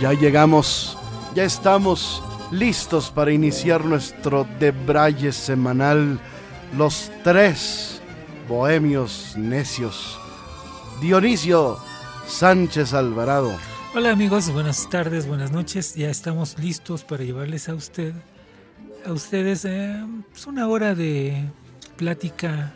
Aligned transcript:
Ya 0.00 0.14
llegamos, 0.14 0.96
ya 1.34 1.44
estamos 1.44 2.22
listos 2.50 3.10
para 3.10 3.32
iniciar 3.32 3.84
nuestro 3.84 4.46
debraye 4.58 5.30
semanal, 5.30 6.18
los 6.76 7.12
tres 7.22 8.00
bohemios 8.48 9.34
necios. 9.36 10.18
Dionisio 11.02 11.78
Sánchez 12.26 12.94
Alvarado. 12.94 13.52
Hola 13.94 14.12
amigos, 14.12 14.50
buenas 14.50 14.88
tardes, 14.88 15.26
buenas 15.26 15.52
noches. 15.52 15.94
Ya 15.94 16.08
estamos 16.08 16.58
listos 16.58 17.04
para 17.04 17.22
llevarles 17.22 17.68
a 17.68 17.74
usted, 17.74 18.14
a 19.04 19.12
ustedes, 19.12 19.66
eh, 19.66 20.02
pues 20.30 20.46
una 20.46 20.66
hora 20.66 20.94
de 20.94 21.44
plática 21.96 22.72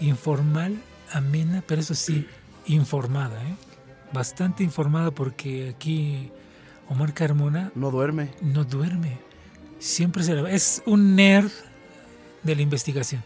informal, 0.00 0.76
amena, 1.12 1.62
pero 1.66 1.80
eso 1.80 1.94
sí, 1.94 2.26
informada, 2.66 3.40
¿eh? 3.42 3.54
bastante 4.12 4.62
informada 4.62 5.10
porque 5.10 5.74
aquí 5.76 6.30
Omar 6.88 7.12
Carmona 7.14 7.70
No 7.74 7.90
duerme. 7.90 8.30
no 8.40 8.64
duerme. 8.64 9.18
Siempre 9.78 10.22
se 10.22 10.34
la- 10.34 10.50
Es 10.50 10.82
un 10.86 11.16
nerd 11.16 11.50
de 12.42 12.56
la 12.56 12.62
investigación. 12.62 13.22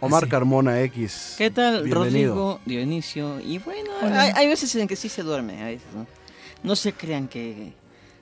Omar 0.00 0.22
Así. 0.24 0.30
Carmona 0.30 0.80
X. 0.82 1.34
¿Qué 1.36 1.50
tal, 1.50 1.84
Bienvenido. 1.84 2.34
Rodrigo, 2.34 2.60
Dionisio? 2.64 3.38
Y 3.40 3.58
bueno, 3.58 3.90
hay 4.02 4.46
veces 4.48 4.74
en 4.76 4.88
que 4.88 4.96
sí 4.96 5.08
se 5.10 5.22
duerme, 5.22 5.62
a 5.62 5.66
veces, 5.66 5.86
¿no? 5.94 6.06
No 6.62 6.74
se 6.74 6.94
crean 6.94 7.28
que, 7.28 7.74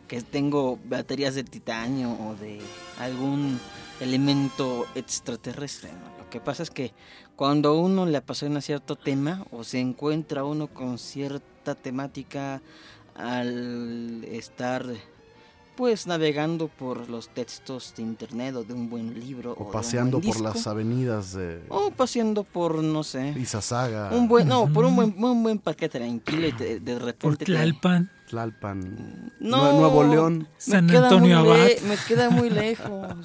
que 0.09 0.21
tengo 0.23 0.79
baterías 0.89 1.37
de 1.37 1.45
titanio 1.45 2.11
o 2.11 2.35
de 2.35 2.61
algún 2.99 3.61
elemento 4.01 4.87
extraterrestre, 4.97 5.91
¿no? 5.93 6.18
Lo 6.29 6.31
que 6.31 6.41
pasa 6.41 6.63
es 6.63 6.69
que 6.71 6.93
cuando 7.37 7.79
uno 7.81 8.05
le 8.05 8.19
apasiona 8.19 8.61
cierto 8.61 8.97
tema 8.97 9.47
o 9.51 9.65
se 9.65 9.81
encuentra 9.81 10.45
uno 10.45 10.67
con 10.67 10.99
cierta 10.99 11.75
temática 11.75 12.61
al 13.15 14.23
estar 14.25 14.85
pues 15.75 16.07
navegando 16.07 16.69
por 16.69 17.09
los 17.09 17.31
textos 17.31 17.95
de 17.97 18.03
internet 18.03 18.57
o 18.57 18.63
de 18.65 18.75
un 18.75 18.91
buen 18.91 19.19
libro 19.19 19.53
o, 19.53 19.55
de 19.55 19.63
O 19.63 19.67
un 19.69 19.73
paseando 19.73 20.21
por 20.21 20.39
las 20.43 20.67
avenidas 20.67 21.33
de 21.33 21.63
o 21.71 21.91
paseando 21.93 22.45
por 22.45 22.83
no 22.85 23.03
sé 23.05 23.31
Izazaga, 23.35 24.11
un 24.13 24.29
buen, 24.29 24.47
no, 24.47 24.71
por 24.71 24.85
un 24.85 24.97
buen, 24.97 25.15
un 25.25 25.43
buen 25.43 25.59
paquete 25.59 25.99
tranquilo 25.99 26.47
y 26.49 26.53
te- 26.53 26.79
de 26.81 26.93
Por 26.95 27.05
repente 27.07 27.47
te- 27.47 27.53
Tlalpan, 27.53 28.11
Tlalpan, 28.29 29.33
No. 29.41 29.63
Nue- 29.73 29.79
Nuevo 29.81 30.05
León. 30.05 30.39
me 30.41 30.47
San 30.59 30.87
queda 30.89 31.05
Antonio 31.09 31.39
muy 31.41 31.49
Abad. 31.55 31.67
le- 31.69 31.81
me 31.89 31.97
queda 32.07 32.29
muy 32.29 32.51
lejos. 32.67 33.17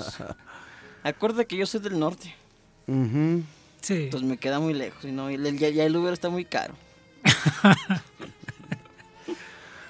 Acuerda 1.04 1.44
que 1.44 1.58
yo 1.58 1.66
soy 1.66 1.82
del 1.82 2.00
norte, 2.00 2.34
Ujú. 2.88 3.44
Sí. 3.82 4.04
entonces 4.06 4.30
me 4.30 4.38
queda 4.38 4.60
muy 4.60 4.74
lejos 4.74 5.04
y 5.04 5.12
no, 5.12 5.30
y 5.30 5.36
el- 5.36 5.58
ya, 5.58 5.70
ya 5.70 5.84
el 5.86 5.96
Uber 5.96 6.14
está 6.14 6.30
muy 6.30 6.46
caro. 6.46 6.74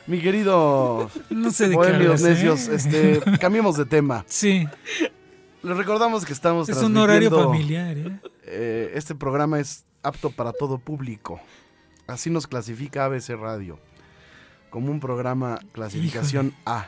Mi 0.05 0.19
querido 0.19 1.09
No 1.29 1.51
sé 1.51 1.69
de 1.69 1.77
qué 1.77 1.87
¿eh? 1.89 2.15
Necios, 2.21 2.67
este, 2.67 3.21
cambiemos 3.39 3.77
de 3.77 3.85
tema. 3.85 4.25
Sí, 4.27 4.67
Les 5.61 5.77
recordamos 5.77 6.25
que 6.25 6.33
estamos 6.33 6.67
es 6.67 6.77
un 6.77 6.97
horario 6.97 7.31
familiar. 7.31 7.97
¿eh? 7.97 8.19
eh, 8.45 8.91
este 8.95 9.15
programa 9.15 9.59
es 9.59 9.85
apto 10.01 10.29
para 10.29 10.51
todo 10.51 10.77
público. 10.77 11.39
Así 12.05 12.29
nos 12.29 12.47
clasifica 12.47 13.05
ABC 13.05 13.29
Radio. 13.29 13.79
Como 14.69 14.91
un 14.91 14.99
programa 14.99 15.59
clasificación 15.71 16.53
A. 16.65 16.87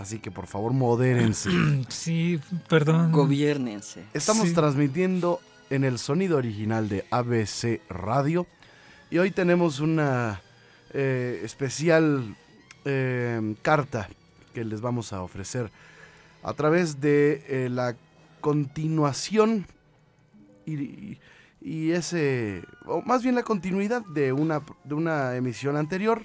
Así 0.00 0.18
que 0.18 0.30
por 0.30 0.46
favor 0.46 0.72
modérense. 0.72 1.50
Sí, 1.88 2.40
perdón. 2.68 3.12
Gobiernense. 3.12 4.04
Estamos 4.14 4.48
Sí. 4.48 4.54
transmitiendo 4.54 5.40
en 5.68 5.84
el 5.84 5.98
sonido 5.98 6.38
original 6.38 6.88
de 6.88 7.04
ABC 7.10 7.82
Radio. 7.90 8.46
Y 9.10 9.18
hoy 9.18 9.30
tenemos 9.30 9.78
una 9.80 10.40
eh, 10.94 11.42
especial 11.44 12.34
eh, 12.86 13.54
carta 13.60 14.08
que 14.54 14.64
les 14.64 14.80
vamos 14.80 15.12
a 15.12 15.22
ofrecer 15.22 15.70
a 16.42 16.54
través 16.54 17.00
de 17.02 17.44
eh, 17.48 17.68
la 17.68 17.94
continuación 18.40 19.66
y, 20.64 21.18
y 21.60 21.90
ese, 21.90 22.62
o 22.86 23.02
más 23.02 23.22
bien 23.22 23.34
la 23.34 23.42
continuidad 23.42 24.02
de 24.06 24.32
una, 24.32 24.62
de 24.84 24.94
una 24.94 25.36
emisión 25.36 25.76
anterior, 25.76 26.24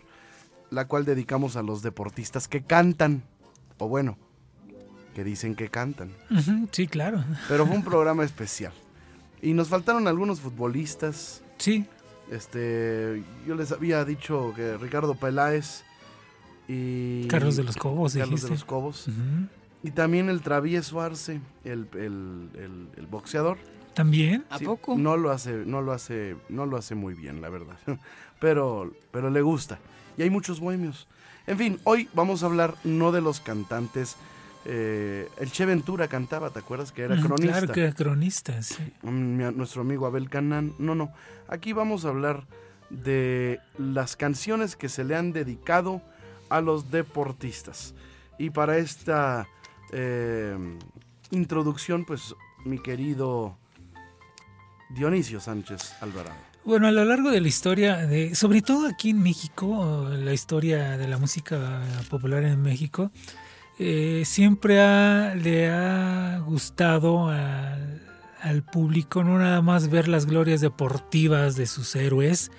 la 0.71 0.87
cual 0.87 1.03
dedicamos 1.03 1.57
a 1.57 1.61
los 1.61 1.81
deportistas 1.81 2.47
que 2.47 2.63
cantan, 2.63 3.23
o 3.77 3.87
bueno, 3.87 4.17
que 5.13 5.23
dicen 5.23 5.55
que 5.55 5.69
cantan. 5.69 6.11
Sí, 6.71 6.87
claro. 6.87 7.23
Pero 7.47 7.65
fue 7.65 7.75
un 7.77 7.83
programa 7.85 8.23
especial. 8.23 8.73
Y 9.41 9.53
nos 9.53 9.69
faltaron 9.69 10.07
algunos 10.07 10.39
futbolistas. 10.41 11.43
Sí, 11.57 11.85
Este, 12.31 13.23
yo 13.47 13.55
les 13.55 13.71
había 13.71 14.03
dicho 14.03 14.51
que 14.55 14.77
Ricardo 14.77 15.15
Peláez 15.15 15.83
y 16.67 17.27
Carlos 17.27 17.55
de 17.55 17.63
los 17.63 17.77
Cobos, 17.77 18.13
Carlos 18.13 18.29
dijiste. 18.29 18.47
de 18.47 18.53
los 18.55 18.65
Cobos. 18.65 19.07
Y 19.83 19.91
también 19.91 20.29
el 20.29 20.41
Travieso 20.41 20.99
Arce, 21.01 21.39
el, 21.63 21.87
el- 21.93 22.49
el- 22.55 22.87
el 22.97 23.05
boxeador. 23.07 23.57
También. 23.93 24.43
¿A 24.49 24.57
Sí, 24.57 24.65
poco? 24.65 24.97
No 24.97 25.15
lo 25.15 25.29
hace, 25.31 25.63
no 25.65 25.81
lo 25.81 25.91
hace, 25.93 26.35
no 26.49 26.65
lo 26.65 26.75
hace 26.77 26.95
muy 26.95 27.13
bien, 27.13 27.39
la 27.41 27.49
verdad. 27.49 27.77
Pero, 28.41 28.91
pero 29.11 29.29
le 29.29 29.41
gusta. 29.41 29.79
Y 30.17 30.23
hay 30.23 30.29
muchos 30.29 30.59
bohemios. 30.59 31.07
En 31.47 31.57
fin, 31.57 31.79
hoy 31.83 32.09
vamos 32.13 32.43
a 32.43 32.47
hablar 32.47 32.75
no 32.83 33.11
de 33.11 33.21
los 33.21 33.39
cantantes. 33.39 34.15
eh, 34.65 35.29
el 35.39 35.51
Che 35.51 35.65
Ventura 35.65 36.07
cantaba, 36.07 36.49
¿te 36.49 36.57
acuerdas? 36.59 36.91
Que 36.91 37.03
era 37.03 37.13
Ujú, 37.15 37.23
cronista. 37.27 37.59
Claro 37.59 37.73
que 37.73 37.81
era 37.83 37.93
cronista, 37.93 38.61
sí. 38.63 38.93
Mm, 39.03 39.55
nuestro 39.55 39.81
amigo 39.81 40.07
Abel 40.07 40.27
Canán. 40.29 40.73
No, 40.79 40.95
no. 40.95 41.11
Aquí 41.47 41.71
vamos 41.73 42.03
a 42.05 42.09
hablar 42.09 42.47
de 42.89 43.59
las 43.77 44.15
canciones 44.15 44.75
que 44.75 44.89
se 44.89 45.03
le 45.03 45.15
han 45.15 45.33
dedicado 45.33 46.01
a 46.49 46.61
los 46.61 46.89
deportistas. 46.89 47.93
Y 48.39 48.49
para 48.49 48.77
esta 48.79 49.47
eh, 49.91 50.57
introducción, 51.31 52.03
pues 52.05 52.33
mi 52.63 52.79
querido 52.79 53.57
Dionisio 54.89 55.39
Sánchez 55.39 55.93
Alvarado. 56.01 56.54
Bueno, 56.65 56.87
a 56.87 56.91
lo 56.91 57.05
largo 57.05 57.29
de 57.29 57.41
la 57.41 57.47
historia, 57.47 58.07
de, 58.07 58.33
sobre 58.33 58.63
todo 58.63 58.87
aquí 58.87 59.11
en 59.11 59.21
México, 59.21 60.09
la 60.09 60.33
historia 60.33 60.97
de 60.97 61.07
la 61.07 61.19
música 61.19 61.79
popular 62.09 62.43
en 62.43 62.59
México, 62.59 63.11
eh, 63.77 64.23
siempre 64.25 64.75
le 65.35 65.69
ha 65.69 66.39
gustado 66.43 67.29
al, 67.29 68.63
público 68.71 69.23
no 69.23 69.37
nada 69.37 69.61
más 69.61 69.91
ver 69.91 70.07
las 70.07 70.25
glorias 70.25 70.59
deportivas 70.59 71.55
de 71.55 71.67
sus 71.67 71.95
héroes, 71.95 72.49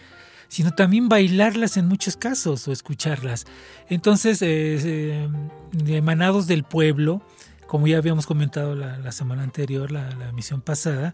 sino 0.46 0.70
también 0.70 1.08
bailarlas 1.08 1.76
en 1.76 1.88
muchos 1.88 2.16
casos 2.16 2.68
o 2.68 2.72
escucharlas. 2.72 3.44
Entonces, 3.88 4.40
eh, 4.40 5.28
emanados 5.84 6.46
del 6.46 6.62
pueblo, 6.62 7.22
como 7.66 7.88
ya 7.88 7.98
habíamos 7.98 8.26
comentado 8.26 8.76
la, 8.76 8.98
la 8.98 9.10
semana 9.10 9.42
anterior, 9.42 9.90
la, 9.90 10.10
la 10.12 10.28
emisión 10.28 10.60
pasada, 10.60 11.12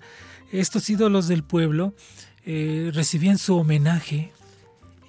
estos 0.52 0.90
ídolos 0.90 1.26
del 1.26 1.42
pueblo 1.42 1.94
eh, 2.44 2.90
recibían 2.92 3.38
su 3.38 3.56
homenaje 3.56 4.32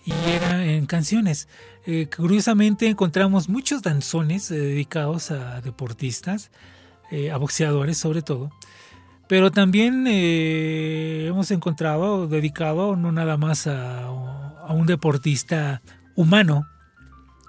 y 0.06 0.14
era 0.30 0.66
en 0.66 0.86
canciones. 0.86 1.48
Eh, 1.86 2.08
curiosamente 2.16 2.88
encontramos 2.88 3.50
muchos 3.50 3.82
danzones 3.82 4.52
eh, 4.52 4.58
dedicados 4.58 5.32
a 5.32 5.62
deportistas, 5.62 6.52
a 7.32 7.38
boxeadores 7.38 8.00
sobre 8.00 8.24
todo, 8.24 8.52
pero 9.28 9.52
también 9.52 10.08
hemos 10.08 11.52
encontrado 11.52 12.28
dedicado 12.28 12.96
no 12.96 13.12
nada 13.12 13.38
más 13.38 13.68
a, 13.68 14.06
a 14.06 14.74
un 14.74 14.88
deportista 14.88 15.84
humano, 16.16 16.66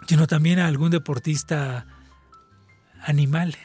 sino 0.06 0.26
también 0.26 0.58
a 0.58 0.66
algún 0.66 0.90
deportista 0.90 1.86
animal. 3.06 3.56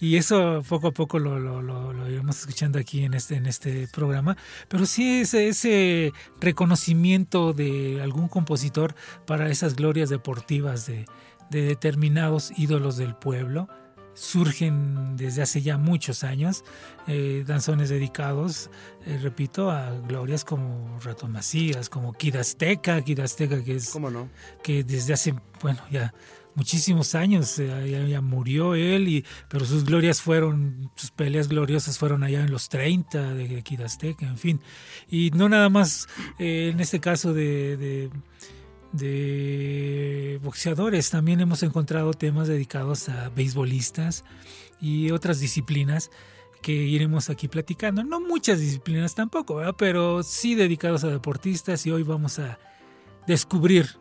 Y 0.00 0.16
eso 0.16 0.62
poco 0.68 0.88
a 0.88 0.92
poco 0.92 1.18
lo, 1.18 1.38
lo, 1.38 1.62
lo- 1.62 1.92
lo 1.92 2.10
iremos 2.10 2.38
escuchando 2.40 2.78
aquí 2.78 3.04
en 3.04 3.14
este, 3.14 3.36
en 3.36 3.46
este 3.46 3.88
programa. 3.88 4.36
Pero 4.68 4.84
sí 4.86 5.20
ese, 5.20 5.48
ese 5.48 6.12
reconocimiento 6.40 7.52
de 7.52 8.00
algún 8.02 8.28
compositor 8.28 8.94
para 9.26 9.48
esas 9.50 9.74
glorias 9.76 10.08
deportivas 10.10 10.86
de, 10.86 11.06
de 11.50 11.62
determinados 11.62 12.52
ídolos 12.58 12.96
del 12.96 13.14
pueblo 13.14 13.68
surgen 14.14 15.16
desde 15.18 15.42
hace 15.42 15.60
ya 15.60 15.76
muchos 15.76 16.24
años, 16.24 16.64
eh, 17.06 17.44
danzones 17.46 17.90
dedicados, 17.90 18.70
eh, 19.04 19.18
repito, 19.22 19.70
a 19.70 19.90
glorias 20.08 20.42
como 20.42 20.98
Rato 21.04 21.28
Macías, 21.28 21.90
como 21.90 22.14
Kid 22.14 22.36
Azteca, 22.36 23.02
Kid 23.02 23.20
Azteca 23.20 23.62
que 23.62 23.76
es 23.76 23.90
¿Cómo 23.90 24.10
no? 24.10 24.30
que 24.62 24.84
desde 24.84 25.12
hace, 25.12 25.34
bueno, 25.62 25.80
ya 25.90 26.14
muchísimos 26.56 27.14
años 27.14 27.58
eh, 27.58 28.06
ya, 28.10 28.20
murió 28.20 28.74
él, 28.74 29.08
y, 29.08 29.24
pero 29.48 29.64
sus 29.64 29.84
glorias 29.84 30.20
fueron, 30.20 30.90
sus 30.96 31.12
peleas 31.12 31.48
gloriosas 31.48 31.98
fueron 31.98 32.24
allá 32.24 32.40
en 32.40 32.50
los 32.50 32.68
30 32.68 33.34
de 33.34 33.62
Kid 33.62 33.82
Azteca, 33.82 34.26
en 34.26 34.38
fin. 34.38 34.60
Y 35.08 35.30
no 35.30 35.48
nada 35.48 35.68
más 35.68 36.08
eh, 36.38 36.70
en 36.72 36.80
este 36.80 36.98
caso 36.98 37.32
de, 37.32 38.10
de, 38.92 40.40
boxeadores, 40.42 41.10
también 41.10 41.40
hemos 41.40 41.62
encontrado 41.62 42.12
temas 42.14 42.48
dedicados 42.48 43.08
a 43.08 43.28
beisbolistas 43.28 44.24
y 44.80 45.10
otras 45.10 45.38
disciplinas 45.38 46.10
que 46.62 46.72
iremos 46.72 47.28
aquí 47.28 47.48
platicando. 47.48 48.02
No 48.02 48.20
muchas 48.20 48.58
disciplinas 48.58 49.14
tampoco, 49.14 49.60
pero 49.76 50.22
sí 50.22 50.54
dedicados 50.54 51.04
a 51.04 51.08
deportistas 51.08 51.86
y 51.86 51.90
hoy 51.90 52.02
vamos 52.02 52.38
a 52.38 52.58
descubrir 53.26 53.98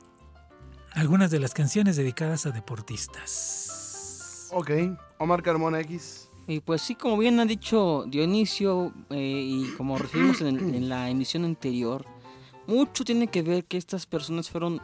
algunas 0.95 1.29
de 1.29 1.39
las 1.39 1.53
canciones 1.53 1.95
dedicadas 1.97 2.45
a 2.45 2.51
deportistas. 2.51 4.49
Ok, 4.51 4.71
Omar 5.17 5.43
Carmona 5.43 5.81
X. 5.81 6.29
Y 6.47 6.61
pues 6.61 6.81
sí, 6.81 6.95
como 6.95 7.17
bien 7.17 7.39
ha 7.39 7.45
dicho 7.45 8.05
Dionisio 8.07 8.93
eh, 9.09 9.43
y 9.45 9.73
como 9.77 9.97
recibimos 9.97 10.41
en, 10.41 10.75
en 10.75 10.89
la 10.89 11.09
emisión 11.09 11.43
anterior, 11.43 12.05
mucho 12.67 13.03
tiene 13.03 13.27
que 13.27 13.41
ver 13.41 13.65
que 13.65 13.77
estas 13.77 14.05
personas 14.05 14.49
fueron, 14.49 14.81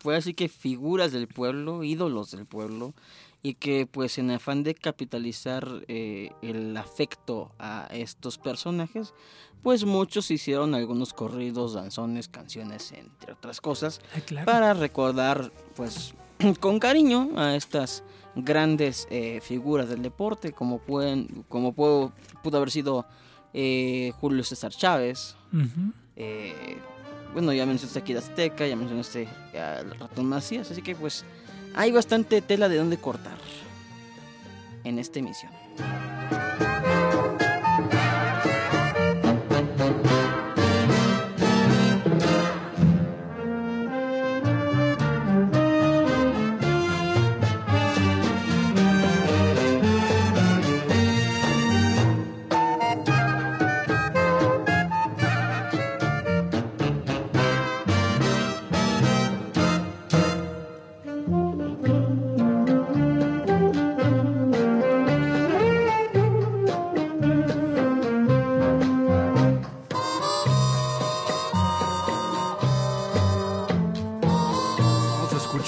fue 0.00 0.16
así 0.16 0.34
que 0.34 0.48
figuras 0.48 1.12
del 1.12 1.28
pueblo, 1.28 1.84
ídolos 1.84 2.30
del 2.30 2.46
pueblo, 2.46 2.94
y 3.42 3.54
que 3.54 3.86
pues 3.86 4.18
en 4.18 4.30
afán 4.30 4.62
de 4.62 4.74
capitalizar 4.74 5.66
eh, 5.88 6.30
el 6.42 6.76
afecto 6.76 7.52
a 7.58 7.88
estos 7.90 8.38
personajes, 8.38 9.14
pues 9.62 9.84
muchos 9.84 10.30
hicieron 10.30 10.74
algunos 10.74 11.12
corridos, 11.12 11.74
danzones, 11.74 12.28
canciones, 12.28 12.92
entre 12.92 13.32
otras 13.32 13.60
cosas, 13.60 14.00
Ah, 14.16 14.20
claro. 14.24 14.46
para 14.46 14.74
recordar 14.74 15.52
pues 15.74 16.14
con 16.60 16.78
cariño 16.78 17.30
a 17.36 17.56
estas 17.56 18.04
grandes 18.34 19.06
eh, 19.10 19.40
figuras 19.42 19.88
del 19.88 20.02
deporte 20.02 20.52
como 20.52 20.78
pueden 20.78 21.44
como 21.48 21.72
puedo, 21.74 22.12
pudo 22.42 22.56
haber 22.58 22.70
sido 22.70 23.04
eh, 23.52 24.12
Julio 24.20 24.42
César 24.42 24.72
Chávez 24.72 25.36
Ujú. 25.52 25.92
eh, 26.16 26.78
bueno 27.34 27.52
ya 27.52 27.66
mencionaste 27.66 27.98
aquí 27.98 28.14
Azteca 28.14 28.66
ya 28.66 28.74
mencionaste 28.74 29.28
al 29.54 29.98
ratón 29.98 30.26
Macías 30.26 30.70
así 30.70 30.80
que 30.80 30.94
pues 30.94 31.24
hay 31.74 31.92
bastante 31.92 32.40
tela 32.42 32.68
de 32.68 32.76
dónde 32.76 32.96
cortar 32.98 33.38
en 34.84 34.98
esta 34.98 35.18
emisión 35.18 35.52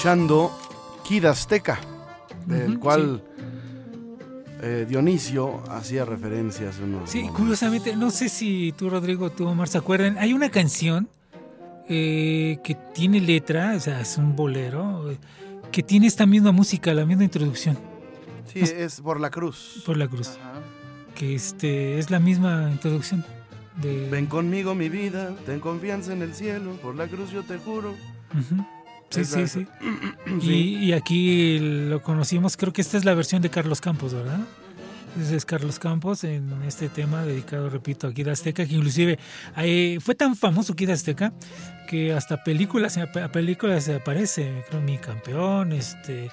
escuchando 0.05 0.51
Kid 1.03 1.25
Azteca, 1.25 1.79
del 2.45 2.73
Ujú, 2.73 2.79
cual 2.79 3.23
eh, 4.61 4.85
Dionisio 4.87 5.63
hacía 5.71 6.05
referencia 6.05 6.69
hace 6.69 6.83
unos 6.83 7.09
Sí, 7.09 7.17
momentos. 7.21 7.39
curiosamente, 7.41 7.95
no 7.95 8.11
sé 8.11 8.29
si 8.29 8.71
tú, 8.77 8.91
Rodrigo, 8.91 9.31
tú, 9.31 9.47
Omar, 9.47 9.67
se 9.67 9.79
acuerdan. 9.79 10.19
Hay 10.19 10.33
una 10.33 10.51
canción 10.51 11.09
eh, 11.89 12.59
que 12.63 12.75
tiene 12.93 13.19
letra, 13.19 13.73
o 13.75 13.79
sea, 13.79 13.99
es 13.99 14.15
un 14.19 14.35
bolero, 14.35 15.11
que 15.71 15.81
tiene 15.81 16.05
esta 16.05 16.27
misma 16.27 16.51
música, 16.51 16.93
la 16.93 17.03
misma 17.07 17.23
introducción 17.23 17.75
Sí, 18.53 18.59
es 18.59 19.01
por 19.01 19.19
la 19.19 19.31
cruz. 19.31 19.81
por 19.87 19.97
la 19.97 20.07
cruz, 20.07 20.37
que 21.15 21.33
este 21.33 21.97
es 21.97 22.11
la 22.11 22.19
misma 22.19 22.69
introducción 22.71 23.25
de. 23.81 24.07
Ven 24.11 24.27
conmigo 24.27 24.75
mi 24.75 24.87
vida, 24.87 25.33
ten 25.47 25.59
confianza 25.59 26.13
en 26.13 26.21
el 26.21 26.35
cielo, 26.35 26.73
por 26.83 26.93
la 26.93 27.07
cruz 27.07 27.31
yo 27.31 27.41
te 27.41 27.57
juro. 27.57 27.95
Ujú. 28.37 28.63
Sí, 29.09 29.25
sí, 29.25 29.47
sí. 29.47 29.67
Sí. 30.41 30.51
Y, 30.51 30.85
y 30.85 30.93
aquí 30.93 31.59
lo 31.59 32.01
conocimos, 32.01 32.57
creo 32.57 32.73
que 32.73 32.81
esta 32.81 32.97
es 32.97 33.05
la 33.05 33.13
versión 33.13 33.41
de 33.41 33.49
Carlos 33.49 33.79
Campos, 33.79 34.13
¿verdad? 34.13 34.39
Ese 35.21 35.37
es 35.37 35.45
Carlos 35.45 35.79
Campos 35.79 36.25
en 36.25 36.51
este 36.67 36.89
tema 36.89 37.23
dedicado, 37.23 37.69
repito, 37.69 38.07
a 38.07 38.13
Kid 38.13 38.27
Azteca, 38.27 38.65
que 38.65 38.73
inclusive 38.73 39.17
eh, 39.57 39.97
fue 40.01 40.13
tan 40.13 40.35
famoso 40.35 40.75
Kid 40.75 40.89
Azteca 40.89 41.31
que 41.87 42.11
hasta 42.11 42.43
películas, 42.43 42.97
a 42.97 43.31
películas 43.31 43.87
aparece, 43.87 44.63
creo, 44.67 44.81
Mi 44.81 44.97
Campeón, 44.97 45.71
este, 45.71 46.29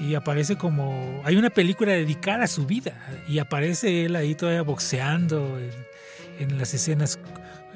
y 0.00 0.14
aparece 0.14 0.56
como, 0.56 1.22
hay 1.24 1.36
una 1.36 1.50
película 1.50 1.92
dedicada 1.92 2.44
a 2.44 2.48
su 2.48 2.66
vida, 2.66 2.98
y 3.28 3.38
aparece 3.38 4.06
él 4.06 4.16
ahí 4.16 4.34
todavía 4.34 4.62
boxeando 4.62 5.58
en, 5.60 6.50
en 6.50 6.58
las 6.58 6.74
escenas 6.74 7.20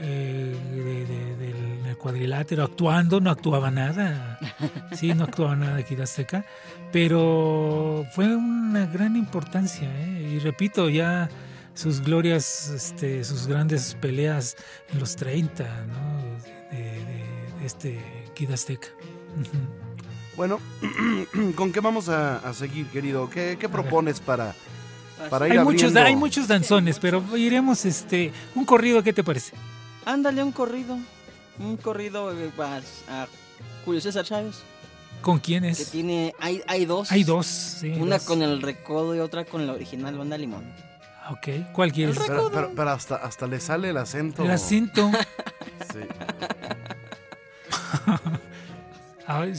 eh, 0.00 0.56
de- 0.70 1.04
de- 1.06 1.36
del, 1.36 1.82
del 1.82 1.96
cuadrilátero, 1.96 2.64
actuando, 2.64 3.20
no 3.20 3.30
actuaba 3.30 3.70
nada, 3.70 4.38
sí, 4.92 5.12
no 5.14 5.24
actuaba 5.24 5.56
nada 5.56 5.82
Kid 5.82 6.00
Azteca, 6.00 6.44
pero 6.92 8.04
fue 8.14 8.34
una 8.36 8.86
gran 8.86 9.16
importancia, 9.16 9.88
¿eh? 10.00 10.34
y 10.34 10.38
repito, 10.38 10.88
ya 10.88 11.28
sus 11.74 12.00
glorias, 12.00 12.70
este, 12.70 13.22
sus 13.24 13.46
grandes 13.46 13.96
peleas 14.00 14.56
en 14.92 14.98
los 15.00 15.14
30, 15.16 15.64
¿no? 15.86 16.22
De, 16.70 16.76
de- 16.82 17.58
de 17.60 17.66
este 17.66 18.00
Kid 18.34 18.50
Azteca. 18.52 18.88
Bueno, 20.36 20.60
¿con 21.56 21.72
qué 21.72 21.80
vamos 21.80 22.08
a, 22.08 22.38
a 22.38 22.54
seguir, 22.54 22.86
querido? 22.86 23.28
¿Qué, 23.28 23.56
qué 23.58 23.68
propones 23.68 24.20
para, 24.20 24.54
para 25.30 25.46
ir 25.48 25.52
Hay 25.58 25.64
muchos, 25.64 25.94
hay 25.96 26.14
muchos 26.16 26.46
danzones, 26.46 26.98
pero 27.00 27.36
iremos, 27.36 27.84
este, 27.84 28.32
un 28.54 28.64
corrido, 28.64 29.02
¿qué 29.02 29.12
te 29.12 29.24
parece? 29.24 29.54
Ándale 30.12 30.42
un 30.42 30.52
corrido 30.52 30.98
un 31.58 31.76
corrido 31.76 32.32
eh, 32.32 32.50
a, 32.58 32.80
a 33.22 33.28
Julio 33.84 34.00
César 34.00 34.24
Chávez 34.24 34.56
¿Con 35.22 35.38
quién 35.40 35.62
que 35.64 35.70
es? 35.70 35.90
tiene 35.90 36.32
hay, 36.38 36.62
hay 36.68 36.84
dos 36.84 37.10
Hay 37.10 37.24
dos, 37.24 37.46
sí. 37.46 37.88
Una 37.90 38.18
dos. 38.18 38.24
con 38.26 38.40
el 38.42 38.62
recodo 38.62 39.16
y 39.16 39.18
otra 39.18 39.44
con 39.44 39.66
la 39.66 39.72
original 39.72 40.16
banda 40.16 40.38
limón. 40.38 40.72
Ok, 41.30 41.72
¿cuál 41.72 41.92
quieres? 41.92 42.16
El 42.16 42.22
Pero, 42.26 42.50
pero- 42.52 42.72
pero 42.76 42.90
hasta, 42.90 43.16
hasta 43.16 43.46
le 43.48 43.58
sale 43.58 43.90
el 43.90 43.96
acento. 43.96 44.44
El 44.44 44.50
acento. 44.52 45.10
Sí. 45.92 46.00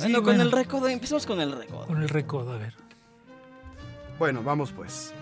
Bueno, 0.02 0.14
con 0.16 0.24
bueno, 0.24 0.44
el 0.44 0.52
recodo, 0.52 0.88
empezamos 0.88 1.26
con 1.26 1.40
el 1.42 1.52
recodo. 1.52 1.86
con 1.86 2.02
el 2.02 2.10
recodo, 2.10 2.54
a 2.54 2.58
ver. 2.58 2.74
Bueno, 4.18 4.42
vamos 4.42 4.72
pues. 4.72 5.14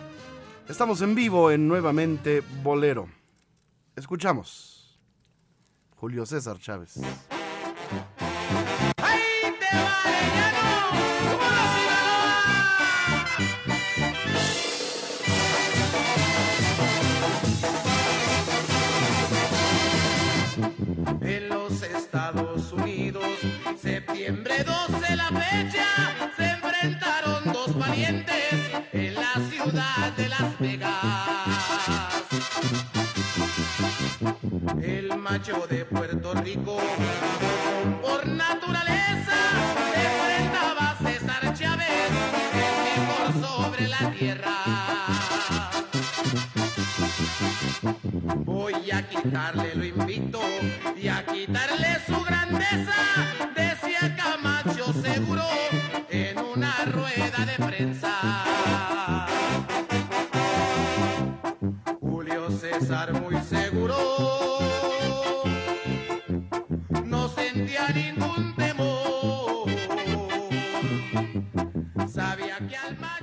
Estamos 0.69 1.01
en 1.01 1.15
vivo 1.15 1.51
en 1.51 1.67
Nuevamente 1.67 2.41
Bolero. 2.63 3.07
Escuchamos. 3.95 4.76
Julio 5.99 6.25
César 6.25 6.57
Chávez. 6.59 6.99
De 35.37 35.85
Puerto 35.85 36.33
Rico, 36.33 36.77
por 38.01 38.25
naturaleza, 38.25 39.35
se 39.93 40.01
enfrentaba 40.03 40.97
César 40.97 41.53
Chávez, 41.53 42.09
el 42.55 42.75
mejor 42.89 43.47
sobre 43.47 43.87
la 43.87 44.11
tierra. 44.17 44.55
Voy 48.45 48.89
a 48.89 49.07
quitarle 49.07 49.75
lo 49.75 49.85
invito 49.85 50.41
y 50.99 51.07
a 51.07 51.23
quitarle 51.23 51.99
su 52.07 52.26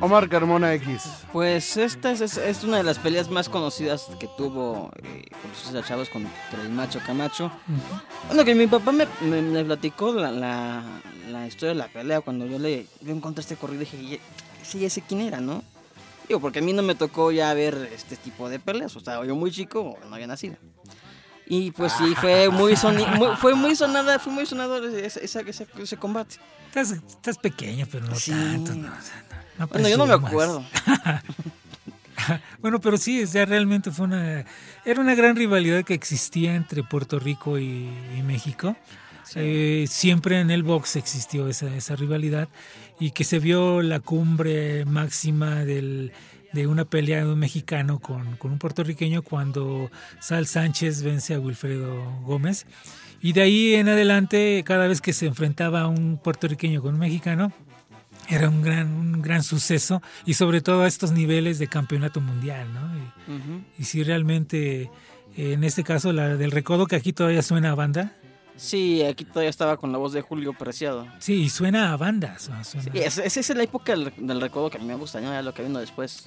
Omar 0.00 0.28
Carmona 0.28 0.72
X. 0.74 1.02
Pues 1.32 1.76
esta 1.76 2.12
es, 2.12 2.20
es- 2.20 2.36
es 2.36 2.64
una 2.64 2.76
de 2.78 2.82
las 2.82 2.98
peleas 2.98 3.30
más 3.30 3.48
conocidas 3.48 4.08
que 4.18 4.28
tuvo 4.36 4.90
eh, 5.02 5.24
Julio 5.42 5.56
César 5.56 5.84
Chávez 5.84 6.08
contra 6.08 6.30
el 6.62 6.68
macho 6.70 7.00
Camacho. 7.04 7.50
Bueno, 8.28 8.44
que 8.44 8.54
mi 8.54 8.66
papá 8.66 8.92
me, 8.92 9.06
me- 9.22 9.42
me 9.42 9.64
platicó 9.64 10.12
la, 10.12 10.30
la, 10.30 10.82
la 11.30 11.46
historia 11.46 11.70
de 11.70 11.74
la 11.78 11.88
pelea 11.88 12.20
cuando 12.20 12.46
yo 12.46 12.58
le 12.58 12.86
yo 13.00 13.12
encontré 13.12 13.42
este 13.42 13.56
corrido 13.56 13.82
y 13.82 13.86
dije, 13.86 14.06
"Ya- 14.16 14.64
sí, 14.64 14.78
ya 14.80 14.90
sé 14.90 15.02
quién 15.02 15.20
era, 15.22 15.40
¿no? 15.40 15.62
Digo, 16.28 16.40
porque 16.40 16.60
a 16.60 16.62
mí 16.62 16.72
no 16.72 16.82
me 16.82 16.94
tocó 16.94 17.30
ya 17.32 17.52
ver 17.54 17.90
este 17.94 18.16
tipo 18.16 18.48
de 18.48 18.58
peleas, 18.58 18.94
o 18.96 19.00
sea, 19.00 19.22
yo 19.24 19.34
muy 19.36 19.50
chico, 19.50 19.96
no 20.08 20.14
había 20.14 20.26
nacido. 20.26 20.56
Y 21.46 21.70
pues 21.72 21.92
sí, 21.92 22.14
fue 22.20 22.48
muy, 22.48 22.72
soni- 22.74 23.06
muy- 23.16 23.36
fue 23.36 23.54
muy 23.54 23.76
sonada, 23.76 24.18
fue 24.18 24.32
muy 24.32 24.46
sonado 24.46 24.82
ese, 24.86 25.24
ese- 25.24 25.44
ese- 25.78 25.96
combate. 25.98 26.36
Estás, 26.68 26.92
estás 26.92 27.38
pequeño, 27.38 27.86
pero 27.90 28.06
no 28.06 28.14
Sí. 28.16 28.30
tanto. 28.30 28.74
No, 28.74 28.82
no- 28.88 28.94
no 29.58 29.66
Bueno, 29.68 29.88
yo 29.88 29.96
no 29.98 30.06
me 30.06 30.14
acuerdo. 30.14 30.64
Bueno, 32.60 32.80
pero 32.80 32.96
sí, 32.96 33.22
o 33.22 33.26
sea, 33.26 33.44
realmente 33.44 33.90
fue 33.90 34.06
una... 34.06 34.44
Era 34.84 35.00
una 35.00 35.14
gran 35.14 35.36
rivalidad 35.36 35.84
que 35.84 35.92
existía 35.94 36.54
entre 36.54 36.82
Puerto 36.82 37.18
Rico 37.18 37.58
y, 37.58 37.88
y 38.16 38.22
México. 38.22 38.76
Eh, 39.34 39.86
siempre 39.88 40.40
en 40.40 40.50
el 40.50 40.62
box 40.62 40.96
existió 40.96 41.48
esa, 41.48 41.74
esa 41.74 41.96
rivalidad 41.96 42.48
y 43.00 43.10
que 43.10 43.24
se 43.24 43.40
vio 43.40 43.82
la 43.82 43.98
cumbre 44.00 44.84
máxima 44.84 45.64
del, 45.64 46.12
de 46.54 46.66
una 46.66 46.84
pelea 46.84 47.24
de 47.24 47.32
un 47.32 47.38
mexicano 47.38 47.98
con, 47.98 48.36
con 48.36 48.52
un 48.52 48.58
puertorriqueño 48.58 49.22
cuando 49.22 49.90
Sal 50.20 50.46
Sánchez 50.46 51.02
vence 51.02 51.34
a 51.34 51.40
Wilfredo 51.40 52.20
Gómez. 52.22 52.66
Y 53.20 53.32
de 53.32 53.42
ahí 53.42 53.74
en 53.74 53.88
adelante, 53.88 54.62
cada 54.64 54.86
vez 54.86 55.00
que 55.00 55.12
se 55.12 55.26
enfrentaba 55.26 55.82
a 55.82 55.88
un 55.88 56.18
puertorriqueño 56.22 56.80
con 56.80 56.94
un 56.94 57.00
mexicano, 57.00 57.52
era 58.28 58.48
un 58.48 58.62
gran, 58.62 58.88
un 58.88 59.20
gran 59.22 59.42
suceso 59.42 60.00
y 60.24 60.34
sobre 60.34 60.60
todo 60.60 60.82
a 60.82 60.86
estos 60.86 61.12
niveles 61.12 61.58
de 61.58 61.66
campeonato 61.66 62.20
mundial, 62.20 62.72
¿no? 62.72 62.80
Y, 62.96 63.36
Ujú. 63.36 63.62
y 63.78 63.84
si 63.84 64.02
realmente, 64.02 64.90
en 65.36 65.64
este 65.64 65.84
caso, 65.84 66.12
la 66.12 66.36
del 66.36 66.50
recodo 66.50 66.86
que 66.86 66.96
aquí 66.96 67.12
todavía 67.12 67.42
suena 67.42 67.72
a 67.72 67.74
banda, 67.74 68.12
Sí, 68.56 69.02
aquí 69.02 69.24
todavía 69.24 69.50
estaba 69.50 69.76
con 69.76 69.90
la 69.92 69.98
voz 69.98 70.12
de 70.12 70.20
Julio 70.22 70.52
Preciado. 70.52 71.06
sí, 71.18 71.42
y 71.42 71.48
suena 71.48 71.92
a 71.92 71.96
banda. 71.96 72.38
su- 72.38 72.52
suena- 72.64 72.92
Sí, 72.92 72.98
esa 73.00 73.24
esa 73.24 73.40
es 73.40 73.48
la 73.54 73.62
época 73.64 73.92
del, 73.96 74.12
del 74.16 74.40
recodo 74.40 74.70
que 74.70 74.78
a 74.78 74.80
mí 74.80 74.86
me 74.86 74.94
gusta, 74.94 75.20
¿no? 75.20 75.30
Ya 75.32 75.42
lo 75.42 75.52
que 75.54 75.62
vino 75.62 75.78
después. 75.80 76.26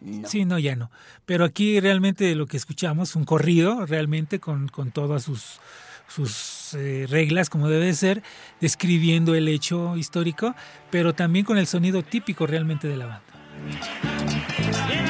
No. 0.00 0.26
Sí, 0.26 0.46
no, 0.46 0.58
ya 0.58 0.76
no. 0.76 0.90
Pero 1.26 1.44
aquí 1.44 1.78
realmente 1.78 2.34
lo 2.34 2.46
que 2.46 2.56
escuchamos, 2.56 3.14
un 3.16 3.24
corrido 3.26 3.84
realmente 3.84 4.40
con, 4.40 4.68
con 4.68 4.92
todas 4.92 5.24
sus, 5.24 5.60
sus 6.08 6.72
eh, 6.72 7.06
reglas 7.10 7.50
como 7.50 7.68
debe 7.68 7.92
ser, 7.92 8.22
describiendo 8.62 9.34
el 9.34 9.46
hecho 9.46 9.98
histórico, 9.98 10.54
pero 10.90 11.12
también 11.14 11.44
con 11.44 11.58
el 11.58 11.66
sonido 11.66 12.02
típico 12.02 12.46
realmente 12.46 12.88
de 12.88 12.96
la 12.96 13.06
banda. 13.06 15.09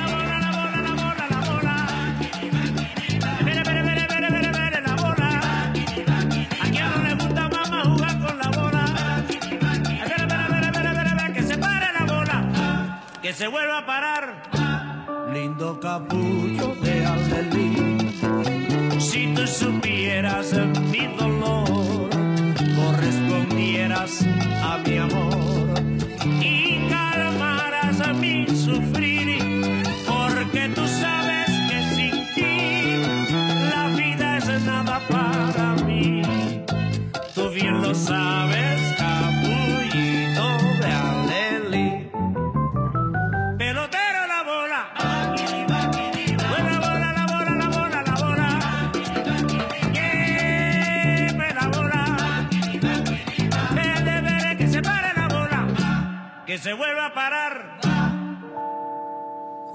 Que 13.30 13.36
se 13.36 13.46
vuelva 13.46 13.78
a 13.78 13.86
parar. 13.86 15.30
Lindo 15.32 15.78
capullo 15.78 16.59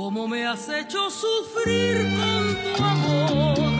Cómo 0.05 0.27
me 0.27 0.45
has 0.45 0.69
hecho 0.69 1.09
sufrir 1.09 1.97
con 2.15 2.75
tu 2.75 2.83
amor, 2.83 3.79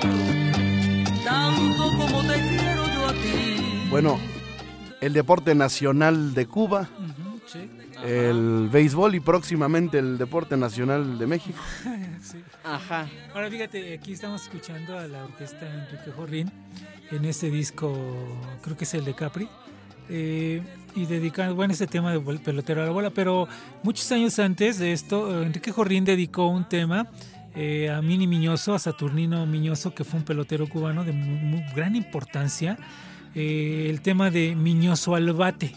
tanto 1.23 1.83
como 1.99 2.23
te 2.23 2.33
quiero 2.49 2.83
yo 2.95 3.07
a 3.07 3.13
ti. 3.13 3.87
Bueno, 3.91 4.19
el 5.01 5.13
deporte 5.13 5.53
nacional 5.53 6.33
de 6.33 6.47
Cuba, 6.47 6.89
sí. 7.45 7.69
el 8.03 8.69
béisbol 8.71 9.13
y 9.13 9.19
próximamente 9.19 9.99
el 9.99 10.17
deporte 10.17 10.57
nacional 10.57 11.19
de 11.19 11.27
México. 11.27 11.59
Sí. 12.23 12.43
Ajá. 12.63 13.07
Ahora 13.35 13.51
fíjate, 13.51 13.93
aquí 13.93 14.13
estamos 14.13 14.41
escuchando 14.41 14.97
a 14.97 15.07
la 15.07 15.25
orquesta 15.25 15.71
Enrique 15.71 16.11
Jorrín 16.11 16.51
en 17.11 17.23
este 17.25 17.51
disco, 17.51 17.95
creo 18.63 18.75
que 18.75 18.85
es 18.85 18.93
el 18.95 19.05
de 19.05 19.13
Capri, 19.13 19.47
eh, 20.09 20.63
y 20.95 21.05
dedicado, 21.05 21.55
bueno, 21.55 21.73
este 21.73 21.87
tema 21.87 22.11
de 22.13 22.19
pelotero 22.39 22.81
a 22.81 22.85
la 22.85 22.91
bola, 22.91 23.09
pero 23.09 23.47
muchos 23.83 24.09
años 24.11 24.39
antes 24.39 24.79
de 24.79 24.93
esto, 24.93 25.41
eh, 25.41 25.45
Enrique 25.45 25.71
Jorrín 25.71 26.05
dedicó 26.05 26.47
un 26.47 26.67
tema 26.69 27.07
eh, 27.55 27.89
a 27.89 28.01
Mini 28.01 28.27
Miñoso, 28.27 28.73
a 28.73 28.79
Saturnino 28.79 29.45
Miñoso, 29.45 29.93
que 29.93 30.03
fue 30.03 30.19
un 30.19 30.25
pelotero 30.25 30.67
cubano 30.67 31.03
de 31.03 31.11
mu- 31.11 31.37
mu- 31.37 31.63
gran 31.75 31.95
importancia, 31.95 32.77
eh, 33.33 33.87
el 33.89 34.01
tema 34.01 34.29
de 34.31 34.55
Miñoso 34.55 35.15
al 35.15 35.31
bate, 35.33 35.73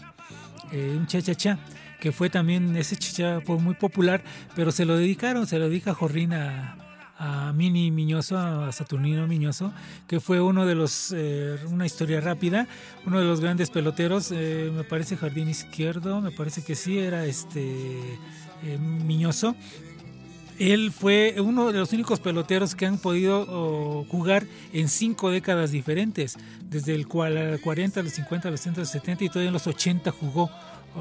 un 0.71 1.07
cha-cha-cha, 1.07 1.57
que 1.99 2.11
fue 2.11 2.29
también, 2.29 2.75
ese 2.77 2.95
cha 2.95 3.41
fue 3.41 3.57
muy 3.57 3.73
popular, 3.73 4.21
pero 4.55 4.71
se 4.71 4.85
lo 4.85 4.95
dedicaron, 4.97 5.47
se 5.47 5.57
lo 5.59 5.67
dedica 5.67 5.93
Jorrín 5.93 6.31
a, 6.33 6.75
a 7.21 7.51
Mini 7.53 7.91
Miñoso, 7.91 8.37
a 8.37 8.71
Saturnino 8.71 9.27
Miñoso, 9.27 9.73
que 10.07 10.19
fue 10.21 10.39
uno 10.41 10.65
de 10.65 10.73
los, 10.73 11.13
eh, 11.15 11.57
una 11.69 11.85
historia 11.85 12.21
rápida, 12.21 12.65
uno 13.05 13.19
de 13.19 13.25
los 13.25 13.41
grandes 13.41 13.69
peloteros, 13.69 14.31
eh, 14.31 14.71
me 14.73 14.85
parece 14.85 15.17
jardín 15.17 15.49
izquierdo, 15.49 16.21
me 16.21 16.31
parece 16.31 16.63
que 16.63 16.75
sí, 16.75 16.97
era 16.97 17.25
este 17.25 17.99
eh, 18.63 18.77
Miñoso. 18.79 19.55
Él 20.59 20.91
fue 20.91 21.35
uno 21.39 21.71
de 21.71 21.79
los 21.79 21.93
únicos 21.93 22.19
peloteros 22.19 22.75
que 22.75 22.85
han 22.85 22.97
podido 22.97 24.05
jugar 24.09 24.45
en 24.73 24.89
cinco 24.89 25.29
décadas 25.31 25.71
diferentes, 25.71 26.37
desde 26.69 26.95
el 26.95 27.07
cual 27.07 27.59
40, 27.63 28.01
los 28.03 28.11
50, 28.13 28.49
los 28.51 28.59
60, 28.59 28.81
los 28.81 28.89
70 28.89 29.23
y 29.23 29.27
todavía 29.29 29.47
en 29.47 29.53
los 29.53 29.67
80 29.67 30.11
jugó 30.11 30.49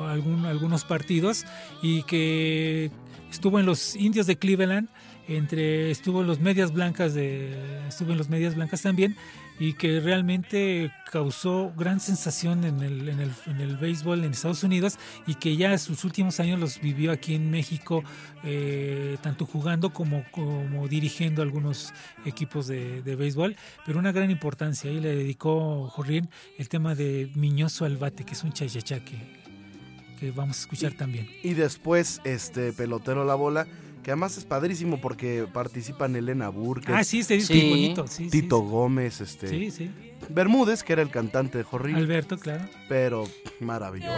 algún- 0.06 0.46
algunos 0.46 0.84
partidos 0.84 1.44
y 1.82 2.02
que 2.04 2.92
estuvo 3.32 3.58
en 3.58 3.66
los 3.66 3.96
Indios 3.96 4.28
de 4.28 4.36
Cleveland, 4.38 4.88
entre 5.28 5.90
estuvo 5.90 6.22
en 6.22 6.26
los 6.26 6.40
Medias 6.40 6.72
Blancas 6.72 7.14
de 7.14 7.86
estuvo 7.86 8.12
en 8.12 8.18
los 8.18 8.28
Medias 8.28 8.54
Blancas 8.54 8.82
también 8.82 9.16
y 9.58 9.74
que 9.74 10.00
realmente 10.00 10.92
causó 11.10 11.72
gran 11.76 12.00
sensación 12.00 12.64
en 12.64 12.82
el, 12.82 13.08
en 13.08 13.20
el, 13.20 13.32
en 13.46 13.60
el 13.60 13.76
béisbol 13.76 14.24
en 14.24 14.32
Estados 14.32 14.62
Unidos 14.62 14.98
y 15.26 15.34
que 15.34 15.56
ya 15.56 15.76
sus 15.78 16.04
últimos 16.04 16.38
años 16.40 16.60
los 16.60 16.80
vivió 16.80 17.10
aquí 17.10 17.34
en 17.34 17.50
México, 17.50 18.04
eh, 18.44 19.16
tanto 19.20 19.46
jugando 19.46 19.92
como, 19.92 20.24
como 20.30 20.86
dirigiendo 20.86 21.42
algunos 21.42 21.92
equipos 22.24 22.68
de, 22.68 23.02
de 23.02 23.16
béisbol, 23.16 23.56
pero 23.84 23.98
una 23.98 24.12
gran 24.12 24.30
importancia. 24.30 24.90
Ahí 24.90 25.00
le 25.00 25.14
dedicó 25.16 25.88
Jorrín 25.88 26.28
el 26.56 26.68
tema 26.68 26.94
de 26.94 27.30
Miñoso 27.34 27.84
al 27.84 27.96
bate, 27.96 28.24
que 28.24 28.34
es 28.34 28.44
un 28.44 28.52
chayachá 28.52 29.00
que, 29.00 29.16
que 30.20 30.30
vamos 30.30 30.58
a 30.58 30.60
escuchar 30.60 30.92
también. 30.92 31.28
Y 31.42 31.54
después, 31.54 32.20
este 32.24 32.72
pelotero 32.72 33.24
la 33.24 33.34
bola, 33.34 33.66
que 34.08 34.12
además 34.12 34.38
es 34.38 34.46
padrísimo 34.46 35.02
porque 35.02 35.46
participan 35.52 36.16
Elena 36.16 36.48
Burke, 36.48 36.90
Ah, 36.94 37.04
sí, 37.04 37.18
este 37.18 37.34
disco 37.34 37.52
Sí. 37.52 37.60
es 37.60 37.68
bonito. 37.68 38.06
Sí, 38.06 38.30
Tito 38.30 38.58
sí. 38.58 38.66
Gómez, 38.70 39.20
este 39.20 39.48
Sí, 39.48 39.70
sí. 39.70 39.90
Bermúdez, 40.30 40.82
que 40.82 40.94
era 40.94 41.02
el 41.02 41.10
cantante 41.10 41.58
de 41.58 41.64
Jorrín, 41.64 41.94
Alberto, 41.96 42.38
claro. 42.38 42.64
pero 42.88 43.24
maravilloso. 43.60 44.14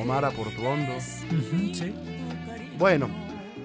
Omar 0.00 0.24
Aportuondo. 0.24 0.90
Ujú, 0.96 1.72
sí. 1.72 1.94
Bueno, 2.80 3.08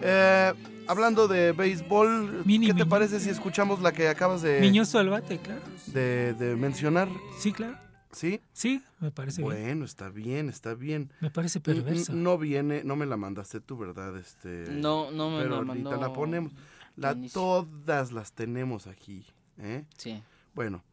eh, 0.04 0.54
hablando 0.86 1.27
de 1.27 1.54
béisbol, 1.54 2.44
Mini, 2.46 2.68
¿qué 2.68 2.74
te 2.74 2.80
mini. 2.82 2.89
parece 2.92 3.20
si 3.20 3.32
escuchamos 3.32 3.82
la 3.82 3.94
que 3.94 4.10
acabas 4.10 4.44
de, 4.44 4.60
Miñoso 4.60 5.00
al 5.00 5.10
bate, 5.10 5.39
claro. 5.39 5.62
de, 5.88 6.36
de 6.36 6.56
mencionar? 6.56 7.10
Sí, 7.39 7.51
claro. 7.51 7.75
¿Sí? 8.12 8.42
Sí, 8.54 8.84
me 9.00 9.12
parece 9.12 9.42
bien. 9.42 9.54
Bueno, 9.54 9.86
está 9.86 10.10
bien, 10.10 10.50
está 10.50 10.74
bien. 10.74 11.12
Me 11.20 11.30
parece 11.30 11.60
n- 11.66 12.04
No 12.12 12.38
viene, 12.38 12.84
no 12.84 12.96
me 12.96 13.06
la 13.06 13.18
mandaste 13.18 13.60
tú, 13.60 13.78
¿verdad? 13.78 14.18
Este, 14.18 14.66
No, 14.72 15.12
no 15.12 15.30
me 15.32 15.38
pero 15.44 15.50
la 15.50 15.58
ahorita 15.58 15.90
mandó. 15.90 16.02
la 16.02 16.14
ponemos. 16.14 16.54
La, 16.96 17.16
todas 17.34 18.12
las 18.12 18.32
tenemos 18.34 18.88
aquí. 18.88 19.26
¿eh? 19.60 19.86
Sí. 19.98 20.22
Bueno, 20.56 20.84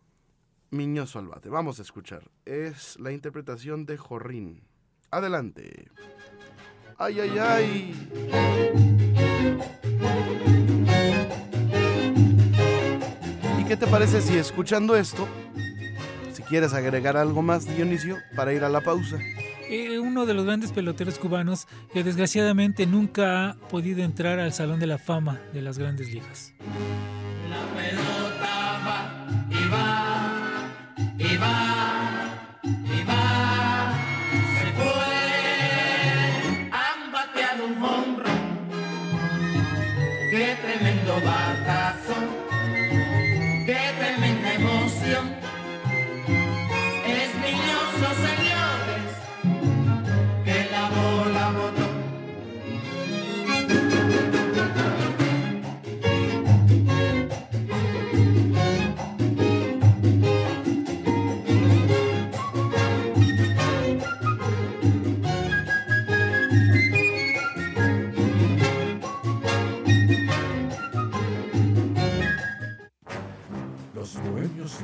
Miñoso 0.70 1.20
al 1.20 1.28
bate. 1.28 1.48
Vamos 1.48 1.78
a 1.78 1.82
escuchar. 1.82 2.28
Es 2.44 2.98
la 2.98 3.12
interpretación 3.12 3.86
de 3.86 3.96
Jorrín. 3.96 4.60
Adelante. 5.10 5.88
Ay, 6.98 7.20
ay, 7.20 7.38
ay. 7.38 9.04
¿Y 13.58 13.64
qué 13.64 13.76
te 13.76 13.86
parece 13.86 14.20
si 14.20 14.36
escuchando 14.36 14.96
esto, 14.96 15.26
si 16.34 16.42
quieres 16.42 16.74
agregar 16.74 17.16
algo 17.16 17.42
más, 17.42 17.66
Dionisio, 17.66 18.18
para 18.36 18.52
ir 18.52 18.64
a 18.64 18.68
la 18.68 18.80
pausa? 18.80 19.18
Eh, 19.70 19.98
uno 19.98 20.26
de 20.26 20.34
los 20.34 20.44
grandes 20.44 20.72
peloteros 20.72 21.18
cubanos 21.18 21.66
que 21.92 22.04
desgraciadamente 22.04 22.86
nunca 22.86 23.50
ha 23.50 23.54
podido 23.54 24.02
entrar 24.02 24.38
al 24.38 24.52
Salón 24.52 24.80
de 24.80 24.86
la 24.86 24.98
Fama 24.98 25.40
de 25.52 25.62
las 25.62 25.78
grandes 25.78 26.12
ligas. 26.12 26.52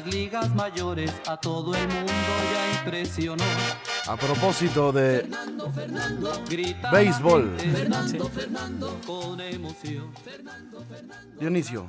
Ligas 0.08 0.54
mayores 0.56 1.12
a 1.28 1.38
todo 1.38 1.74
el 1.76 1.88
mundo 1.88 2.14
ya 2.54 2.84
impresionó. 2.84 3.44
A 4.08 4.16
propósito 4.16 4.92
de 4.92 5.28
Grita 6.50 6.92
béisbol, 6.92 7.56
Fernando, 7.60 8.30
Fernando, 8.30 9.00
con 9.06 9.40
emoción. 9.42 10.12
Dionisio, 11.40 11.88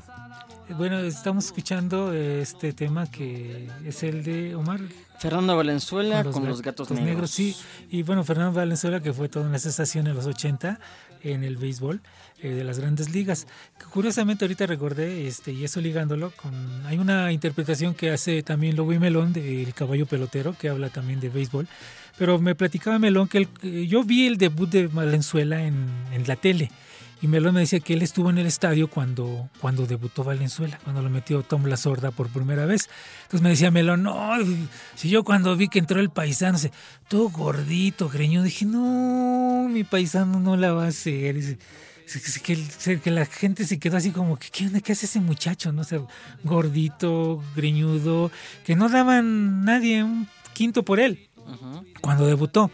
Eh, 0.69 0.75
Bueno, 0.77 0.99
estamos 0.99 1.47
escuchando 1.47 2.13
eh, 2.13 2.43
este 2.43 2.73
tema 2.73 3.07
que 3.11 3.71
es 3.85 4.03
el 4.03 4.23
de 4.23 4.55
Omar. 4.55 4.81
Fernando 5.19 5.57
Valenzuela 5.57 6.23
con 6.25 6.47
los, 6.47 6.59
Gat- 6.61 6.67
gatos, 6.67 6.89
Gatos 6.91 7.05
negros. 7.05 7.31
Sí, 7.31 7.57
y 7.91 8.03
bueno, 8.03 8.23
Fernando 8.25 8.53
Valenzuela, 8.53 9.01
que 9.01 9.13
fue 9.13 9.29
toda 9.29 9.47
una 9.49 9.59
sensación 9.59 10.07
en 10.07 10.15
los 10.15 10.27
80 10.27 10.79
en 11.23 11.43
el 11.43 11.57
béisbol 11.57 12.01
eh, 12.41 12.51
de 12.51 12.63
las 12.63 12.79
grandes 12.79 13.11
ligas. 13.11 13.49
Curiosamente, 13.93 14.45
ahorita 14.45 14.67
recordé, 14.67 15.27
este, 15.27 15.53
y 15.53 15.65
eso 15.65 15.81
ligándolo 15.81 16.31
con. 16.31 16.55
Hay 16.87 16.99
una 16.99 17.33
interpretación 17.33 17.95
que 17.95 18.11
hace 18.11 18.45
también 18.45 18.77
Lobo 18.77 18.93
Melón 18.93 19.33
del 19.33 19.75
caballo 19.75 20.07
pelotero, 20.07 20.55
que 20.57 20.69
habla 20.69 20.89
también 20.89 21.19
de 21.19 21.31
béisbol. 21.31 21.67
Pero 22.17 22.39
me 22.39 22.55
platicaba 22.55 22.99
Melón 23.01 23.27
que 23.27 23.47
que 23.47 23.87
yo 23.89 24.05
vi 24.05 24.29
el 24.29 24.39
debut 24.39 24.71
de 24.71 24.87
Valenzuela 24.87 25.65
en, 25.65 25.89
la 26.27 26.37
tele. 26.37 26.71
Y 27.21 27.27
Melón 27.27 27.55
me 27.55 27.61
decía 27.61 27.81
que 27.81 27.95
él 27.95 28.03
estuvo 28.03 28.31
en 28.31 28.39
el 28.39 28.47
estadio 28.47 28.89
cuando, 28.89 29.49
cuando 29.61 29.87
debutó 29.87 30.23
Valenzuela, 30.23 30.79
cuando 30.85 31.03
lo 31.03 31.11
metió 31.11 31.43
Tom 31.43 31.65
La 31.65 31.77
Sorda 31.77 32.13
por 32.13 32.29
primera 32.29 32.67
vez. 32.67 32.89
Entonces 33.23 33.43
me 33.43 33.51
decía 33.51 33.73
Melón, 33.73 34.05
no, 34.05 34.31
si 34.95 35.09
yo 35.09 35.25
cuando 35.25 35.57
vi 35.57 35.67
que 35.69 35.81
entró 35.81 35.99
el 35.99 36.11
paisano, 36.11 36.59
todo 37.09 37.31
gordito, 37.31 38.09
greñudo, 38.09 38.45
dije, 38.45 38.65
no, 38.65 39.67
mi 39.69 39.83
paisano 39.83 40.39
no 40.39 40.57
la 40.57 40.73
va 40.73 40.85
a 40.85 40.89
hacer. 40.89 41.35
Dice, 41.35 41.59
"Es- 42.09 42.17
es 42.17 42.39
que, 42.41 43.01
que 43.01 43.11
la 43.11 43.27
gente 43.27 43.65
se 43.65 43.79
quedó 43.79 43.97
así 43.97 44.11
como, 44.11 44.37
¿qué, 44.39 44.67
onda? 44.67 44.81
¿Qué 44.81 44.93
hace 44.93 45.07
ese 45.07 45.21
muchacho? 45.21 45.73
No 45.73 45.85
sé, 45.85 46.01
gordito, 46.45 47.43
greñudo, 47.55 48.31
que 48.65 48.75
no 48.77 48.89
daban 48.89 49.65
nadie 49.65 50.03
un 50.03 50.27
quinto 50.55 50.85
por 50.85 51.01
él 51.01 51.29
cuando 52.01 52.27
debutó. 52.27 52.71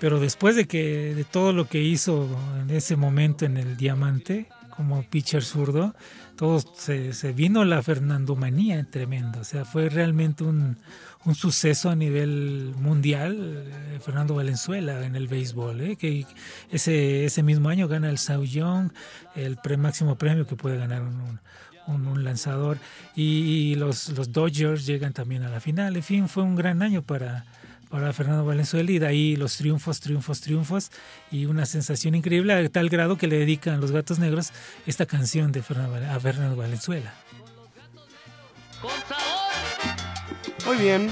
Pero 0.00 0.20
después 0.20 0.54
de 0.54 0.66
que 0.66 1.14
de 1.14 1.24
todo 1.24 1.52
lo 1.52 1.68
que 1.68 1.80
hizo 1.82 2.28
en 2.60 2.70
ese 2.70 2.94
momento 2.96 3.44
en 3.44 3.56
el 3.56 3.76
Diamante, 3.76 4.46
como 4.78 5.02
pitcher 5.02 5.42
zurdo, 5.42 5.92
todo 6.36 6.60
se, 6.60 7.10
vino 7.32 7.64
la 7.64 7.82
Fernandomanía 7.82 8.86
tremenda. 8.88 9.40
O 9.40 9.44
sea, 9.44 9.64
fue 9.64 9.88
realmente 9.88 10.44
un, 10.44 10.78
un 11.24 11.34
suceso 11.34 11.90
a 11.90 11.96
nivel 11.96 12.74
mundial. 12.78 13.64
eh, 13.66 13.98
Fernando 14.00 14.36
Valenzuela 14.36 15.04
en 15.04 15.16
el 15.16 15.26
béisbol, 15.26 15.80
¿eh? 15.80 15.96
que 15.96 16.24
ese, 16.70 17.24
ese 17.24 17.42
mismo 17.42 17.68
año 17.70 17.88
gana 17.88 18.08
el 18.08 18.18
Cy 18.18 18.46
Young, 18.46 18.92
el 19.34 19.56
pre 19.56 19.76
máximo 19.76 20.16
premio 20.16 20.46
que 20.46 20.54
puede 20.54 20.76
ganar 20.78 21.02
un- 21.02 21.40
un 21.88 22.22
lanzador. 22.22 22.78
Y, 23.16 23.74
los, 23.74 24.10
los 24.10 24.30
Dodgers 24.30 24.86
llegan 24.86 25.12
también 25.12 25.42
a 25.42 25.48
la 25.48 25.58
final. 25.58 25.96
En 25.96 26.02
fin, 26.04 26.28
fue 26.28 26.44
un 26.44 26.54
gran 26.54 26.82
año 26.82 27.02
para, 27.02 27.46
para 27.88 28.12
Fernando 28.12 28.44
Valenzuela 28.44 28.90
y 28.90 28.98
de 28.98 29.06
ahí 29.06 29.36
los 29.36 29.56
triunfos, 29.56 30.00
triunfos, 30.00 30.40
triunfos 30.40 30.90
y 31.30 31.46
una 31.46 31.66
sensación 31.66 32.14
increíble 32.14 32.52
a 32.52 32.68
tal 32.68 32.88
grado 32.88 33.16
que 33.16 33.26
le 33.26 33.38
dedican 33.38 33.80
los 33.80 33.92
Gatos 33.92 34.18
Negros 34.18 34.50
esta 34.86 35.06
canción 35.06 35.52
de 35.52 35.62
Fernando, 35.62 35.96
a 35.96 36.20
Fernando 36.20 36.56
Valenzuela. 36.56 37.14
Muy 40.66 40.76
bien. 40.76 41.10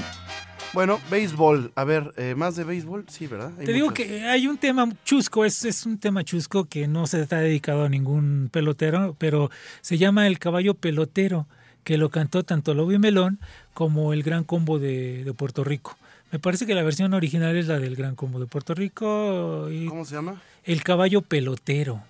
Bueno, 0.73 0.99
béisbol. 1.09 1.71
A 1.75 1.83
ver, 1.83 2.13
eh, 2.17 2.35
¿más 2.35 2.55
de 2.55 2.63
béisbol? 2.63 3.05
Sí, 3.07 3.25
¿verdad? 3.25 3.51
Hay 3.59 3.65
Te 3.65 3.73
digo 3.73 3.87
muchos. 3.87 4.05
que 4.05 4.25
hay 4.25 4.47
un 4.47 4.57
tema 4.57 4.87
chusco, 5.05 5.45
es, 5.45 5.65
es 5.65 5.85
un 5.85 5.97
tema 5.97 6.23
chusco 6.23 6.65
que 6.65 6.87
no 6.87 7.07
se 7.07 7.21
está 7.21 7.39
dedicado 7.39 7.85
a 7.85 7.89
ningún 7.89 8.49
pelotero, 8.51 9.15
pero 9.17 9.49
se 9.81 9.97
llama 9.97 10.27
El 10.27 10.37
Caballo 10.39 10.75
Pelotero, 10.75 11.47
que 11.83 11.97
lo 11.97 12.09
cantó 12.09 12.43
tanto 12.43 12.73
Lobby 12.73 12.99
Melón 12.99 13.39
como 13.73 14.13
el 14.13 14.21
Gran 14.23 14.43
Combo 14.43 14.77
de, 14.77 15.23
de 15.23 15.33
Puerto 15.33 15.63
Rico. 15.63 15.97
Me 16.31 16.39
parece 16.39 16.65
que 16.65 16.75
la 16.75 16.83
versión 16.83 17.13
original 17.13 17.55
es 17.55 17.67
la 17.67 17.79
del 17.79 17.95
Gran 17.95 18.15
Combo 18.15 18.39
de 18.39 18.47
Puerto 18.47 18.73
Rico 18.73 19.69
y 19.71 19.85
¿Cómo 19.85 20.03
se 20.05 20.15
llama? 20.15 20.41
El 20.65 20.83
Caballo 20.83 21.21
Pelotero. 21.21 22.01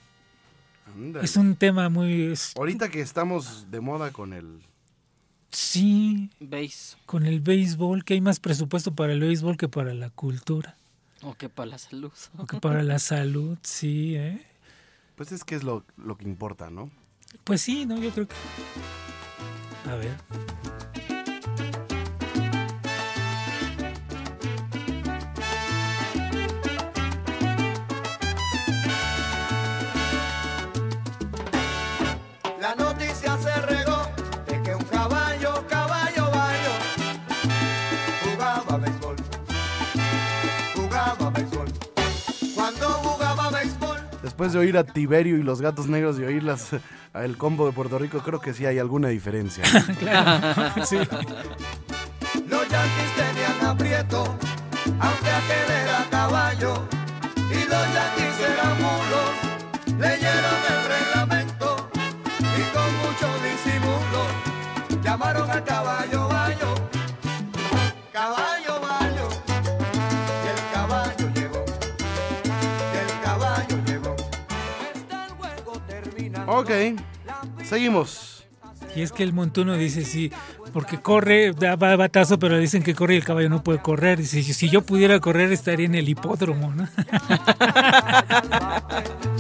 Ándale. 0.96 1.24
Es 1.26 1.36
un 1.38 1.56
tema 1.56 1.90
muy... 1.90 2.32
es- 2.32 2.54
Ahorita 2.56 2.90
que 2.90 3.02
estamos 3.02 3.70
de 3.70 3.80
moda 3.80 4.12
con 4.12 4.34
el... 4.34 4.60
sí, 5.52 6.30
¿Veis? 6.40 6.98
con 7.06 7.26
el 7.26 7.40
béisbol, 7.42 8.04
que 8.04 8.16
hay 8.16 8.22
más 8.22 8.40
presupuesto 8.40 8.94
para 8.96 9.14
el 9.14 9.20
béisbol 9.20 9.58
que 9.58 9.68
para 9.68 9.94
la 9.94 10.10
cultura, 10.10 10.76
O 11.22 11.36
que 11.36 11.50
para 11.50 11.68
la 11.72 11.78
salud. 11.78 12.12
o 12.38 12.46
que 12.48 12.60
para 12.60 12.82
la 12.84 12.98
salud, 13.00 13.58
sí, 13.62 14.16
¿eh? 14.16 14.42
Pues 15.16 15.32
es 15.32 15.44
que 15.44 15.56
es 15.56 15.64
lo, 15.64 15.84
lo 15.98 16.18
que 16.18 16.26
importa, 16.26 16.70
¿no? 16.72 16.90
Pues 17.44 17.62
sí, 17.62 17.86
no, 17.86 17.98
yo 18.00 18.10
creo 18.12 18.28
que. 18.28 18.36
A 19.90 19.96
ver. 19.96 20.16
Después 44.38 44.54
de 44.54 44.60
oír 44.60 44.78
a 44.78 44.84
Tiberio 44.84 45.36
y 45.40 45.42
los 45.42 45.62
gatos 45.62 45.88
negros 45.88 46.20
y 46.20 46.24
oír 46.24 46.44
las, 46.44 46.72
a 47.12 47.26
el 47.26 47.38
combo 47.38 47.66
de 47.66 47.72
Puerto 47.72 47.98
Rico, 47.98 48.20
creo 48.20 48.40
que 48.40 48.54
sí 48.54 48.68
hay 48.68 48.78
alguna 48.78 49.08
diferencia. 49.08 49.64
Claro, 49.98 50.86
sí. 50.86 50.98
Los 52.48 52.70
yanquis 52.70 53.16
tenían 53.16 53.66
aprieto, 53.66 54.26
aunque 55.00 55.30
aquel 55.32 55.72
era 55.82 56.06
caballo. 56.12 56.88
Y 57.36 57.68
los 57.68 57.88
yanquis 57.96 58.40
eran 58.46 58.78
mulos, 58.78 59.98
leyeron 59.98 60.60
el 60.70 60.77
Ok, 76.58 76.72
seguimos. 77.64 78.46
Y 78.96 79.04
es 79.04 79.12
que 79.12 79.22
el 79.22 79.32
montuno 79.32 79.76
dice 79.76 80.04
sí, 80.04 80.32
porque 80.74 81.00
corre, 81.00 81.52
da 81.52 81.76
va 81.76 81.96
batazo, 81.96 82.40
pero 82.40 82.58
dicen 82.58 82.82
que 82.82 82.96
corre 82.96 83.14
y 83.14 83.18
el 83.18 83.24
caballo 83.24 83.48
no 83.48 83.64
puede 83.64 83.80
correr. 83.80 84.18
Dice, 84.18 84.42
si 84.42 84.68
yo 84.68 84.82
pudiera 84.82 85.20
correr 85.20 85.52
estaría 85.52 85.86
en 85.86 85.94
el 85.94 86.10
hipódromo, 86.10 86.74
¿no? 86.74 86.88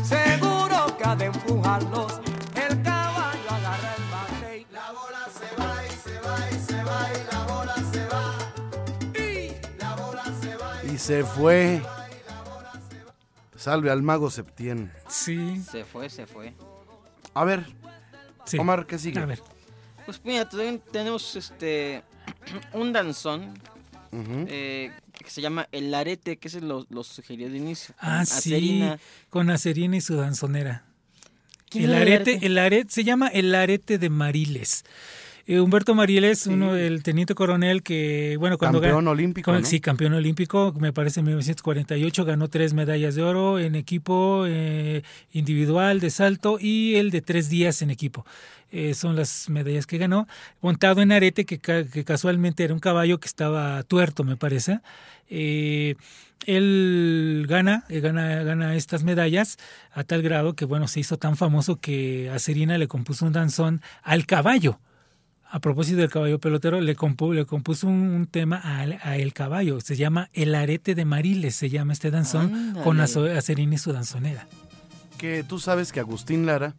Seguro 0.04 0.96
que 0.96 1.04
ha 1.06 1.16
de 1.16 1.26
empujarlos. 1.26 2.22
El 2.54 2.84
caballo 2.84 3.50
agarra 3.50 3.96
el 3.96 4.04
bate 4.12 4.60
y 4.60 4.68
la 4.72 4.92
bola 4.92 5.28
se 5.34 5.56
va 5.60 5.84
y 5.86 5.90
se 5.90 6.20
va 6.20 6.38
y 6.52 6.60
se 6.60 6.84
va 6.84 7.10
y 7.14 7.24
la 7.32 7.44
bola 7.46 7.76
se 7.92 8.06
va. 8.06 8.38
Y 9.20 9.56
la 9.80 9.96
bola 9.96 10.24
se 10.40 10.56
va 10.56 10.84
y 10.84 10.90
Y 10.94 10.98
se 11.00 11.24
fue. 11.24 11.82
Salve 13.56 13.90
al 13.90 14.04
mago 14.04 14.30
Septién. 14.30 14.92
Sí, 15.08 15.64
Se 15.64 15.84
fue, 15.84 16.12
se 16.12 16.28
fue. 16.28 16.54
A 17.40 17.44
ver, 17.46 17.66
sí. 18.46 18.58
Omar, 18.58 18.86
¿qué 18.88 18.98
sigue? 18.98 19.20
A 19.20 19.26
ver, 19.26 19.40
Pues 20.06 20.20
mira, 20.24 20.48
también 20.50 20.82
tenemos 20.92 21.36
este 21.36 22.04
un 22.74 22.92
danzón 22.94 23.54
Ujú. 24.12 24.46
eh, 24.48 24.92
que 25.14 25.30
se 25.30 25.42
llama 25.42 25.68
El 25.72 25.94
Arete, 25.94 26.38
que 26.38 26.48
ese 26.48 26.62
lo, 26.62 26.86
lo 26.90 27.04
sugirió 27.04 27.50
de 27.50 27.58
inicio. 27.58 27.94
ah, 28.00 28.26
sí, 28.26 28.34
Acerina. 28.54 29.00
con 29.30 29.50
Acerina 29.50 29.98
y 29.98 30.02
su 30.02 30.16
danzonera. 30.16 30.84
¿Quién 31.70 31.86
El 31.86 31.92
era 31.92 32.02
arete, 32.02 32.40
el 32.46 32.58
arete, 32.58 32.90
se 32.94 33.04
llama 33.04 33.28
el 33.28 33.54
arete 33.54 33.98
de 33.98 34.10
Mariles. 34.10 34.86
Eh, 35.50 35.62
Humberto 35.62 35.96
Mariles, 35.96 36.46
uno 36.48 36.74
del 36.74 37.04
teniente 37.04 37.34
coronel 37.34 37.82
que, 37.82 38.36
bueno, 38.38 38.58
cuando 38.58 38.82
Campeón 38.82 38.98
ganó- 39.06 39.12
olímpico, 39.12 39.50
con- 39.52 39.62
¿no? 39.62 39.66
Sí, 39.68 39.80
campeón 39.80 40.14
olímpico, 40.14 40.74
me 40.78 40.92
parece 40.92 41.22
en 41.22 41.28
1948, 41.28 42.26
ganó 42.26 42.50
tres 42.50 42.74
medallas 42.74 43.16
de 43.16 43.24
oro 43.24 43.58
en 43.58 43.76
equipo 43.76 44.44
eh, 44.46 45.04
individual 45.32 46.02
de 46.02 46.10
salto 46.10 46.58
y 46.60 46.96
el 46.96 47.12
de 47.12 47.22
tres 47.22 47.48
días 47.50 47.82
en 47.82 47.92
equipo. 47.92 48.26
Eh, 48.74 48.94
son 48.94 49.16
las 49.16 49.50
medallas 49.50 49.88
que 49.88 49.98
ganó, 49.98 50.28
montado 50.60 51.02
en 51.02 51.14
arete, 51.14 51.46
que, 51.46 51.60
que 51.60 52.04
casualmente 52.04 52.66
era 52.66 52.74
un 52.74 52.82
caballo 52.82 53.18
que 53.22 53.28
estaba 53.28 53.82
tuerto, 53.84 54.26
me 54.26 54.36
parece. 54.36 54.82
Eh, 55.30 55.96
él 56.46 57.46
gana, 57.48 57.86
gana, 57.90 58.44
gana 58.44 58.76
estas 58.76 59.04
medallas 59.04 59.58
a 59.94 60.04
tal 60.04 60.22
grado 60.22 60.56
que, 60.56 60.66
bueno, 60.66 60.88
se 60.90 61.00
hizo 61.00 61.18
tan 61.18 61.38
famoso 61.38 61.78
que 61.80 62.30
a 62.34 62.40
Serina 62.40 62.78
le 62.78 62.88
compuso 62.90 63.26
un 63.26 63.32
danzón 63.34 63.82
al 64.04 64.26
caballo. 64.26 64.80
A 65.50 65.60
propósito 65.60 66.00
del 66.02 66.10
caballo 66.10 66.40
pelotero, 66.40 66.82
le, 66.82 66.96
compu- 66.98 67.34
le 67.34 67.46
compuso 67.46 67.88
un, 67.88 67.94
un 68.10 68.28
tema 68.28 68.58
al- 68.58 69.00
a, 69.02 69.16
El 69.18 69.34
Caballo. 69.34 69.80
Se 69.80 69.96
llama 69.96 70.30
El 70.34 70.54
Arete 70.56 70.94
de 70.94 71.06
Mariles, 71.06 71.56
se 71.56 71.70
llama 71.70 71.94
este 71.94 72.12
danzón, 72.12 72.76
con 72.84 73.00
Ándale. 73.00 73.38
Acerina 73.38 73.76
y 73.76 73.78
su 73.78 73.94
danzonera. 73.94 74.46
Que 75.18 75.44
tú 75.44 75.58
sabes 75.60 75.92
que 75.94 76.00
Agustín 76.02 76.46
Lara, 76.46 76.76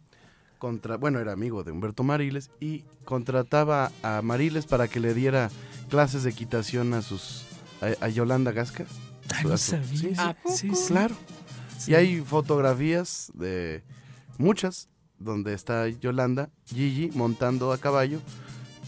contra, 0.59 0.97
bueno, 0.97 1.19
era 1.19 1.31
amigo 1.33 1.63
de 1.63 1.71
Humberto 1.71 2.03
Mariles 2.03 2.51
y 2.59 2.83
contrataba 3.05 3.91
a 4.03 4.21
Mariles 4.21 4.65
para 4.67 4.87
que 4.87 4.99
le 4.99 5.13
diera 5.15 5.49
clases 5.89 6.23
de 6.23 6.29
equitación 6.29 6.93
a 6.93 7.01
sus 7.01 7.45
a, 7.81 8.05
a 8.05 8.09
Yolanda 8.09 8.51
Gasca. 8.51 8.85
Ay, 9.33 9.45
A 9.45 9.47
no 9.49 9.57
sabía. 9.57 9.87
sí, 9.87 9.97
sí, 9.97 10.11
¿A 10.17 10.33
poco? 10.35 10.55
Sí, 10.55 10.69
sí. 10.75 10.87
claro. 10.93 11.15
Sí. 11.77 11.91
Y 11.91 11.95
hay 11.95 12.21
fotografías 12.21 13.31
de 13.33 13.83
muchas 14.37 14.89
donde 15.17 15.53
está 15.53 15.87
Yolanda, 15.87 16.49
Gigi 16.65 17.09
montando 17.15 17.71
a 17.73 17.77
caballo 17.77 18.21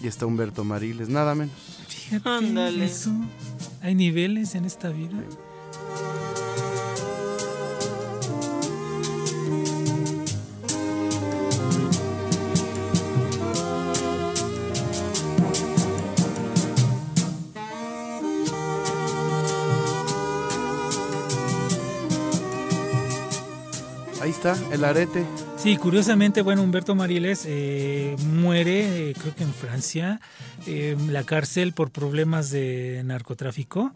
y 0.02 0.08
está 0.08 0.26
Humberto 0.26 0.64
Mariles, 0.64 1.10
nada 1.10 1.36
menos. 1.36 1.54
Fíjate 1.88 2.28
Ándale. 2.30 2.86
eso. 2.86 3.12
Hay 3.82 3.96
niveles 3.96 4.56
en 4.56 4.66
esta 4.66 4.90
vida. 4.90 5.18
Ahí 24.22 24.30
está, 24.30 24.56
el 24.72 24.84
arete. 24.84 25.26
Sí, 25.62 25.78
curiosamente, 25.78 26.42
bueno, 26.42 26.64
Humberto 26.64 26.96
Mariles 26.96 27.46
eh, 27.48 28.16
muere, 28.34 29.12
eh, 29.12 29.14
creo 29.14 29.36
que 29.36 29.44
en 29.44 29.54
Francia, 29.54 30.20
eh, 30.66 30.96
en 30.98 31.14
la 31.14 31.24
cárcel 31.24 31.74
por 31.74 31.92
problemas 31.92 32.50
de 32.50 33.04
narcotráfico. 33.06 33.94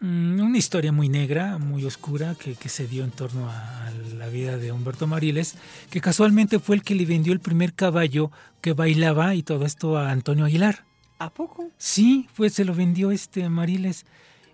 Mm, 0.00 0.40
una 0.40 0.56
historia 0.56 0.92
muy 0.92 1.10
negra, 1.10 1.58
muy 1.58 1.84
oscura 1.84 2.34
que, 2.34 2.54
que 2.54 2.70
se 2.70 2.86
dio 2.86 3.04
en 3.04 3.10
torno 3.10 3.50
a, 3.50 3.88
a 3.88 3.90
la 4.16 4.28
vida 4.28 4.56
de 4.56 4.72
Humberto 4.72 5.06
Mariles, 5.06 5.56
que 5.90 6.00
casualmente 6.00 6.60
fue 6.60 6.76
el 6.76 6.82
que 6.82 6.94
le 6.94 7.04
vendió 7.04 7.34
el 7.34 7.40
primer 7.40 7.74
caballo 7.74 8.30
que 8.62 8.72
bailaba 8.72 9.34
y 9.34 9.42
todo 9.42 9.66
esto 9.66 9.98
a 9.98 10.10
Antonio 10.10 10.46
Aguilar. 10.46 10.86
¿A 11.18 11.28
poco? 11.28 11.70
Sí, 11.76 12.26
pues 12.34 12.54
se 12.54 12.64
lo 12.64 12.74
vendió 12.74 13.10
este 13.10 13.46
Mariles. 13.50 14.06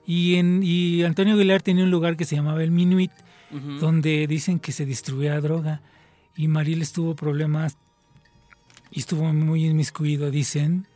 Y, 0.08 0.34
en, 0.34 0.60
y 0.64 1.04
Antonio 1.04 1.34
Aguilar 1.34 1.62
tenía 1.62 1.84
un 1.84 1.92
lugar 1.92 2.16
que 2.16 2.24
se 2.24 2.34
llamaba 2.34 2.64
el 2.64 2.72
Minuit, 2.72 3.12
donde 3.78 4.26
dicen 4.26 4.58
que 4.58 4.72
se 4.72 4.84
distribuía 4.84 5.40
droga. 5.40 5.82
Y 6.36 6.48
Mariles 6.48 6.92
tuvo 6.92 7.14
problemas 7.14 7.76
y 8.90 9.00
estuvo 9.00 9.32
muy 9.32 9.66
inmiscuido, 9.66 10.30
dicen, 10.30 10.86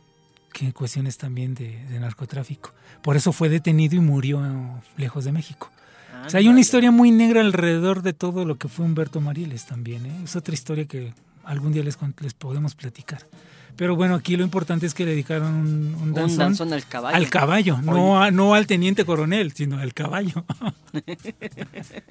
que 0.53 0.65
en 0.65 0.71
cuestiones 0.71 1.17
también 1.17 1.53
de, 1.53 1.83
de 1.85 1.99
narcotráfico. 1.99 2.73
Por 3.03 3.15
eso 3.15 3.31
fue 3.31 3.49
detenido 3.49 3.95
y 3.95 3.99
murió 3.99 4.41
lejos 4.97 5.25
de 5.25 5.31
México. 5.31 5.71
O 6.25 6.29
sea, 6.29 6.39
hay 6.39 6.47
una 6.47 6.59
historia 6.59 6.91
muy 6.91 7.11
negra 7.11 7.41
alrededor 7.41 8.01
de 8.01 8.11
todo 8.13 8.43
lo 8.43 8.57
que 8.57 8.67
fue 8.67 8.85
Humberto 8.85 9.21
Mariles 9.21 9.65
también. 9.65 10.05
¿eh? 10.05 10.21
Es 10.23 10.35
otra 10.35 10.53
historia 10.53 10.85
que 10.85 11.13
algún 11.45 11.71
día 11.71 11.83
les, 11.83 11.97
les 12.21 12.33
podemos 12.33 12.75
platicar. 12.75 13.25
Pero 13.75 13.95
bueno, 13.95 14.15
aquí 14.15 14.35
lo 14.35 14.43
importante 14.43 14.87
es 14.87 14.95
que 14.95 15.05
le 15.05 15.11
dedicaron 15.11 15.53
un, 15.53 15.67
un 15.95 16.01
Un 16.09 16.13
danzón, 16.13 16.37
danzón 16.39 16.73
al 16.73 16.85
caballo. 16.87 17.15
al 17.15 17.29
caballo, 17.29 17.77
no, 17.83 18.19
a- 18.21 18.31
no 18.31 18.55
al 18.55 18.65
teniente 18.65 19.05
coronel, 19.05 19.51
sino 19.53 19.77
al 19.77 19.93
caballo. 19.93 20.43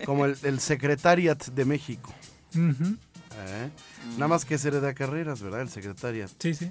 Como 0.04 0.24
el, 0.26 0.36
el 0.44 0.60
Secretariat 0.60 1.44
de 1.48 1.64
México. 1.64 2.14
Ujú, 2.54 2.96
¿eh? 3.46 3.70
Nada 4.14 4.28
más 4.28 4.44
que 4.44 4.58
se 4.58 4.70
le 4.70 4.80
da 4.80 4.94
carreras, 4.94 5.40
¿verdad? 5.42 5.60
El 5.62 5.68
Secretariat. 5.68 6.30
Sí, 6.38 6.54
sí. 6.54 6.70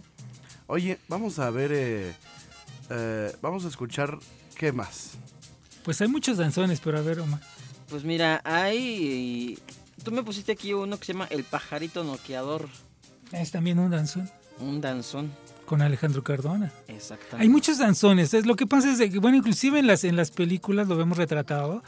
Oye, 0.67 0.97
vamos 1.08 1.39
a 1.39 1.49
ver, 1.49 1.71
eh, 1.73 2.13
eh, 2.89 3.36
vamos 3.41 3.65
a 3.65 3.67
escuchar 3.67 4.17
qué 4.58 4.71
más. 4.71 5.12
Pues 5.84 6.01
hay 6.01 6.08
muchos 6.08 6.38
danzones, 6.38 6.80
pero 6.84 6.97
a 6.97 7.01
ver, 7.01 7.19
Omar. 7.19 7.39
Pues 7.89 8.04
mira, 8.04 8.41
hay... 8.43 9.60
Tú 10.04 10.12
me 10.12 10.23
pusiste 10.23 10.51
aquí 10.51 10.73
uno 10.73 10.97
que 10.97 11.06
se 11.06 11.13
llama 11.13 11.28
El 11.30 11.43
Pajarito 11.43 12.04
Noqueador. 12.04 12.67
Es 13.32 13.51
también 13.51 13.80
un 13.80 13.91
danzón 13.91 14.30
Un 14.60 14.82
danzón. 14.82 15.32
con 15.65 15.82
Alejandro 15.82 16.23
Cardona. 16.23 16.71
Exactamente. 16.88 17.38
Hay 17.43 17.49
muchos 17.49 17.78
danzones. 17.80 18.34
Es 18.34 18.45
lo 18.45 18.56
que 18.56 18.65
pasa 18.67 18.91
es 18.91 18.97
que, 19.12 19.19
bueno, 19.19 19.38
inclusive 19.38 19.80
en 19.80 19.88
las, 19.88 20.04
en 20.04 20.15
las 20.15 20.32
películas 20.32 20.88
lo 20.88 20.97
vemos 20.97 21.17
retratado. 21.17 21.84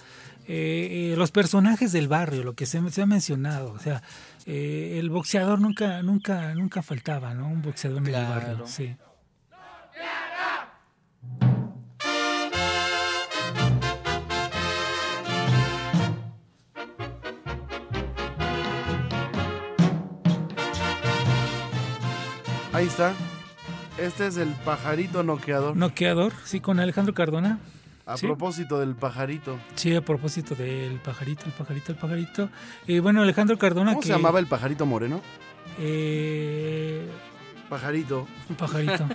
eh, 0.48 1.12
eh, 1.14 1.16
los 1.18 1.32
personajes 1.32 1.92
del 1.92 2.08
barrio, 2.08 2.44
lo 2.44 2.54
que 2.54 2.66
se, 2.66 2.88
se 2.92 3.02
ha 3.02 3.06
mencionado. 3.06 3.72
O 3.72 3.80
sea, 3.80 4.02
eh, 4.50 4.98
el 4.98 5.10
boxeador 5.10 5.60
nunca, 5.60 6.02
nunca, 6.02 6.56
nunca 6.56 6.82
faltaba, 6.82 7.34
¿no? 7.34 7.50
Un 7.50 7.62
boxeador 7.62 8.00
en 8.00 8.16
el 8.16 8.26
barrio. 8.26 8.66
Sí. 8.66 8.96
Ahí 22.72 22.86
está. 22.86 23.14
Este 23.98 24.28
es 24.28 24.38
el 24.38 24.54
pajarito 24.64 25.24
noqueador. 25.24 25.76
Noqueador, 25.76 26.32
sí, 26.46 26.62
con 26.62 26.80
Alejandro 26.80 27.14
Cardona. 27.14 27.60
A 28.08 28.18
sí. 28.18 28.26
propósito 28.26 28.80
del 28.80 28.96
pajarito. 28.96 29.60
Sí, 29.76 29.94
a 29.96 30.02
propósito 30.02 30.56
del 30.56 31.00
pajarito, 31.00 31.46
el 31.46 31.52
pajarito, 31.52 31.92
el 31.92 31.98
pajarito. 31.98 32.50
Eh, 32.88 33.00
bueno, 33.02 33.22
Alejandro 33.22 33.58
Cardona. 33.58 33.92
¿Cómo 33.92 34.02
que, 34.02 34.08
se 34.08 34.14
llamaba 34.14 34.40
el 34.40 34.48
pajarito 34.48 34.86
moreno? 34.86 35.22
Eh, 35.80 37.08
Pajarito. 37.70 38.28
un 38.50 38.56
pajarito. 38.56 39.08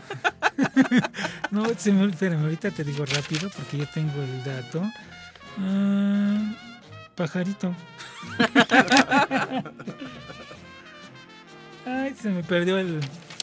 no, 1.50 1.64
se 1.76 1.90
me, 1.92 2.04
espérame, 2.06 2.42
ahorita 2.42 2.70
te 2.70 2.84
digo 2.84 3.06
rápido 3.06 3.50
porque 3.56 3.78
yo 3.78 3.86
tengo 3.86 4.22
el 4.22 4.44
dato. 4.44 4.82
Ah, 5.58 6.52
pajarito. 7.14 7.74
Ay, 11.86 12.14
se 12.14 12.30
me 12.30 12.44
perdió 12.44 12.78
el, 12.78 13.00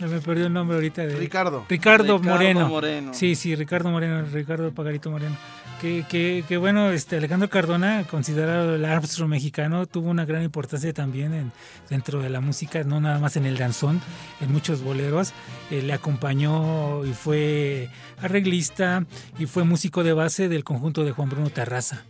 me 0.07 0.19
perdió 0.21 0.47
el 0.47 0.53
nombre 0.53 0.75
ahorita 0.75 1.05
de 1.05 1.15
Ricardo. 1.15 1.65
Ricardo, 1.69 2.17
Ricardo 2.17 2.19
Moreno. 2.19 2.69
Moreno. 2.69 3.13
Sí, 3.13 3.35
sí, 3.35 3.55
Ricardo 3.55 3.89
Moreno, 3.89 4.23
Ricardo 4.31 4.67
el 4.67 4.73
Pajarito 4.73 5.11
Moreno. 5.11 5.35
Que, 5.81 6.05
que, 6.09 6.43
que 6.45 6.57
bueno, 6.57 6.91
este 6.91 7.17
Alejandro 7.17 7.49
Cardona, 7.49 8.03
considerado 8.03 8.75
el 8.75 8.83
Armstrong 8.83 9.29
mexicano, 9.29 9.85
tuvo 9.85 10.09
una 10.09 10.25
gran 10.25 10.43
importancia 10.43 10.91
también 10.93 11.33
en, 11.33 11.51
dentro 11.89 12.21
de 12.21 12.29
la 12.29 12.41
música, 12.41 12.83
no 12.83 12.99
nada 12.99 13.19
más 13.19 13.37
en 13.37 13.45
el 13.45 13.57
danzón, 13.57 14.01
en 14.41 14.51
muchos 14.51 14.83
boleros. 14.83 15.31
Eh, 15.71 15.81
le 15.81 15.93
acompañó 15.93 17.05
y 17.05 17.13
fue 17.13 17.89
arreglista 18.21 19.05
y 19.37 19.45
fue 19.45 19.63
músico 19.63 20.03
de 20.03 20.11
base 20.11 20.49
del 20.49 20.65
conjunto 20.65 21.05
de 21.05 21.11
Juan 21.11 21.29
Bruno 21.29 21.49
Terraza. 21.49 22.03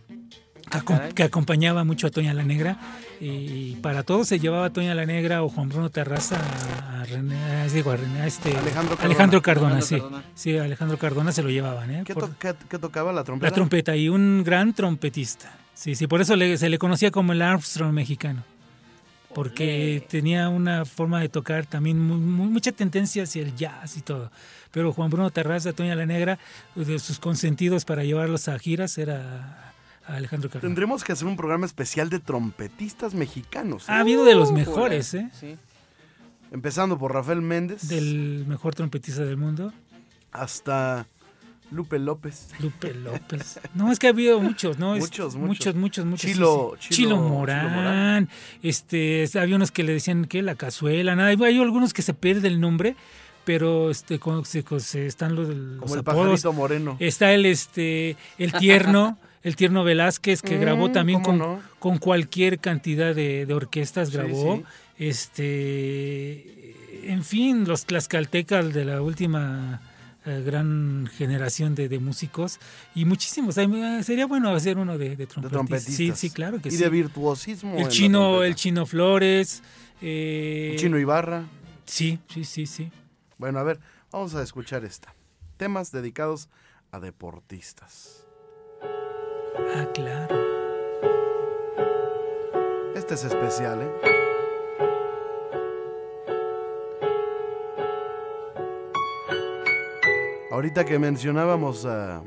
Que 0.70 0.84
caray. 0.84 1.12
que 1.12 1.22
acompañaba 1.24 1.84
mucho 1.84 2.06
a 2.06 2.10
Toña 2.10 2.32
la 2.34 2.44
Negra 2.44 2.76
y 3.20 3.74
para 3.76 4.02
todos 4.02 4.28
se 4.28 4.38
llevaba 4.38 4.66
a 4.66 4.70
Toña 4.72 4.94
la 4.94 5.04
Negra 5.06 5.42
o 5.42 5.48
Juan 5.48 5.68
Bruno 5.68 5.90
Terraza 5.90 6.36
a, 6.38 7.00
a 7.00 7.04
René, 7.04 7.36
a- 7.36 7.66
digo, 7.68 7.90
a 7.90 7.96
René, 7.96 8.20
a 8.22 8.26
este 8.26 8.56
Alejandro 8.56 8.96
Cardona. 8.96 9.04
Alejandro 9.06 9.42
Cardona, 9.42 9.74
Alejandro 9.76 9.96
sí. 9.98 10.00
Cardona. 10.02 10.24
Sí, 10.34 10.56
Alejandro 10.56 10.98
Cardona 10.98 11.32
se 11.32 11.42
lo 11.42 11.50
llevaban, 11.50 11.90
¿eh? 11.90 12.02
¿Qué, 12.06 12.14
Por- 12.14 12.28
to- 12.28 12.34
qué- 12.38 12.54
qué 12.68 12.78
tocaba 12.78 13.12
la 13.12 13.24
trompeta? 13.24 13.50
la 13.50 13.54
trompeta 13.54 13.96
y 13.96 14.08
un 14.08 14.42
gran 14.44 14.72
trompetista. 14.74 15.52
Sí, 15.74 15.94
sí, 15.94 16.06
por 16.06 16.20
eso 16.20 16.36
le- 16.36 16.56
se 16.58 16.68
le 16.68 16.78
conocía 16.78 17.10
como 17.10 17.32
el 17.32 17.42
Armstrong 17.42 17.92
mexicano. 17.92 18.42
Porque 19.34 20.04
tenía 20.08 20.48
una 20.48 20.84
forma 20.84 21.20
de 21.20 21.28
tocar 21.28 21.64
también 21.64 21.98
muy- 22.00 22.18
muy- 22.18 22.48
mucha 22.48 22.72
tendencia 22.72 23.22
hacia 23.22 23.42
el 23.42 23.54
jazz 23.54 23.96
y 23.96 24.00
todo. 24.00 24.30
Pero 24.72 24.92
Juan 24.92 25.08
Bruno 25.10 25.30
Terraza, 25.30 25.72
Toña 25.72 25.94
la 25.94 26.04
Negra, 26.06 26.38
de 26.74 26.98
sus 26.98 27.18
consentidos 27.20 27.84
para 27.84 28.02
llevarlos 28.02 28.48
a 28.48 28.58
giras 28.58 28.98
era 28.98 29.72
Alejandro 30.16 30.48
Cardona. 30.50 30.68
Tendremos 30.68 31.04
que 31.04 31.12
hacer 31.12 31.26
un 31.26 31.36
programa 31.36 31.66
especial 31.66 32.10
de 32.10 32.18
trompetistas 32.20 33.14
mexicanos. 33.14 33.84
¿eh? 33.88 33.92
Ha 33.92 34.00
habido 34.00 34.24
de 34.24 34.34
los 34.34 34.52
mejores. 34.52 35.14
¿eh? 35.14 35.30
Sí. 35.38 35.56
Empezando 36.52 36.98
por 36.98 37.12
Rafael 37.12 37.42
Méndez 37.42 37.88
Del 37.88 38.44
mejor 38.48 38.74
trompetista 38.74 39.24
del 39.24 39.36
mundo, 39.36 39.72
hasta 40.32 41.06
Lupe 41.70 41.98
López. 42.00 42.48
Lupe 42.58 42.92
López. 43.04 43.60
No, 43.74 43.92
es 43.92 43.98
que 44.00 44.08
ha 44.08 44.10
habido 44.10 44.40
muchos, 44.40 44.78
¿no? 44.78 44.96
Es- 44.96 45.02
Muchos, 45.02 45.36
muchos, 45.36 45.74
muchos. 45.74 45.74
muchos, 45.76 46.04
muchos. 46.06 46.30
Chilo- 46.30 46.76
sí, 46.80 46.88
sí. 46.88 46.94
Chilo- 46.94 47.16
Chilo 47.16 47.16
Chilo 47.16 47.28
Morán. 47.28 47.72
Morán. 47.72 48.28
Este, 48.62 49.28
había 49.40 49.54
unos 49.56 49.70
que 49.70 49.84
le 49.84 49.92
decían 49.92 50.24
que 50.24 50.42
la 50.42 50.56
cazuela, 50.56 51.14
nada. 51.14 51.28
Hay 51.28 51.58
algunos 51.60 51.92
que 51.92 52.02
se 52.02 52.14
pierde 52.14 52.48
el 52.48 52.60
nombre, 52.60 52.96
pero 53.44 53.88
este, 53.90 54.18
con- 54.18 54.44
se, 54.44 54.64
con- 54.64 54.80
se- 54.80 55.06
están 55.06 55.36
los, 55.36 55.48
los 55.48 55.78
Como 55.80 55.94
el 55.94 56.00
apodos. 56.00 56.24
pajarito 56.24 56.52
moreno. 56.52 56.96
Está 56.98 57.32
el 57.32 57.46
este, 57.46 58.16
el 58.38 58.52
tierno, 58.54 59.16
el 59.42 59.56
tierno 59.56 59.84
Velázquez 59.84 60.42
que 60.42 60.56
Mm, 60.56 60.60
grabó 60.60 60.90
también 60.92 61.22
¿cómo 61.22 61.38
con, 61.38 61.54
no? 61.56 61.62
con 61.78 61.98
cualquier 61.98 62.58
cantidad 62.58 63.14
de, 63.14 63.46
de 63.46 63.54
orquestas 63.54 64.10
grabó. 64.10 64.56
sí. 64.56 64.62
Este, 64.98 67.10
en 67.10 67.24
fin, 67.24 67.66
los 67.66 67.86
tlaxcaltecas 67.86 68.72
de 68.74 68.84
la 68.84 69.00
última 69.02 69.80
eh, 70.26 70.42
gran 70.44 71.08
generación 71.16 71.74
de, 71.74 71.88
de 71.88 71.98
músicos 71.98 72.58
y 72.94 73.04
muchísimos. 73.06 73.54
Sería 73.54 74.26
bueno 74.26 74.50
hacer 74.50 74.76
uno 74.78 74.98
de, 74.98 75.10
de 75.10 75.16
de 75.16 75.26
trompetistas. 75.26 75.94
Sí, 75.94 76.12
sí, 76.14 76.30
claro 76.30 76.60
que 76.60 76.68
y 76.68 76.72
sí. 76.72 76.76
de 76.78 76.90
virtuosismo. 76.90 77.76
el 77.78 77.88
chino, 77.88 78.42
el 78.42 78.54
chino 78.54 78.84
Flores. 78.86 79.62
eh, 80.02 80.70
El 80.72 80.78
chino 80.78 80.98
Ibarra. 80.98 81.44
Sí, 81.86 82.18
sí, 82.28 82.44
sí, 82.44 82.66
sí. 82.66 82.90
Bueno, 83.38 83.58
a 83.58 83.62
ver, 83.62 83.80
vamos 84.12 84.34
a 84.34 84.42
escuchar 84.42 84.84
esta. 84.84 85.14
Temas 85.56 85.90
dedicados 85.92 86.48
a 86.92 87.00
deportistas. 87.00 88.24
Ah, 89.56 89.86
claro. 89.94 90.36
Este 92.94 93.14
es 93.14 93.24
especial, 93.24 93.82
¿eh? 93.82 93.90
Ahorita 100.50 100.84
que 100.84 100.98
mencionábamos 100.98 101.86
a 101.86 102.22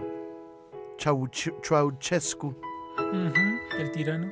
Ceausescu, 0.97 2.47
Ujú, 2.97 3.79
El 3.79 3.91
tirano. 3.91 4.31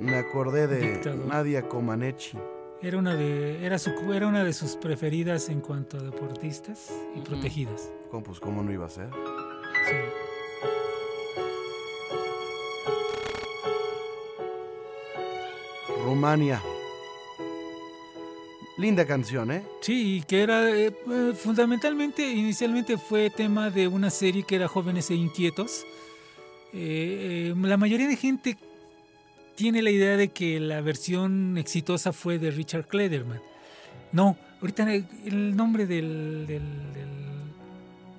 me 0.00 0.16
acordé 0.16 0.66
de 0.66 0.78
Dictador. 0.92 1.26
Nadia 1.26 1.66
Comaneci. 1.68 2.36
Era 2.82 2.98
una 2.98 3.14
de, 3.14 3.64
era 3.64 3.78
su, 3.78 3.90
era 4.12 4.26
una 4.26 4.44
de 4.44 4.52
sus 4.52 4.76
preferidas 4.76 5.48
en 5.48 5.60
cuanto 5.60 5.96
a 5.96 6.02
deportistas 6.02 6.92
y 7.14 7.20
protegidas. 7.20 7.90
¿Cómo, 8.10 8.22
pues, 8.22 8.38
¿Cómo 8.38 8.62
no 8.62 8.70
iba 8.70 8.84
a 8.86 8.90
ser? 8.90 9.08
Sí. 9.88 9.94
Rumania. 16.06 16.62
Linda 18.78 19.04
canción, 19.06 19.50
¿eh? 19.50 19.62
Sí, 19.80 20.22
que 20.28 20.40
era 20.42 20.70
eh, 20.70 20.86
eh, 21.10 21.32
fundamentalmente, 21.34 22.30
inicialmente 22.30 22.96
fue 22.96 23.28
tema 23.30 23.70
de 23.70 23.88
una 23.88 24.10
serie 24.10 24.44
que 24.44 24.54
era 24.54 24.68
Jóvenes 24.68 25.10
e 25.10 25.14
Inquietos. 25.16 25.84
Eh, 26.72 27.52
eh, 27.52 27.54
la 27.60 27.76
mayoría 27.76 28.06
de 28.06 28.16
gente 28.16 28.56
tiene 29.56 29.82
la 29.82 29.90
idea 29.90 30.16
de 30.16 30.28
que 30.28 30.60
la 30.60 30.80
versión 30.80 31.56
exitosa 31.58 32.12
fue 32.12 32.38
de 32.38 32.50
Richard 32.52 32.86
Klederman. 32.86 33.40
No, 34.12 34.36
ahorita 34.60 34.92
el, 34.94 35.56
nombre 35.56 35.86
del, 35.86 36.44
del, 36.46 36.62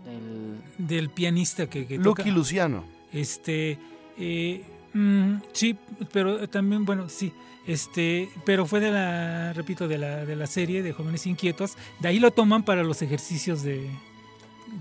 El- 0.06 0.78
del- 0.78 0.88
del 0.88 1.10
pianista 1.12 1.70
que, 1.70 1.88
que 1.88 2.00
toca- 2.00 2.24
Lucky 2.24 2.32
Luciano. 2.36 2.84
Este, 3.14 3.78
eh, 4.18 4.64
mm, 4.98 5.42
sí, 5.54 5.76
pero 6.12 6.48
también, 6.50 6.86
bueno, 6.86 7.10
sí, 7.10 7.32
este, 7.66 8.30
pero 8.46 8.66
fue 8.66 8.80
de 8.80 8.92
la, 8.92 9.54
repito, 9.54 9.88
de 9.88 9.98
la, 9.98 10.26
de 10.26 10.36
la 10.36 10.48
serie 10.48 10.82
de 10.84 10.94
Jóvenes 10.94 11.26
Inquietos. 11.28 11.78
De 12.00 12.08
ahí 12.08 12.20
lo 12.20 12.32
toman 12.32 12.64
para 12.64 12.84
los 12.84 13.02
ejercicios 13.02 13.62
de, 13.64 13.90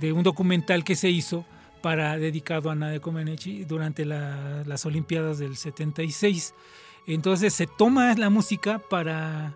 de 0.00 0.12
un 0.12 0.22
documental 0.22 0.84
que 0.84 0.94
se 0.96 1.10
hizo 1.10 1.44
para 1.82 2.16
dedicado 2.18 2.70
a 2.70 2.74
Nadia 2.74 3.00
Comaneci 3.00 3.64
durante 3.64 4.04
la- 4.04 4.62
las 4.66 4.86
Olimpiadas 4.86 5.38
del 5.38 5.56
76. 5.56 6.54
Entonces 7.06 7.54
se 7.54 7.66
toma 7.66 8.14
la 8.14 8.30
música 8.30 8.80
para, 8.90 9.54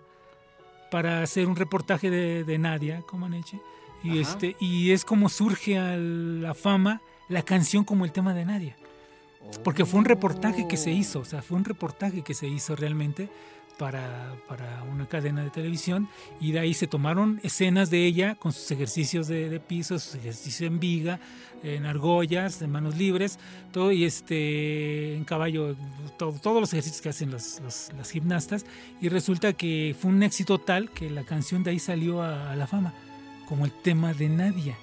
para 0.90 1.22
hacer 1.22 1.46
un 1.48 1.56
reportaje 1.56 2.10
de, 2.10 2.44
de 2.44 2.58
Nadia 2.58 3.02
Comaneci. 3.02 3.58
Y, 4.02 4.10
Ajá. 4.10 4.20
este, 4.20 4.56
y 4.60 4.92
es 4.92 5.04
como 5.04 5.28
surge 5.28 5.78
a 5.78 5.96
la 5.96 6.54
fama 6.54 7.00
la 7.28 7.42
canción 7.42 7.84
como 7.84 8.04
el 8.04 8.12
tema 8.12 8.32
de 8.34 8.44
Nadia. 8.44 8.76
Porque 9.64 9.84
fue 9.84 9.98
un 9.98 10.04
reportaje 10.04 10.68
que 10.68 10.76
se 10.76 10.90
hizo, 10.92 11.20
o 11.20 11.24
sea, 11.24 11.42
fue 11.42 11.56
un 11.56 11.64
reportaje 11.64 12.22
que 12.22 12.34
se 12.34 12.46
hizo 12.46 12.76
realmente 12.76 13.28
para, 13.78 14.34
para 14.46 14.82
una 14.92 15.06
cadena 15.06 15.42
de 15.42 15.48
televisión 15.50 16.06
y 16.38 16.52
de 16.52 16.60
ahí 16.60 16.74
se 16.74 16.86
tomaron 16.86 17.40
escenas 17.42 17.88
de 17.88 18.04
ella 18.04 18.34
con 18.34 18.52
sus 18.52 18.70
ejercicios 18.70 19.26
de, 19.26 19.48
de 19.48 19.58
piso, 19.58 19.98
sus 19.98 20.16
ejercicios 20.16 20.70
en 20.70 20.78
viga, 20.78 21.18
en 21.62 21.86
argollas, 21.86 22.60
en 22.60 22.70
manos 22.70 22.96
libres, 22.98 23.38
todo 23.72 23.90
y 23.90 24.04
este 24.04 25.16
en 25.16 25.24
caballo, 25.24 25.74
todo- 26.18 26.32
todos 26.34 26.60
los 26.60 26.72
ejercicios 26.74 27.00
que 27.00 27.08
hacen 27.08 27.30
los- 27.30 27.60
las 27.62 28.10
gimnastas 28.10 28.66
y 29.00 29.08
resulta 29.08 29.54
que 29.54 29.96
fue 29.98 30.10
un 30.10 30.22
éxito 30.22 30.58
tal 30.58 30.90
que 30.90 31.08
la 31.08 31.24
canción 31.24 31.62
de 31.62 31.70
ahí 31.70 31.78
salió 31.78 32.22
a, 32.22 32.52
a 32.52 32.56
la 32.56 32.66
fama 32.66 32.92
como 33.48 33.64
el 33.64 33.72
tema 33.72 34.12
de 34.12 34.28
Nadia. 34.28 34.76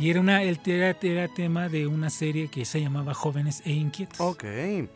Y 0.00 0.08
era, 0.08 0.20
una, 0.20 0.42
el, 0.42 0.58
era, 0.64 0.96
era 1.02 1.28
tema 1.28 1.68
de 1.68 1.86
una 1.86 2.08
serie 2.08 2.48
que 2.48 2.64
se 2.64 2.80
llamaba 2.80 3.12
Jóvenes 3.12 3.60
e 3.66 3.72
Inquietos. 3.72 4.18
Ok. 4.18 4.44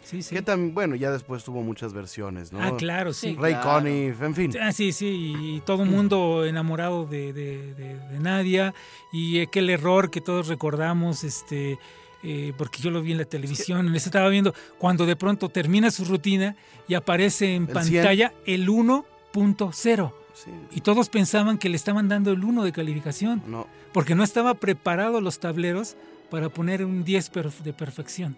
Sí, 0.03 0.23
sí. 0.23 0.35
Que 0.35 0.43
tam- 0.43 0.73
bueno, 0.73 0.95
ya 0.97 1.11
después 1.11 1.45
tuvo 1.45 1.63
muchas 1.63 1.93
versiones, 1.93 2.53
¿no? 2.53 2.63
Ah, 2.63 2.75
claro, 2.77 3.13
sí. 3.13 3.31
Sí. 3.33 3.37
Ray 3.39 3.53
Claro. 3.53 3.71
Conniff, 3.71 4.23
en 4.23 4.35
fin. 4.35 4.53
Ah, 4.61 4.73
sí, 4.73 4.93
sí, 4.93 5.35
y 5.39 5.61
todo 5.61 5.83
el 5.83 5.91
mundo 5.91 6.45
enamorado 6.47 7.05
de, 7.05 7.33
de, 7.35 7.75
de- 7.75 7.99
de 7.99 8.19
Nadia 8.21 8.73
y 9.13 9.41
aquel 9.41 9.69
error 9.69 10.11
que 10.11 10.23
todos 10.23 10.49
recordamos, 10.49 11.23
este, 11.23 11.79
eh, 12.23 12.55
porque 12.57 12.81
yo 12.81 12.91
lo 12.91 13.03
vi 13.03 13.13
en 13.13 13.19
la 13.19 13.25
televisión, 13.27 13.93
les 13.93 14.07
estaba 14.07 14.31
viendo 14.31 14.55
cuando 14.79 15.05
de 15.05 15.17
pronto 15.17 15.51
termina 15.51 15.91
su 15.91 16.07
rutina 16.07 16.57
y 16.89 16.95
aparece 16.95 17.55
en 17.55 17.65
El 17.65 17.69
pantalla 17.69 18.33
el 18.47 18.67
1.0 18.71 20.13
Sí. 20.35 20.51
y 20.73 20.81
todos 20.81 21.09
pensaban 21.09 21.59
que 21.59 21.69
le 21.69 21.77
estaban 21.77 22.09
dando 22.09 22.33
el 22.33 22.43
1 22.45 22.65
de 22.65 22.73
calificación 22.73 23.43
No, 23.47 23.69
porque 23.93 24.15
no 24.17 24.25
estaba 24.25 24.55
preparado 24.55 25.21
los 25.21 25.39
tableros 25.39 25.97
para 26.31 26.49
poner 26.49 26.85
un 26.85 27.05
10 27.05 27.33
perf- 27.33 27.63
de 27.63 27.73
perfección 27.73 28.37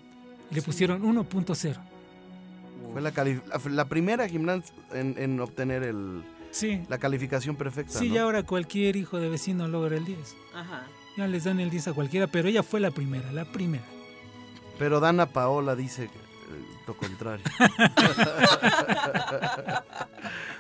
y 0.50 0.56
le 0.56 0.62
pusieron 0.62 1.02
1.0. 1.02 1.76
fue 2.92 3.00
la, 3.00 3.10
la- 3.10 3.70
la 3.70 3.84
primera 3.86 4.28
gimnasta 4.28 4.72
en, 4.92 5.14
en 5.18 5.40
obtener 5.40 5.82
el, 5.84 6.22
Sí, 6.50 6.82
la 6.88 6.98
calificación 6.98 7.56
perfecta. 7.56 7.98
sí, 7.98 8.08
¿no? 8.08 8.14
y 8.14 8.18
ahora 8.18 8.42
cualquier 8.42 8.96
hijo 8.96 9.18
de 9.18 9.28
vecino 9.30 9.66
logra 9.68 9.96
el 9.96 10.04
10. 10.04 10.18
Ajá. 10.54 10.82
Ya 11.16 11.26
les 11.26 11.44
dan 11.44 11.60
el 11.60 11.70
10 11.70 11.88
a 11.88 11.92
cualquiera, 11.94 12.26
pero 12.26 12.48
ella 12.48 12.62
fue 12.62 12.78
la 12.80 12.90
primera, 12.90 13.32
la 13.32 13.44
primera. 13.46 13.84
Pero 14.78 15.00
Dana 15.00 15.24
Paola 15.26 15.74
dice 15.74 16.04
eh, 16.04 16.10
lo 16.86 16.94
contrario. 16.96 17.44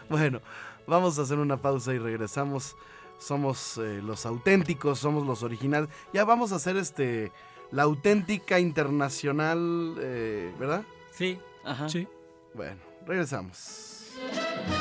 bueno, 0.10 0.40
vamos 0.86 1.18
a 1.18 1.22
hacer 1.22 1.38
una 1.38 1.56
pausa 1.56 1.94
y 1.94 1.98
regresamos. 1.98 2.76
Somos 3.18 3.78
eh, 3.78 4.02
los 4.02 4.26
auténticos, 4.26 4.98
somos 4.98 5.26
los 5.26 5.42
originales. 5.42 5.88
Ya 6.12 6.24
vamos 6.24 6.52
a 6.52 6.56
hacer 6.56 6.76
este 6.76 7.32
la 7.72 7.82
auténtica 7.82 8.60
internacional, 8.60 9.96
eh, 10.00 10.52
¿verdad? 10.58 10.82
Sí. 11.12 11.38
Ajá. 11.64 11.88
Sí. 11.88 12.06
Bueno, 12.54 12.76
regresamos. 13.06 14.12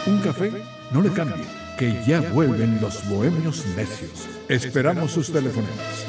Un 0.06 0.20
café 0.22 0.52
no 0.92 1.02
le 1.02 1.12
cambie, 1.12 1.46
que 1.78 1.94
ya 2.06 2.22
vuelven 2.32 2.80
los 2.82 3.08
bohemios 3.10 3.66
necios. 3.76 4.28
Esperamos 4.48 5.12
sus 5.12 5.32
telefonemas. 5.32 6.06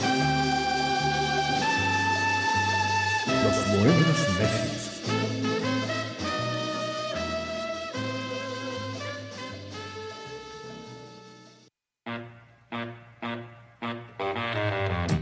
Los 3.27 3.79
bohemios 3.79 4.29
necios. 4.39 4.76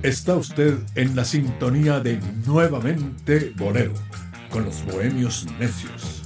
Está 0.04 0.36
usted 0.36 0.80
en 0.96 1.16
la 1.16 1.24
sintonía 1.24 1.98
de 1.98 2.20
Nuevamente 2.44 3.54
Bolero, 3.56 3.94
con 4.50 4.66
los 4.66 4.84
bohemios 4.84 5.46
necios. 5.58 6.24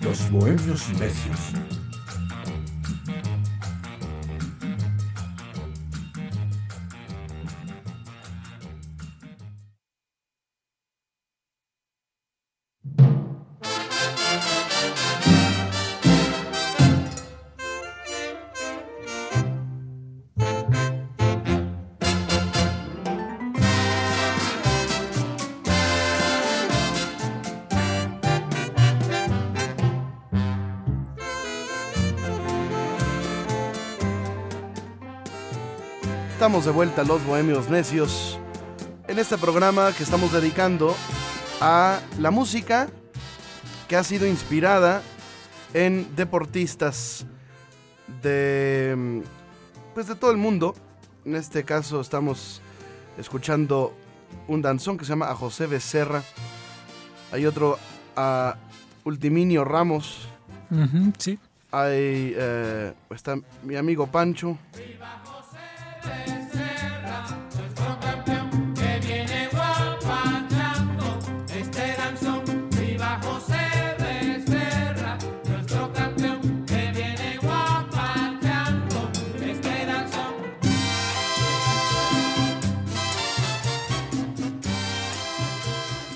Los 0.00 0.30
bohemios 0.30 0.88
necios. 0.98 1.69
Estamos 36.60 36.74
de 36.74 36.76
vuelta 36.76 37.04
los 37.04 37.24
Bohemios 37.24 37.70
Necios 37.70 38.38
en 39.08 39.18
este 39.18 39.38
programa 39.38 39.92
que 39.96 40.02
estamos 40.02 40.30
dedicando 40.30 40.94
a 41.58 42.00
la 42.18 42.30
música 42.30 42.90
que 43.88 43.96
ha 43.96 44.04
sido 44.04 44.26
inspirada 44.26 45.00
en 45.72 46.14
deportistas 46.16 47.24
de 48.20 49.22
pues 49.94 50.06
de 50.06 50.16
todo 50.16 50.32
el 50.32 50.36
mundo. 50.36 50.74
En 51.24 51.34
este 51.34 51.64
caso 51.64 51.98
estamos 51.98 52.60
escuchando 53.16 53.94
un 54.46 54.60
danzón 54.60 54.98
que 54.98 55.06
se 55.06 55.12
llama 55.12 55.30
A 55.30 55.34
José 55.34 55.66
Becerra. 55.66 56.22
Hay 57.32 57.46
otro 57.46 57.78
a 58.16 58.56
Ultiminio 59.04 59.64
Ramos. 59.64 60.28
Sí. 61.16 61.38
Hay 61.72 62.34
eh, 62.36 62.92
está 63.08 63.36
mi 63.62 63.76
amigo 63.76 64.06
Pancho. 64.08 64.58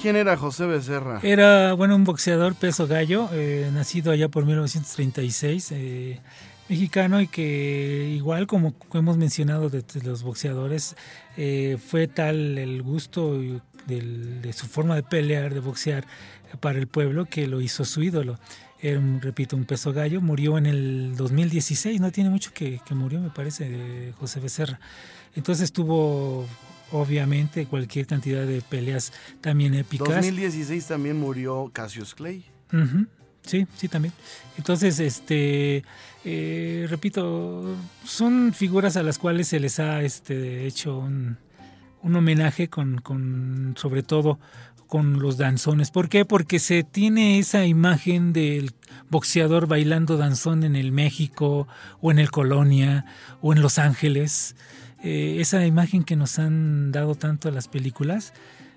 ¿Quién 0.05 0.17
era 0.17 0.37
José 0.37 0.67
Becerra? 0.67 1.19
Era, 1.23 1.73
bueno, 1.73 1.97
un 1.97 2.05
boxeador 2.05 2.55
peso 2.55 2.87
gallo, 2.87 3.31
eh, 3.33 3.71
nacido 3.73 4.13
allá 4.13 4.29
por 4.29 4.45
1936, 4.45 5.73
eh, 5.73 6.21
mexicano 6.69 7.23
y 7.23 7.27
que 7.27 8.13
igual 8.15 8.47
como 8.47 8.75
hemos 8.93 9.17
mencionado 9.17 9.71
de, 9.71 9.83
los 10.03 10.23
boxeadores, 10.23 10.95
eh, 11.39 11.79
fue 11.83 12.07
tal 12.07 12.59
el 12.59 12.83
gusto 12.83 13.41
de 13.87 14.53
su 14.53 14.67
forma 14.67 14.95
de 14.95 15.05
pelear, 15.05 15.55
de 15.55 15.61
boxear 15.61 16.05
para 16.61 16.79
el 16.79 16.87
pueblo 16.87 17.25
que 17.25 17.47
lo 17.47 17.63
hizo 17.63 17.87
su 17.87 18.03
ídolo. 18.03 18.39
Era, 18.83 19.01
repito, 19.23 19.57
un 19.57 19.65
peso 19.65 19.95
gallo, 19.95 20.21
murió 20.21 20.59
en 20.59 20.67
el 20.67 21.17
2016, 21.17 21.99
no 22.03 22.13
tiene 22.13 22.29
mucho 22.29 22.51
que, 22.53 22.79
que 22.85 22.95
murió, 22.95 23.21
me 23.21 23.31
parece, 23.31 24.13
José 24.19 24.39
Becerra. 24.39 24.79
Entonces 25.35 25.73
tuvo, 25.73 26.47
obviamente, 26.93 27.67
cualquier 27.67 28.07
cantidad 28.07 28.47
de 28.47 28.61
peleas 28.63 29.13
también 29.41 29.75
épicas. 29.75 30.09
2016 30.09 30.87
también 30.87 31.19
murió 31.19 31.71
Cassius 31.73 32.15
Clay. 32.15 32.45
Sí, 33.43 33.67
sí, 33.77 33.89
también. 33.89 34.13
Entonces, 34.57 34.99
este, 35.01 35.85
eh, 36.25 36.87
repito, 36.89 37.77
son 38.05 38.53
figuras 38.55 38.97
a 38.97 39.03
las 39.03 39.19
cuales 39.19 39.49
se 39.49 39.61
les 39.61 39.79
ha 39.79 40.03
este, 40.03 40.67
hecho 40.67 40.99
un, 40.99 41.37
un 42.03 42.17
homenaje 42.17 42.69
con, 42.69 43.01
con, 43.01 43.75
sobre 43.77 44.03
todo, 44.03 44.39
con 44.87 45.21
los 45.21 45.37
danzones. 45.37 45.91
¿Por 45.91 46.09
qué? 46.09 46.25
Porque 46.25 46.59
se 46.59 46.85
tiene 46.85 47.39
esa 47.39 47.67
imagen 47.67 48.33
del 48.33 48.73
boxeador 49.11 49.67
bailando 49.67 50.17
danzón 50.17 50.65
en 50.65 50.77
el 50.77 50.93
México 50.93 51.67
o 52.01 52.11
en 52.11 52.19
el 52.19 52.31
Colonia 52.31 53.05
o 53.41 53.53
en 53.53 53.61
Los 53.61 53.79
Ángeles. 53.79 54.57
Eh, 55.05 55.37
esa 55.39 55.67
imagen 55.67 56.03
que 56.03 56.17
nos 56.17 56.39
han 56.39 56.91
dado 56.91 57.15
tanto 57.15 57.51
las 57.51 57.69
películas, 57.69 58.33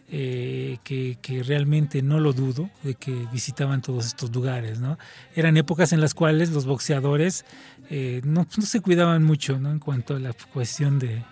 eh, 0.10 0.78
que, 0.84 1.18
realmente 1.46 2.02
no 2.02 2.20
lo 2.20 2.34
dudo 2.34 2.70
de 2.84 2.96
que 2.96 3.14
visitaban 3.32 3.82
todos 3.82 4.06
estos 4.08 4.34
lugares, 4.34 4.80
¿no? 4.80 4.98
Eran 5.36 5.56
épocas 5.56 5.94
en 5.94 6.02
las 6.02 6.14
cuales 6.14 6.52
los 6.52 6.66
boxeadores 6.66 7.46
eh, 7.90 8.20
no, 8.26 8.46
se 8.50 8.82
cuidaban 8.82 9.24
mucho, 9.24 9.58
¿no? 9.58 9.72
En 9.72 9.80
cuanto 9.80 10.18
a 10.18 10.20
la 10.20 10.34
cuestión 10.52 11.00
de, 11.00 11.24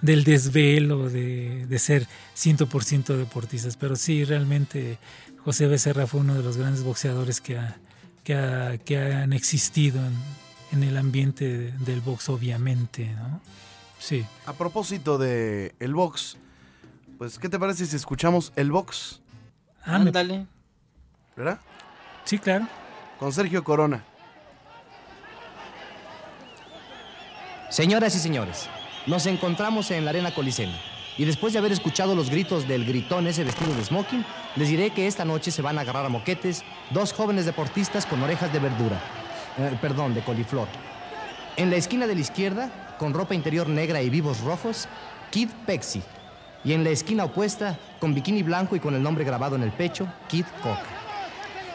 del 0.00 0.24
desvelo, 0.24 1.10
de, 1.10 1.66
de 1.66 1.78
ser 1.78 2.06
100% 2.34 3.16
deportistas. 3.18 3.76
Pero 3.76 3.94
sí, 3.94 4.24
realmente 4.24 4.98
José 5.44 5.66
Becerra 5.66 6.06
fue 6.06 6.20
uno 6.20 6.34
de 6.34 6.42
los 6.42 6.56
grandes 6.56 6.82
boxeadores 6.82 7.42
que, 7.42 7.58
que, 8.24 8.80
que 8.86 8.98
han 8.98 9.34
existido 9.34 9.98
en, 9.98 10.14
en 10.72 10.88
el 10.88 10.96
ambiente 10.96 11.72
del 11.72 12.00
box, 12.00 12.30
obviamente, 12.30 13.14
¿no? 13.16 13.42
Sí. 14.00 14.26
A 14.46 14.54
propósito 14.54 15.18
de 15.18 15.74
el 15.78 15.94
box, 15.94 16.36
pues 17.18 17.38
¿qué 17.38 17.48
te 17.48 17.58
parece 17.58 17.84
si 17.86 17.94
escuchamos 17.94 18.50
el 18.56 18.72
box? 18.72 19.20
Ah, 19.84 19.96
Ándale. 19.96 20.46
¿Verdad? 21.36 21.60
sí, 22.24 22.38
claro. 22.38 22.66
Con 23.18 23.32
Sergio 23.32 23.62
Corona. 23.62 24.02
Señoras 27.68 28.16
y 28.16 28.18
señores, 28.18 28.68
nos 29.06 29.26
encontramos 29.26 29.90
en 29.90 30.04
la 30.04 30.10
Arena 30.10 30.34
Coliseo. 30.34 30.70
Y 31.18 31.24
después 31.26 31.52
de 31.52 31.58
haber 31.58 31.72
escuchado 31.72 32.14
los 32.14 32.30
gritos 32.30 32.66
del 32.66 32.86
gritón 32.86 33.26
ese 33.26 33.44
vestido 33.44 33.74
de 33.74 33.84
smoking, 33.84 34.24
les 34.56 34.68
diré 34.68 34.90
que 34.90 35.06
esta 35.06 35.24
noche 35.26 35.50
se 35.50 35.60
van 35.60 35.76
a 35.76 35.82
agarrar 35.82 36.06
a 36.06 36.08
moquetes 36.08 36.64
dos 36.90 37.12
jóvenes 37.12 37.44
deportistas 37.44 38.06
con 38.06 38.22
orejas 38.22 38.50
de 38.52 38.58
verdura. 38.58 38.98
Eh, 39.58 39.76
perdón, 39.80 40.14
de 40.14 40.22
coliflor. 40.22 40.66
En 41.56 41.68
la 41.70 41.76
esquina 41.76 42.06
de 42.06 42.14
la 42.14 42.20
izquierda, 42.22 42.70
con 43.00 43.14
ropa 43.14 43.34
interior 43.34 43.66
negra 43.66 44.02
y 44.02 44.10
vivos 44.10 44.42
rojos, 44.42 44.86
Kid 45.30 45.48
Pexi. 45.64 46.02
Y 46.62 46.74
en 46.74 46.84
la 46.84 46.90
esquina 46.90 47.24
opuesta, 47.24 47.78
con 47.98 48.14
bikini 48.14 48.42
blanco 48.42 48.76
y 48.76 48.80
con 48.80 48.94
el 48.94 49.02
nombre 49.02 49.24
grabado 49.24 49.56
en 49.56 49.62
el 49.62 49.72
pecho, 49.72 50.06
Kid 50.28 50.44
Coca. 50.62 50.84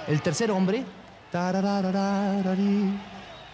El 0.07 0.21
tercer 0.21 0.51
hombre, 0.51 0.85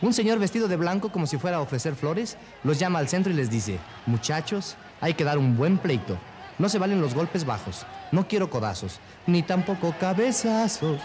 un 0.01 0.13
señor 0.13 0.37
vestido 0.37 0.67
de 0.67 0.75
blanco 0.75 1.13
como 1.13 1.25
si 1.25 1.37
fuera 1.37 1.57
a 1.57 1.61
ofrecer 1.61 1.95
flores, 1.95 2.35
los 2.65 2.77
llama 2.77 2.99
al 2.99 3.07
centro 3.07 3.31
y 3.31 3.37
les 3.37 3.49
dice, 3.49 3.79
muchachos, 4.05 4.75
hay 4.99 5.13
que 5.13 5.23
dar 5.23 5.37
un 5.37 5.55
buen 5.55 5.77
pleito. 5.77 6.17
No 6.59 6.67
se 6.67 6.77
valen 6.77 6.99
los 6.99 7.15
golpes 7.15 7.45
bajos. 7.45 7.85
No 8.11 8.27
quiero 8.27 8.49
codazos, 8.49 8.99
ni 9.25 9.43
tampoco 9.43 9.95
cabezazos. 9.97 10.99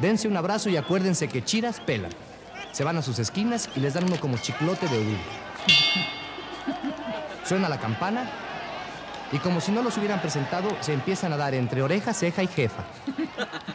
Dense 0.00 0.26
un 0.26 0.36
abrazo 0.36 0.68
y 0.68 0.76
acuérdense 0.76 1.28
que 1.28 1.44
chiras 1.44 1.78
pelan. 1.78 2.10
Se 2.72 2.84
van 2.84 2.96
a 2.96 3.02
sus 3.02 3.18
esquinas 3.18 3.68
y 3.76 3.80
les 3.80 3.94
dan 3.94 4.04
uno 4.04 4.16
como 4.20 4.38
chiclote 4.38 4.88
de 4.88 4.98
oído. 4.98 5.18
Suena 7.44 7.68
la 7.68 7.78
campana 7.78 8.30
y 9.32 9.38
como 9.38 9.60
si 9.60 9.70
no 9.70 9.82
los 9.82 9.96
hubieran 9.96 10.20
presentado, 10.20 10.68
se 10.80 10.92
empiezan 10.92 11.32
a 11.32 11.36
dar 11.36 11.54
entre 11.54 11.82
oreja, 11.82 12.12
ceja 12.12 12.42
y 12.42 12.48
jefa. 12.48 12.84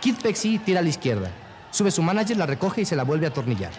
Kid 0.02 0.16
Pexi 0.22 0.60
tira 0.60 0.80
a 0.80 0.84
la 0.84 0.89
izquierda. 0.89 1.30
Sube 1.72 1.91
su 1.91 2.02
manager, 2.02 2.38
la 2.38 2.46
recoge 2.46 2.82
y 2.82 2.86
se 2.86 2.96
la 2.96 3.04
vuelve 3.04 3.26
a 3.26 3.30
atornillar. 3.30 3.72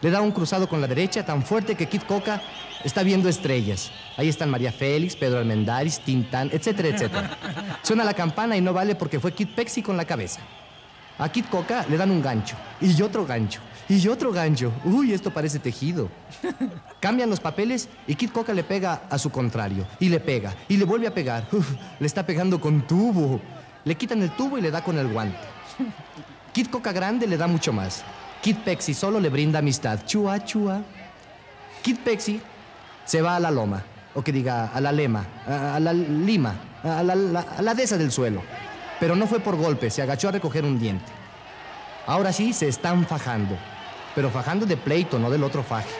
Le 0.00 0.10
da 0.10 0.20
un 0.20 0.32
cruzado 0.32 0.68
con 0.68 0.80
la 0.80 0.88
derecha 0.88 1.24
tan 1.24 1.44
fuerte 1.44 1.76
que 1.76 1.88
Kid 1.88 2.02
Coca 2.02 2.42
está 2.82 3.04
viendo 3.04 3.28
estrellas. 3.28 3.92
Ahí 4.16 4.28
están 4.28 4.50
María 4.50 4.72
Félix, 4.72 5.14
Pedro 5.14 5.38
Almendaris, 5.38 6.00
Tintán, 6.00 6.50
etcétera, 6.52 6.88
etcétera. 6.88 7.38
Suena 7.82 8.02
la 8.02 8.14
campana 8.14 8.56
y 8.56 8.60
no 8.60 8.72
vale 8.72 8.96
porque 8.96 9.20
fue 9.20 9.32
Kid 9.32 9.48
Pexi 9.54 9.82
con 9.82 9.96
la 9.96 10.04
cabeza. 10.04 10.40
A 11.22 11.28
Kid 11.30 11.44
Coca 11.50 11.86
le 11.88 11.96
dan 11.96 12.10
un 12.10 12.20
gancho, 12.20 12.56
y 12.80 13.00
otro 13.00 13.24
gancho, 13.24 13.60
y 13.88 14.08
otro 14.08 14.32
gancho. 14.32 14.72
Uy, 14.84 15.12
esto 15.12 15.30
parece 15.32 15.60
tejido. 15.60 16.08
Cambian 17.00 17.30
los 17.30 17.38
papeles 17.38 17.88
y 18.08 18.16
Kid 18.16 18.30
Coca 18.30 18.52
le 18.52 18.64
pega 18.64 19.02
a 19.08 19.18
su 19.18 19.30
contrario, 19.30 19.86
y 20.00 20.08
le 20.08 20.18
pega, 20.18 20.52
y 20.68 20.76
le 20.76 20.84
vuelve 20.84 21.06
a 21.06 21.14
pegar. 21.14 21.46
Uf, 21.52 21.70
le 22.00 22.06
está 22.06 22.26
pegando 22.26 22.60
con 22.60 22.82
tubo. 22.86 23.40
Le 23.84 23.94
quitan 23.94 24.20
el 24.22 24.30
tubo 24.32 24.58
y 24.58 24.62
le 24.62 24.70
da 24.72 24.82
con 24.82 24.98
el 24.98 25.06
guante. 25.12 25.38
Kid 26.52 26.66
Coca 26.68 26.90
grande 26.92 27.26
le 27.28 27.36
da 27.36 27.46
mucho 27.46 27.72
más. 27.72 28.02
Kid 28.42 28.56
Pexi 28.64 28.92
solo 28.92 29.20
le 29.20 29.28
brinda 29.28 29.60
amistad. 29.60 30.00
Chua, 30.04 30.44
chua. 30.44 30.82
Kid 31.82 31.98
Pexi 31.98 32.40
se 33.04 33.22
va 33.22 33.36
a 33.36 33.40
la 33.40 33.50
loma, 33.50 33.82
o 34.14 34.22
que 34.22 34.32
diga, 34.32 34.70
a 34.74 34.80
la 34.80 34.90
lema, 34.92 35.24
a, 35.46 35.76
a 35.76 35.80
la 35.80 35.92
lima, 35.92 36.54
a 36.82 37.02
la, 37.02 37.14
la- 37.14 37.46
a 37.58 37.62
la 37.62 37.74
dehesa 37.74 37.96
del 37.96 38.10
suelo. 38.10 38.42
Pero 39.02 39.16
no 39.16 39.26
fue 39.26 39.40
por 39.40 39.56
golpe, 39.56 39.90
se 39.90 40.00
agachó 40.00 40.28
a 40.28 40.30
recoger 40.30 40.64
un 40.64 40.78
diente. 40.78 41.10
Ahora 42.06 42.32
sí 42.32 42.52
se 42.52 42.68
están 42.68 43.04
fajando, 43.04 43.58
pero 44.14 44.30
fajando 44.30 44.64
de 44.64 44.76
pleito, 44.76 45.18
no 45.18 45.28
del 45.28 45.42
otro 45.42 45.64
faje. 45.64 45.90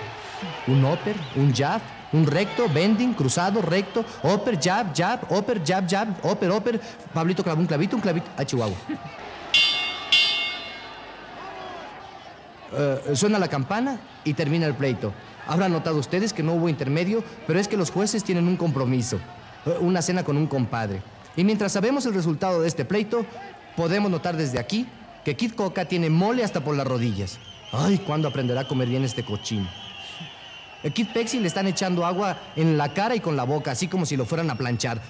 Un 0.68 0.84
upper, 0.84 1.16
un 1.34 1.53
jab, 1.53 1.80
un 2.12 2.24
recto, 2.24 2.68
bending, 2.72 3.12
cruzado, 3.14 3.61
recto, 3.61 4.05
upper, 4.22 4.57
jab, 4.57 4.94
jab, 4.94 5.20
upper, 5.32 5.61
jab, 5.66 5.84
jab, 5.90 6.11
upper, 6.22 6.53
upper. 6.53 6.80
Pablito 7.12 7.42
clavó 7.42 7.61
un 7.61 7.66
clavito, 7.66 7.96
un 7.96 8.03
clavito. 8.03 8.30
A 8.36 8.44
Chihuahua. 8.44 8.76
Eh, 12.72 13.16
suena 13.16 13.40
la 13.40 13.48
campana 13.48 13.98
y 14.22 14.32
termina 14.34 14.66
el 14.66 14.74
pleito. 14.74 15.12
Habrán 15.48 15.72
notado 15.72 15.98
ustedes 15.98 16.32
que 16.32 16.44
no 16.44 16.53
hubo 16.53 16.68
intermedio, 16.68 17.24
pero 17.48 17.59
es 17.59 17.66
que 17.66 17.76
los 17.76 17.90
jueces 17.90 18.22
tienen 18.22 18.46
un 18.46 18.57
compromiso, 18.57 19.16
eh, 19.66 19.76
una 19.80 20.03
cena 20.03 20.22
con 20.22 20.36
un 20.36 20.46
compadre. 20.46 21.03
Y 21.37 21.45
mientras 21.45 21.72
sabemos 21.72 22.07
el 22.07 22.14
resultado 22.14 22.61
de 22.61 22.68
este 22.68 22.85
pleito, 22.85 23.24
podemos 23.76 24.11
notar 24.11 24.37
desde 24.37 24.59
aquí 24.59 24.87
que 25.24 25.37
Kid 25.37 25.53
Coca 25.53 25.87
tiene 25.87 26.11
mole 26.11 26.45
hasta 26.45 26.62
por 26.62 26.76
las 26.76 26.87
rodillas. 26.87 27.39
Ay, 27.72 27.99
¿cuándo 27.99 28.28
aprenderá 28.28 28.62
a 28.62 28.68
comer 28.68 28.89
bien 28.89 29.05
este 29.05 29.24
cochino? 29.24 29.68
Kid 30.91 31.09
Pexi 31.14 31.39
le 31.39 31.47
están 31.47 31.66
echando 31.68 32.05
agua 32.05 32.37
en 32.57 32.76
la 32.76 32.93
cara 32.93 33.14
y 33.14 33.20
con 33.20 33.37
la 33.37 33.45
boca, 33.45 33.70
así 33.70 33.87
como 33.87 34.05
si 34.05 34.16
lo 34.16 34.26
fueran 34.26 34.51
a 34.51 34.57
planchar. 34.57 35.01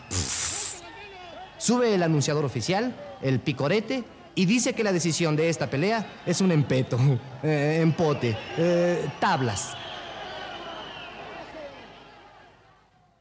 Sube 1.57 1.95
el 1.95 2.03
anunciador 2.03 2.45
oficial, 2.45 2.95
el 3.23 3.41
picorete, 3.41 4.05
y 4.35 4.47
dice 4.47 4.75
que 4.75 4.85
la 4.85 4.93
decisión 4.93 5.37
de 5.37 5.49
esta 5.49 5.69
pelea 5.69 6.23
es 6.27 6.41
un 6.41 6.53
empeto, 6.53 6.99
eh, 7.43 7.79
empote, 7.81 8.37
eh, 8.59 9.09
tablas. 9.21 9.75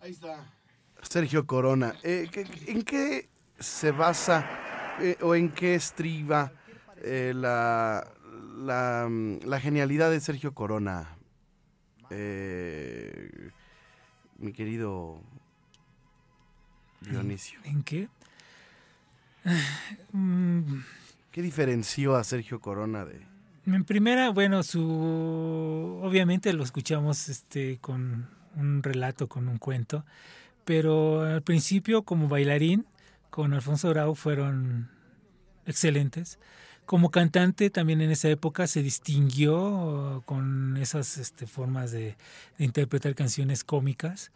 Ahí 0.02 0.12
está. 0.12 0.51
Sergio 1.12 1.45
Corona, 1.45 1.93
eh, 2.03 2.30
¿qué- 2.32 2.47
¿en 2.68 2.84
qué 2.84 3.28
se 3.59 3.91
basa 3.91 4.47
eh, 5.01 5.18
o 5.22 5.36
en 5.36 5.49
qué 5.49 5.76
estriba 5.76 6.53
eh, 7.03 7.34
la, 7.36 8.07
la, 8.55 9.07
mm, 9.09 9.39
la 9.43 9.59
genialidad 9.59 10.09
de 10.09 10.22
Sergio 10.22 10.53
Corona? 10.53 11.18
Mi 14.38 14.53
querido 14.53 15.22
Dionisio. 17.01 17.59
¿En 17.66 17.84
qué? 17.84 18.07
Mm, 20.14 20.82
¿Qué 21.32 21.41
diferenció 21.41 22.16
a 22.16 22.24
Sergio 22.24 22.59
Corona 22.59 23.05
de... 23.05 23.22
En 23.66 23.84
primera, 23.86 24.30
bueno, 24.30 24.62
su 24.64 25.99
obviamente 26.03 26.51
lo 26.53 26.64
escuchamos 26.64 27.28
este 27.30 27.80
con 27.80 28.30
un 28.55 28.84
relato, 28.84 29.28
con 29.30 29.47
un 29.47 29.57
cuento, 29.57 30.05
pero 30.72 31.24
al 31.24 31.41
principio 31.41 32.03
como 32.03 32.30
bailarín 32.30 32.86
con 33.30 33.53
Alfonso 33.53 33.89
Grau 33.89 34.15
fueron 34.15 34.89
excelentes. 35.65 36.39
Como 36.86 37.11
cantante 37.11 37.69
también 37.69 37.99
en 37.99 38.09
esa 38.09 38.30
época 38.30 38.67
se 38.67 38.82
distinguió 38.82 40.24
con 40.26 40.78
esas 40.78 41.17
este, 41.17 41.45
formas 41.45 41.91
de, 41.91 42.15
interpretar 42.57 43.15
canciones 43.15 43.65
cómicas, 43.65 44.32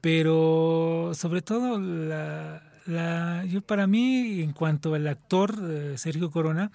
pero 0.00 1.12
sobre 1.14 1.42
todo 1.42 1.78
la- 1.78 3.44
yo 3.48 3.60
para 3.60 3.86
mí 3.86 4.42
en 4.42 4.52
cuanto 4.52 4.94
al 4.94 5.06
actor 5.06 5.54
eh, 5.62 5.94
Sergio 5.96 6.32
Corona 6.32 6.72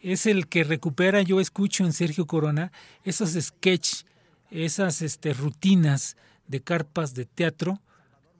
es 0.00 0.26
el 0.26 0.46
que 0.46 0.62
recupera, 0.62 1.22
yo 1.22 1.40
escucho 1.40 1.84
en 1.84 1.92
Sergio 1.92 2.28
Corona 2.28 2.70
esos 3.02 3.32
sketch, 3.32 4.04
esas 4.52 5.02
este, 5.02 5.32
rutinas 5.32 6.16
de 6.46 6.60
carpas 6.60 7.14
de 7.16 7.24
teatro 7.24 7.80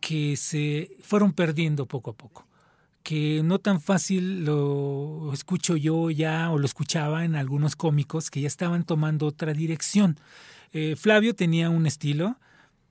que 0.01 0.37
se 0.37 0.97
fueron 1.01 1.33
perdiendo 1.33 1.87
poco 1.87 2.11
a 2.11 2.15
poco. 2.15 2.47
Que 3.03 3.43
no 3.43 3.59
tan 3.59 3.81
fácil 3.81 4.45
lo 4.45 5.31
escucho 5.33 5.77
yo 5.77 6.11
ya 6.11 6.51
o 6.51 6.59
lo 6.59 6.67
escuchaba 6.67 7.25
en 7.25 7.37
algunos 7.37 7.77
cómicos 7.77 8.31
que 8.31 8.41
ya 8.41 8.49
estaban 8.49 8.85
tomando 8.85 9.27
otra 9.27 9.53
dirección. 9.53 10.19
Eh, 10.73 10.97
Flavio 10.97 11.35
tenía 11.35 11.71
un 11.71 11.87
estilo, 11.87 12.37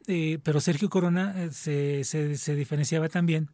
eh, 0.07 0.39
pero 0.43 0.59
Sergio 0.61 0.89
Corona 0.89 1.35
eh, 1.65 2.03
se, 2.03 2.55
diferenciaba 2.55 3.09
también 3.09 3.49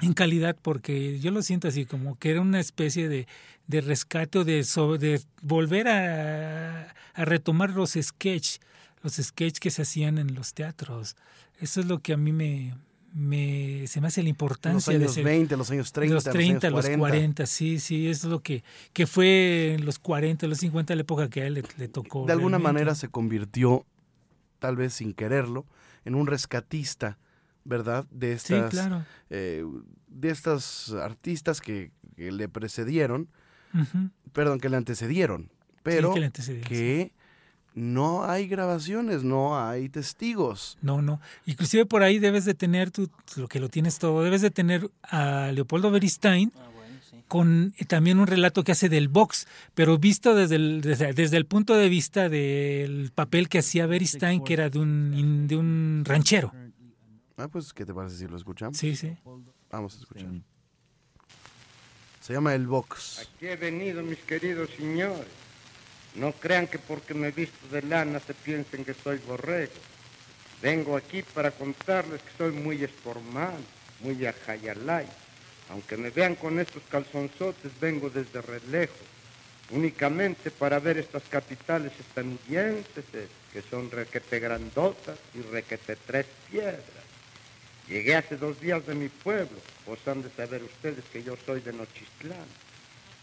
en 0.00 0.14
calidad 0.14 0.56
porque 0.62 1.18
yo 1.18 1.30
lo 1.30 1.42
siento 1.42 1.68
así 1.68 1.84
como 1.84 2.18
que 2.18 2.30
era 2.30 2.40
una 2.40 2.60
especie 2.60 3.08
de, 3.08 3.26
rescate 3.68 4.38
o 4.38 4.44
de, 4.44 5.20
volver 5.42 5.88
a, 5.88 6.94
a 7.14 7.24
retomar 7.24 7.70
los 7.70 7.98
sketch, 8.00 8.58
los 9.02 9.14
sketch 9.14 9.58
que 9.58 9.70
se 9.70 9.82
hacían 9.82 10.18
en 10.18 10.34
los 10.34 10.54
teatros. 10.54 11.16
Eso 11.60 11.80
es 11.80 11.86
lo 11.86 12.00
que 12.00 12.12
a 12.12 12.16
mí 12.16 12.32
me, 12.32 12.74
me 13.12 13.86
se 13.86 14.00
me 14.00 14.06
hace 14.08 14.22
la 14.22 14.24
Los 14.24 14.30
importancia 14.30 14.94
años 14.94 15.02
de 15.02 15.14
ser- 15.14 15.24
20, 15.24 15.56
los 15.56 15.70
años 15.70 15.92
30, 15.92 16.14
los 16.14 16.24
30, 16.24 16.70
los 16.70 16.76
los 16.78 16.84
años 16.86 16.98
40. 16.98 16.98
40. 16.98 17.46
sí, 17.46 17.78
sí, 17.78 18.08
es 18.08 18.24
lo 18.24 18.42
que, 18.42 18.62
que 18.92 19.06
fue 19.06 19.74
en 19.74 19.84
los 19.84 19.98
40, 19.98 20.46
los 20.46 20.58
50, 20.58 20.94
la 20.94 21.00
época 21.02 21.28
que 21.28 21.42
a 21.42 21.46
él 21.46 21.54
le, 21.54 21.64
le 21.78 21.88
tocó. 21.88 22.26
de 22.26 22.32
alguna 22.32 22.56
realmente. 22.58 22.72
manera 22.72 22.94
se 22.94 23.08
convirtió, 23.08 23.84
tal 24.58 24.76
vez 24.76 24.94
sin 24.94 25.12
quererlo, 25.12 25.66
en 26.04 26.14
un 26.14 26.26
rescatista, 26.26 27.18
¿verdad? 27.64 28.06
De 28.10 28.38
Sí, 28.38 28.54
estas, 28.54 28.70
claro. 28.70 29.04
eh, 29.28 29.64
de 30.08 30.30
estas 30.30 30.92
artistas 30.92 31.60
que, 31.60 31.92
que 32.16 32.32
le 32.32 32.48
precedieron, 32.48 33.28
Ujú. 33.74 34.10
perdón, 34.32 34.60
que 34.60 34.68
le 34.70 34.76
antecedieron, 34.78 35.50
pero 35.82 36.14
que 36.14 36.20
le 36.20 36.26
antecedieron, 36.26 36.68
que 36.68 37.12
no 37.74 38.24
hay 38.24 38.48
grabaciones, 38.48 39.22
no 39.22 39.58
hay 39.58 39.88
testigos. 39.88 40.76
No, 40.82 41.02
no. 41.02 41.20
Inclusive 41.46 41.86
por 41.86 42.02
ahí 42.02 42.18
debes 42.18 42.44
de 42.44 42.54
tener, 42.54 42.90
tú, 42.90 43.08
lo 43.36 43.48
que 43.48 43.60
lo 43.60 43.68
tienes 43.68 43.98
todo, 43.98 44.22
debes 44.22 44.42
de 44.42 44.50
tener 44.50 44.90
a 45.02 45.50
Leopoldo 45.52 45.90
Beristain 45.90 46.52
con 47.28 47.72
eh, 47.78 47.84
también 47.84 48.18
un 48.18 48.26
relato 48.26 48.64
que 48.64 48.72
hace 48.72 48.88
del 48.88 49.06
box, 49.08 49.46
pero 49.74 49.98
visto 49.98 50.34
desde 50.34 50.56
el, 50.56 50.80
desde, 50.80 51.12
desde 51.12 51.36
el 51.36 51.46
punto 51.46 51.74
de 51.76 51.88
vista 51.88 52.28
del 52.28 53.12
papel 53.14 53.48
que 53.48 53.60
hacía 53.60 53.86
Beristain, 53.86 54.42
que 54.42 54.52
era 54.54 54.68
de 54.68 54.78
un, 54.80 55.14
in- 55.16 55.46
de 55.46 55.56
un 55.56 56.02
ranchero. 56.04 56.52
Ah, 57.36 57.46
pues, 57.48 57.72
¿qué 57.72 57.86
te 57.86 57.94
parece 57.94 58.16
si 58.16 58.26
lo 58.26 58.36
escuchamos? 58.36 58.76
Sí, 58.76 58.96
sí. 58.96 59.16
Vamos 59.70 59.94
a 59.96 59.98
escuchar. 60.00 60.26
Se 62.20 62.32
llama 62.34 62.54
El 62.54 62.66
Box. 62.66 63.20
Aquí 63.36 63.46
he 63.46 63.56
venido, 63.56 64.02
mis 64.02 64.18
queridos 64.18 64.68
señores. 64.76 65.24
No 66.14 66.32
crean 66.32 66.66
que 66.66 66.78
porque 66.78 67.14
me 67.14 67.30
visto 67.30 67.68
de 67.68 67.82
lana 67.82 68.20
se 68.20 68.34
piensen 68.34 68.84
que 68.84 68.94
soy 68.94 69.18
borrego. 69.18 69.72
Vengo 70.60 70.96
aquí 70.96 71.22
para 71.22 71.50
contarles 71.50 72.20
que 72.20 72.36
soy 72.36 72.52
muy 72.52 72.82
esformal, 72.82 73.62
muy 74.00 74.26
ajayalay. 74.26 75.06
Aunque 75.70 75.96
me 75.96 76.10
vean 76.10 76.34
con 76.34 76.58
estos 76.58 76.82
calzonzotes, 76.90 77.72
vengo 77.80 78.10
desde 78.10 78.42
re 78.42 78.60
lejos. 78.70 78.98
Únicamente 79.70 80.50
para 80.50 80.80
ver 80.80 80.98
estas 80.98 81.22
capitales 81.30 81.92
estadounidenses, 81.98 83.04
eh, 83.12 83.28
que 83.52 83.62
son 83.62 83.88
requete 83.90 84.40
grandotas 84.40 85.18
y 85.32 85.42
requete 85.42 85.96
tres 86.06 86.26
piedras. 86.50 86.82
Llegué 87.86 88.16
hace 88.16 88.36
dos 88.36 88.60
días 88.60 88.84
de 88.86 88.94
mi 88.94 89.08
pueblo, 89.08 89.58
pues 89.84 90.06
han 90.08 90.22
de 90.22 90.30
saber 90.30 90.62
ustedes 90.62 91.04
que 91.12 91.22
yo 91.22 91.36
soy 91.46 91.60
de 91.60 91.72
Nochistlán. 91.72 92.46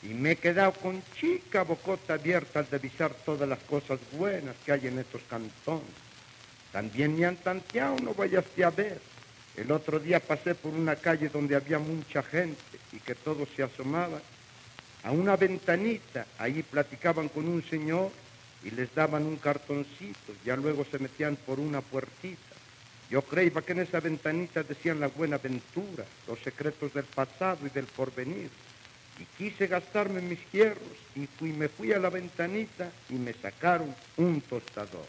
Y 0.03 0.07
me 0.07 0.31
he 0.31 0.35
quedado 0.35 0.73
con 0.73 1.01
chica 1.19 1.63
bocota 1.63 2.13
abierta 2.13 2.59
al 2.59 2.67
revisar 2.67 3.13
todas 3.25 3.49
las 3.49 3.59
cosas 3.59 3.99
buenas 4.11 4.55
que 4.65 4.71
hay 4.71 4.87
en 4.87 4.99
estos 4.99 5.21
cantones. 5.29 5.85
También 6.71 7.17
me 7.17 7.25
han 7.25 7.37
tanteado, 7.37 7.97
no 7.97 8.13
vayaste 8.13 8.63
a 8.63 8.69
ver. 8.69 8.99
El 9.55 9.71
otro 9.71 9.99
día 9.99 10.19
pasé 10.19 10.53
por 10.53 10.73
una 10.73 10.95
calle 10.95 11.29
donde 11.29 11.55
había 11.55 11.79
mucha 11.79 12.21
gente 12.21 12.61
y 12.93 12.99
que 12.99 13.15
todos 13.15 13.49
se 13.55 13.63
asomaban 13.63 14.21
a 15.03 15.11
una 15.11 15.35
ventanita. 15.35 16.27
Ahí 16.37 16.61
platicaban 16.61 17.29
con 17.29 17.47
un 17.47 17.63
señor 17.63 18.11
y 18.63 18.69
les 18.69 18.93
daban 18.93 19.25
un 19.25 19.37
cartoncito. 19.37 20.33
Ya 20.45 20.55
luego 20.55 20.85
se 20.85 20.99
metían 20.99 21.35
por 21.37 21.59
una 21.59 21.81
puertita. 21.81 22.55
Yo 23.09 23.21
creía 23.23 23.61
que 23.61 23.71
en 23.71 23.79
esa 23.79 23.99
ventanita 23.99 24.63
decían 24.63 24.99
la 24.99 25.07
buena 25.07 25.37
aventura, 25.37 26.05
los 26.27 26.39
secretos 26.39 26.93
del 26.93 27.05
pasado 27.05 27.65
y 27.65 27.69
del 27.69 27.85
porvenir. 27.85 28.49
Y 29.19 29.25
quise 29.37 29.67
gastarme 29.67 30.21
mis 30.21 30.39
hierros 30.51 30.83
y 31.15 31.25
fui, 31.25 31.51
me 31.51 31.69
fui 31.69 31.91
a 31.91 31.99
la 31.99 32.09
ventanita 32.09 32.91
y 33.09 33.13
me 33.13 33.33
sacaron 33.33 33.93
un 34.17 34.41
tostador. 34.41 35.07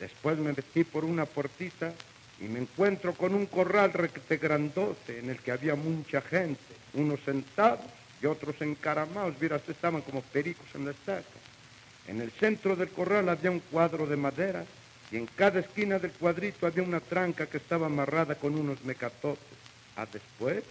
Después 0.00 0.38
me 0.38 0.52
metí 0.52 0.82
por 0.84 1.04
una 1.04 1.26
puertita 1.26 1.92
y 2.40 2.44
me 2.44 2.60
encuentro 2.60 3.14
con 3.14 3.34
un 3.34 3.46
corral 3.46 3.92
requete 3.92 4.38
grandote 4.38 5.18
en 5.18 5.30
el 5.30 5.38
que 5.38 5.52
había 5.52 5.74
mucha 5.74 6.22
gente, 6.22 6.74
unos 6.94 7.20
sentados 7.20 7.84
y 8.22 8.26
otros 8.26 8.60
encaramados, 8.60 9.38
vieras, 9.38 9.62
estaban 9.68 10.02
como 10.02 10.22
pericos 10.22 10.66
en 10.74 10.86
la 10.86 10.90
estaca. 10.92 11.24
En 12.08 12.20
el 12.20 12.30
centro 12.30 12.76
del 12.76 12.88
corral 12.88 13.28
había 13.28 13.50
un 13.50 13.60
cuadro 13.60 14.06
de 14.06 14.16
madera 14.16 14.64
y 15.12 15.16
en 15.16 15.26
cada 15.26 15.60
esquina 15.60 15.98
del 15.98 16.12
cuadrito 16.12 16.66
había 16.66 16.82
una 16.82 17.00
tranca 17.00 17.46
que 17.46 17.58
estaba 17.58 17.86
amarrada 17.86 18.34
con 18.34 18.56
unos 18.56 18.82
mecatotes. 18.84 19.58
A 19.96 20.06
después 20.06 20.62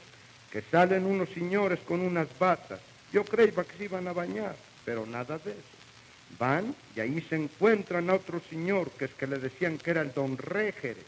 que 0.51 0.61
salen 0.71 1.05
unos 1.05 1.29
señores 1.29 1.79
con 1.85 2.01
unas 2.01 2.27
batas. 2.37 2.79
Yo 3.11 3.23
creía 3.23 3.63
que 3.63 3.77
se 3.77 3.83
iban 3.85 4.07
a 4.07 4.13
bañar, 4.13 4.55
pero 4.85 5.05
nada 5.05 5.37
de 5.37 5.51
eso. 5.51 5.79
Van 6.37 6.75
y 6.95 6.99
ahí 6.99 7.21
se 7.27 7.35
encuentran 7.35 8.09
a 8.09 8.15
otro 8.15 8.41
señor 8.49 8.91
que 8.91 9.05
es 9.05 9.13
que 9.15 9.27
le 9.27 9.39
decían 9.39 9.77
que 9.77 9.91
era 9.91 10.01
el 10.01 10.13
don 10.13 10.37
Régere 10.37 11.01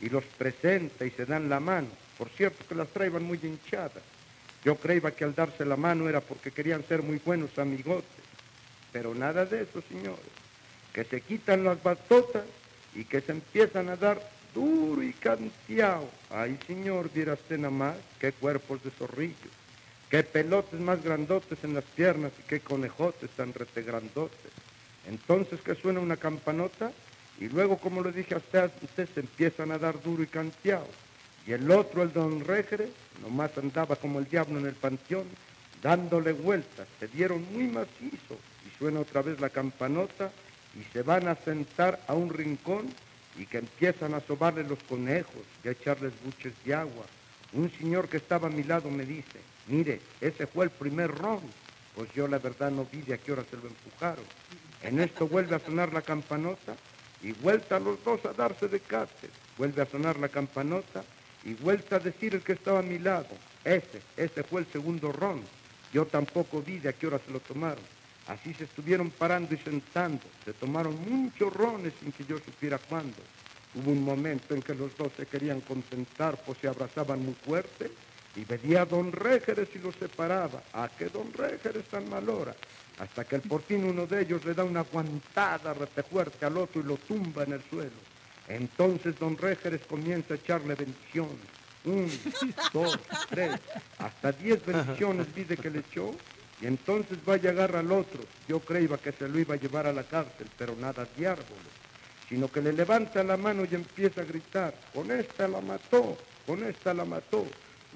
y 0.00 0.08
los 0.08 0.24
presenta 0.24 1.04
y 1.04 1.10
se 1.10 1.26
dan 1.26 1.48
la 1.48 1.60
mano. 1.60 1.88
Por 2.18 2.28
cierto 2.30 2.64
que 2.66 2.74
las 2.74 2.88
traían 2.88 3.22
muy 3.22 3.38
hinchadas. 3.42 4.02
Yo 4.64 4.76
creía 4.76 5.10
que 5.10 5.24
al 5.24 5.34
darse 5.34 5.64
la 5.64 5.76
mano 5.76 6.08
era 6.08 6.20
porque 6.20 6.50
querían 6.50 6.84
ser 6.84 7.02
muy 7.02 7.20
buenos 7.24 7.56
amigotes. 7.58 8.24
Pero 8.92 9.14
nada 9.14 9.44
de 9.44 9.62
eso, 9.62 9.82
señores. 9.88 10.24
Que 10.92 11.04
se 11.04 11.20
quitan 11.20 11.64
las 11.64 11.82
batotas 11.82 12.44
y 12.94 13.04
que 13.04 13.20
se 13.20 13.32
empiezan 13.32 13.90
a 13.90 13.96
dar 13.96 14.20
duro 14.56 15.02
y 15.02 15.12
canteado. 15.12 16.08
Ay, 16.30 16.58
señor, 16.66 17.10
usted 17.14 17.58
nada 17.58 17.70
más, 17.70 17.96
qué 18.18 18.32
cuerpos 18.32 18.82
de 18.82 18.90
zorrillo, 18.90 19.50
qué 20.10 20.22
pelotes 20.22 20.80
más 20.80 21.04
grandotes 21.04 21.62
en 21.62 21.74
las 21.74 21.84
piernas 21.84 22.32
y 22.40 22.48
qué 22.48 22.60
conejotes 22.60 23.30
tan 23.30 23.52
retegrandotes. 23.52 24.50
Entonces 25.06 25.60
que 25.60 25.74
suena 25.74 26.00
una 26.00 26.16
campanota 26.16 26.90
y 27.38 27.48
luego, 27.48 27.76
como 27.76 28.02
le 28.02 28.12
dije 28.12 28.34
a 28.34 28.38
usted, 28.38 28.70
usted 28.82 29.08
se 29.14 29.20
empiezan 29.20 29.70
a 29.70 29.78
dar 29.78 30.02
duro 30.02 30.22
y 30.22 30.26
canteado. 30.26 30.88
Y 31.46 31.52
el 31.52 31.70
otro, 31.70 32.02
el 32.02 32.12
don 32.12 32.44
Régere, 32.44 32.88
nomás 33.22 33.56
andaba 33.58 33.94
como 33.96 34.18
el 34.18 34.24
diablo 34.24 34.58
en 34.58 34.66
el 34.66 34.74
panteón, 34.74 35.26
dándole 35.82 36.32
vueltas. 36.32 36.88
Se 36.98 37.06
dieron 37.08 37.44
muy 37.52 37.68
macizo 37.68 38.36
y 38.66 38.78
suena 38.78 39.00
otra 39.00 39.20
vez 39.22 39.38
la 39.38 39.50
campanota 39.50 40.32
y 40.74 40.82
se 40.92 41.02
van 41.02 41.28
a 41.28 41.36
sentar 41.36 42.00
a 42.08 42.14
un 42.14 42.30
rincón 42.30 42.86
y 43.38 43.46
que 43.46 43.58
empiezan 43.58 44.14
a 44.14 44.20
sobarle 44.20 44.64
los 44.64 44.78
conejos 44.88 45.42
y 45.64 45.68
a 45.68 45.72
echarles 45.72 46.12
buches 46.24 46.52
de 46.64 46.74
agua. 46.74 47.04
Un 47.52 47.70
señor 47.70 48.08
que 48.08 48.16
estaba 48.16 48.48
a 48.48 48.50
mi 48.50 48.62
lado 48.62 48.90
me 48.90 49.04
dice, 49.04 49.40
mire, 49.66 50.00
ese 50.20 50.46
fue 50.46 50.64
el 50.64 50.70
primer 50.70 51.10
ron. 51.10 51.40
Pues 51.94 52.12
yo 52.12 52.28
la 52.28 52.38
verdad 52.38 52.70
no 52.70 52.86
vi 52.90 53.00
de 53.02 53.14
a 53.14 53.18
qué 53.18 53.32
hora 53.32 53.44
se 53.48 53.56
lo 53.56 53.68
empujaron. 53.68 54.24
En 54.82 55.00
esto 55.00 55.26
vuelve 55.26 55.56
a 55.56 55.60
sonar 55.60 55.92
la 55.92 56.02
campanota 56.02 56.76
y 57.22 57.32
vuelta 57.32 57.80
los 57.80 58.02
dos 58.04 58.24
a 58.26 58.32
darse 58.32 58.68
de 58.68 58.80
cáter. 58.80 59.30
Vuelve 59.56 59.82
a 59.82 59.86
sonar 59.86 60.18
la 60.18 60.28
campanota 60.28 61.02
y 61.44 61.54
vuelta 61.54 61.96
a 61.96 62.00
decir 62.00 62.34
el 62.34 62.42
que 62.42 62.52
estaba 62.52 62.80
a 62.80 62.82
mi 62.82 62.98
lado, 62.98 63.28
ese, 63.64 64.02
ese 64.16 64.42
fue 64.42 64.60
el 64.60 64.66
segundo 64.66 65.12
ron. 65.12 65.42
Yo 65.92 66.04
tampoco 66.04 66.60
vi 66.60 66.78
de 66.78 66.88
a 66.88 66.92
qué 66.92 67.06
hora 67.06 67.20
se 67.24 67.32
lo 67.32 67.40
tomaron. 67.40 67.82
Así 68.26 68.52
se 68.54 68.64
estuvieron 68.64 69.10
parando 69.10 69.54
y 69.54 69.58
sentando. 69.58 70.22
Se 70.44 70.52
tomaron 70.52 70.98
muchos 71.08 71.52
rones 71.52 71.92
sin 72.00 72.10
que 72.12 72.24
yo 72.24 72.38
supiera 72.38 72.78
cuándo. 72.78 73.16
Hubo 73.74 73.90
un 73.92 74.02
momento 74.02 74.54
en 74.54 74.62
que 74.62 74.74
los 74.74 74.96
dos 74.96 75.12
se 75.16 75.26
querían 75.26 75.60
contentar, 75.60 76.36
pues 76.44 76.58
se 76.58 76.66
abrazaban 76.68 77.24
muy 77.24 77.34
fuerte. 77.34 77.90
Y 78.34 78.44
venía 78.44 78.84
don 78.84 79.12
Régeres 79.12 79.68
y 79.74 79.78
los 79.78 79.94
separaba. 79.94 80.62
¿A 80.72 80.88
qué 80.88 81.08
don 81.08 81.32
Régeres 81.32 81.84
tan 81.86 82.08
mal 82.08 82.28
hora? 82.28 82.54
Hasta 82.98 83.24
que 83.24 83.36
el 83.36 83.42
por 83.42 83.62
fin 83.62 83.84
uno 83.84 84.06
de 84.06 84.22
ellos 84.22 84.44
le 84.44 84.54
da 84.54 84.64
una 84.64 84.80
aguantada 84.80 85.74
rete 85.74 86.02
fuerte 86.02 86.44
al 86.44 86.56
otro 86.56 86.80
y 86.80 86.84
lo 86.84 86.96
tumba 86.96 87.44
en 87.44 87.52
el 87.52 87.62
suelo. 87.70 87.96
Entonces 88.48 89.18
don 89.18 89.36
Régeres 89.36 89.82
comienza 89.86 90.34
a 90.34 90.36
echarle 90.36 90.74
bendiciones. 90.74 91.56
Un, 91.84 92.10
dos, 92.72 92.98
tres, 93.30 93.60
hasta 93.98 94.32
diez 94.32 94.64
bendiciones 94.66 95.26
pide 95.34 95.56
que 95.56 95.70
le 95.70 95.78
echó 95.80 96.12
y 96.60 96.66
entonces 96.66 97.18
va 97.28 97.36
y 97.36 97.46
agarra 97.46 97.80
al 97.80 97.92
otro. 97.92 98.20
Yo 98.48 98.60
creía 98.60 98.96
que 98.98 99.12
se 99.12 99.28
lo 99.28 99.38
iba 99.38 99.54
a 99.54 99.58
llevar 99.58 99.86
a 99.86 99.92
la 99.92 100.04
cárcel, 100.04 100.48
pero 100.56 100.74
nada 100.76 101.06
de 101.16 101.26
árboles, 101.26 101.72
sino 102.28 102.48
que 102.48 102.60
le 102.60 102.72
levanta 102.72 103.22
la 103.22 103.36
mano 103.36 103.64
y 103.70 103.74
empieza 103.74 104.22
a 104.22 104.24
gritar, 104.24 104.74
con 104.94 105.10
esta 105.10 105.48
la 105.48 105.60
mató, 105.60 106.16
con 106.46 106.64
esta 106.64 106.94
la 106.94 107.04
mató. 107.04 107.46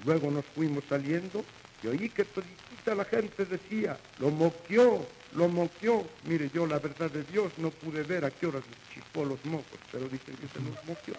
Luego 0.05 0.31
nos 0.31 0.45
fuimos 0.45 0.83
saliendo 0.89 1.43
y 1.83 1.87
oí 1.87 2.09
que 2.09 2.25
todita 2.25 2.95
la 2.95 3.05
gente 3.05 3.45
decía, 3.45 3.97
lo 4.19 4.29
moqueó, 4.29 5.05
lo 5.33 5.47
moqueó. 5.47 6.07
Mire, 6.25 6.49
yo 6.53 6.65
la 6.67 6.79
verdad 6.79 7.09
de 7.09 7.23
Dios 7.23 7.51
no 7.57 7.69
pude 7.71 8.03
ver 8.03 8.25
a 8.25 8.31
qué 8.31 8.47
horas 8.47 8.63
chipó 8.93 9.25
los 9.25 9.43
mocos, 9.45 9.79
pero 9.91 10.07
dicen 10.07 10.35
que 10.35 10.47
se 10.47 10.59
los 10.59 10.85
moqueó. 10.85 11.15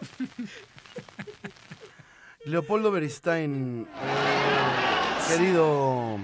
Leopoldo 2.44 2.90
Beristain, 2.90 3.86
querido... 5.28 6.18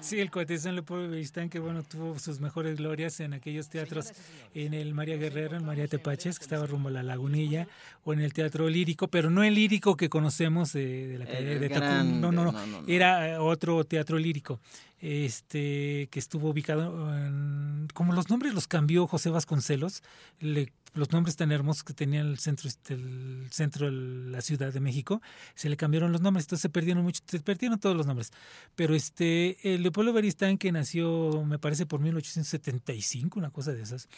Sí, 0.00 0.20
el 0.20 0.30
Cuatezón 0.30 0.74
Leopoldo 0.76 1.08
Beristain, 1.10 1.50
que 1.50 1.58
bueno, 1.58 1.82
tuvo 1.82 2.18
sus 2.18 2.38
mejores 2.40 2.76
glorias 2.78 3.18
en 3.20 3.34
aquellos 3.34 3.68
teatros, 3.68 4.12
en 4.54 4.72
el 4.74 4.94
María 4.94 5.16
Guerrero, 5.16 5.56
en 5.56 5.64
María 5.66 5.88
Tepaches, 5.88 6.38
que 6.38 6.44
estaba 6.44 6.66
rumbo 6.66 6.88
a 6.88 6.92
la 6.92 7.02
Lagunilla, 7.02 7.66
o 8.04 8.12
en 8.12 8.20
el 8.20 8.32
Teatro 8.32 8.68
Lírico, 8.68 9.08
pero 9.08 9.28
no 9.30 9.42
el 9.42 9.54
lírico 9.54 9.96
que 9.96 10.08
conocemos 10.08 10.72
de, 10.72 11.08
de 11.08 11.18
la 11.18 11.26
calle 11.26 11.52
El 11.54 11.60
de 11.60 11.68
gran- 11.68 12.20
no, 12.20 12.30
no, 12.32 12.44
no, 12.44 12.52
no, 12.52 12.66
no, 12.66 12.82
no. 12.82 12.88
era 12.88 13.28
eh, 13.30 13.38
otro 13.38 13.82
teatro 13.84 14.18
lírico, 14.18 14.60
este 15.00 16.08
que 16.10 16.18
estuvo 16.18 16.50
ubicado, 16.50 17.14
en- 17.16 17.88
como 17.94 18.12
los 18.12 18.30
nombres 18.30 18.54
los 18.54 18.66
cambió 18.68 19.06
José 19.06 19.30
Vasconcelos, 19.30 20.02
le- 20.40 20.72
los 20.94 21.12
nombres 21.12 21.36
tan 21.36 21.52
hermosos 21.52 21.84
que 21.84 21.94
tenía 21.94 22.20
el 22.20 22.38
centro, 22.38 22.68
este, 22.68 22.94
el 22.94 23.48
centro 23.50 23.86
de 23.86 23.92
la 24.30 24.40
Ciudad 24.40 24.72
de 24.72 24.80
México, 24.80 25.20
se 25.54 25.68
le 25.68 25.76
cambiaron 25.76 26.12
los 26.12 26.20
nombres, 26.20 26.44
entonces 26.44 26.62
se 26.62 26.68
perdieron 26.68 27.02
mucho, 27.02 27.22
se 27.26 27.40
perdieron 27.40 27.78
todos 27.78 27.96
los 27.96 28.06
nombres. 28.06 28.32
Pero 28.74 28.94
este, 28.94 29.74
el 29.74 29.82
Leopoldo 29.82 30.12
Beristain, 30.12 30.58
que 30.58 30.72
nació, 30.72 31.44
me 31.44 31.58
parece, 31.58 31.86
por 31.86 32.00
1875, 32.00 33.38
una 33.38 33.50
cosa 33.50 33.72
de 33.72 33.82
esas. 33.82 34.08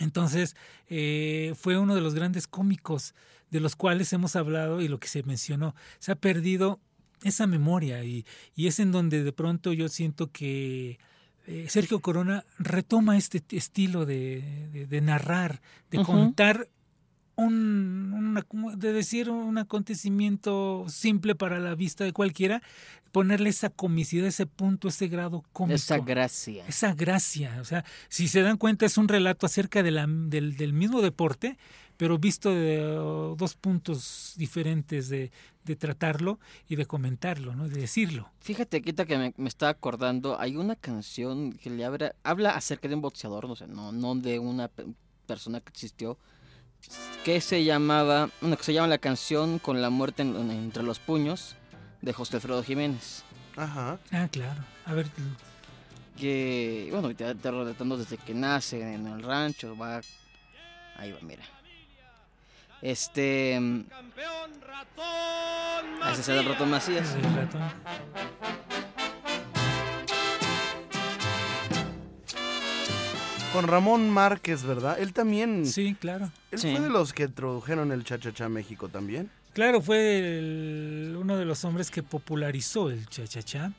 Entonces, 0.00 0.56
eh, 0.88 1.54
fue 1.56 1.76
uno 1.78 1.94
de 1.94 2.00
los 2.00 2.14
grandes 2.14 2.46
cómicos 2.46 3.14
de 3.50 3.60
los 3.60 3.76
cuales 3.76 4.12
hemos 4.12 4.36
hablado 4.36 4.80
y 4.80 4.88
lo 4.88 4.98
que 4.98 5.08
se 5.08 5.22
mencionó. 5.22 5.74
Se 5.98 6.12
ha 6.12 6.16
perdido 6.16 6.80
esa 7.22 7.46
memoria 7.46 8.02
y, 8.02 8.24
y 8.54 8.66
es 8.66 8.80
en 8.80 8.92
donde 8.92 9.22
de 9.22 9.32
pronto 9.32 9.72
yo 9.72 9.88
siento 9.88 10.30
que 10.32 10.98
eh, 11.46 11.66
Sergio 11.68 12.00
Corona 12.00 12.44
retoma 12.58 13.16
este 13.16 13.42
estilo 13.56 14.06
de, 14.06 14.68
de- 14.72 14.86
de 14.86 15.00
narrar, 15.00 15.60
de 15.90 15.98
contar 16.04 16.68
un, 17.36 18.12
una- 18.14 18.76
de 18.76 18.92
decir 18.92 19.30
un 19.30 19.56
acontecimiento 19.58 20.84
simple 20.88 21.34
para 21.34 21.58
la 21.58 21.74
vista 21.74 22.04
de 22.04 22.12
cualquiera, 22.12 22.62
ponerle 23.10 23.50
esa 23.50 23.70
comicidad, 23.70 24.26
ese 24.26 24.46
punto, 24.46 24.88
ese 24.88 25.08
grado 25.08 25.42
cómico. 25.52 25.74
Esa 25.74 25.98
gracia. 25.98 26.64
Esa 26.66 26.94
gracia. 26.94 27.58
O 27.60 27.64
sea, 27.64 27.84
si 28.08 28.28
se 28.28 28.42
dan 28.42 28.56
cuenta, 28.56 28.86
es 28.86 28.96
un 28.96 29.08
relato 29.08 29.46
acerca 29.46 29.82
de 29.82 29.90
la- 29.90 30.06
del, 30.06 30.56
del 30.56 30.72
mismo 30.72 31.02
deporte, 31.02 31.58
pero 32.02 32.18
visto 32.18 32.50
de 32.52 32.98
uh, 32.98 33.36
dos 33.36 33.54
puntos 33.54 34.34
diferentes 34.36 35.08
de, 35.08 35.30
de 35.62 35.76
tratarlo 35.76 36.40
y 36.68 36.74
de 36.74 36.84
comentarlo, 36.84 37.54
¿no? 37.54 37.68
de 37.68 37.80
decirlo. 37.80 38.28
Fíjate, 38.40 38.82
quita 38.82 39.04
que 39.06 39.16
me, 39.16 39.32
me 39.36 39.48
está 39.48 39.68
acordando, 39.68 40.36
hay 40.40 40.56
una 40.56 40.74
canción 40.74 41.52
que 41.52 41.70
le 41.70 41.84
habla, 41.84 42.16
habla 42.24 42.56
acerca 42.56 42.88
de 42.88 42.96
un 42.96 43.02
boxeador, 43.02 43.46
no 43.46 43.54
sé, 43.54 43.68
no, 43.68 43.92
no 43.92 44.16
de 44.16 44.40
una 44.40 44.66
pe- 44.66 44.86
persona 45.28 45.60
que 45.60 45.68
existió, 45.70 46.18
que 47.24 47.40
se 47.40 47.62
llamaba, 47.62 48.30
bueno, 48.40 48.56
que 48.56 48.64
se 48.64 48.72
llama 48.74 48.88
la 48.88 48.98
canción 48.98 49.60
Con 49.60 49.80
la 49.80 49.88
muerte 49.90 50.22
en- 50.22 50.34
en- 50.34 50.50
entre 50.50 50.82
los 50.82 50.98
puños, 50.98 51.54
de 52.00 52.12
José 52.12 52.34
Alfredo 52.38 52.64
Jiménez. 52.64 53.22
Ajá. 53.56 54.00
Ah, 54.10 54.26
claro. 54.28 54.64
A 54.86 54.92
ver, 54.94 55.06
Que, 56.18 56.88
bueno, 56.90 57.14
te, 57.14 57.32
te 57.36 57.50
relatando 57.52 57.96
desde 57.96 58.16
que 58.18 58.34
nace 58.34 58.80
en 58.94 59.06
el 59.06 59.22
rancho, 59.22 59.76
va, 59.76 60.00
ahí 60.96 61.12
va, 61.12 61.20
mira. 61.22 61.44
Este... 62.82 63.58
mm, 63.60 63.84
Ese 66.12 66.20
es 66.20 66.28
el 66.28 66.44
ratón 66.44 66.70
Macías. 66.70 67.14
el 67.14 67.22
ratón. 67.36 67.62
Con 73.52 73.68
Ramón 73.68 74.08
Márquez, 74.08 74.62
¿verdad? 74.64 74.96
Él 74.98 75.12
también... 75.12 75.66
Sí, 75.66 75.94
claro. 76.00 76.30
Él 76.50 76.58
Sí. 76.58 76.72
fue 76.74 76.80
de 76.80 76.88
los 76.88 77.12
que 77.12 77.24
introdujeron 77.24 77.92
el 77.92 78.02
cha-cha-cha 78.02 78.46
a 78.46 78.48
México 78.48 78.88
también. 78.88 79.30
Claro, 79.52 79.82
fue 79.82 80.38
el- 80.38 81.14
uno 81.20 81.36
de 81.36 81.44
los 81.44 81.62
hombres 81.66 81.90
que 81.90 82.02
popularizó 82.02 82.88
el 82.88 83.06
cha-cha-cha. 83.08 83.72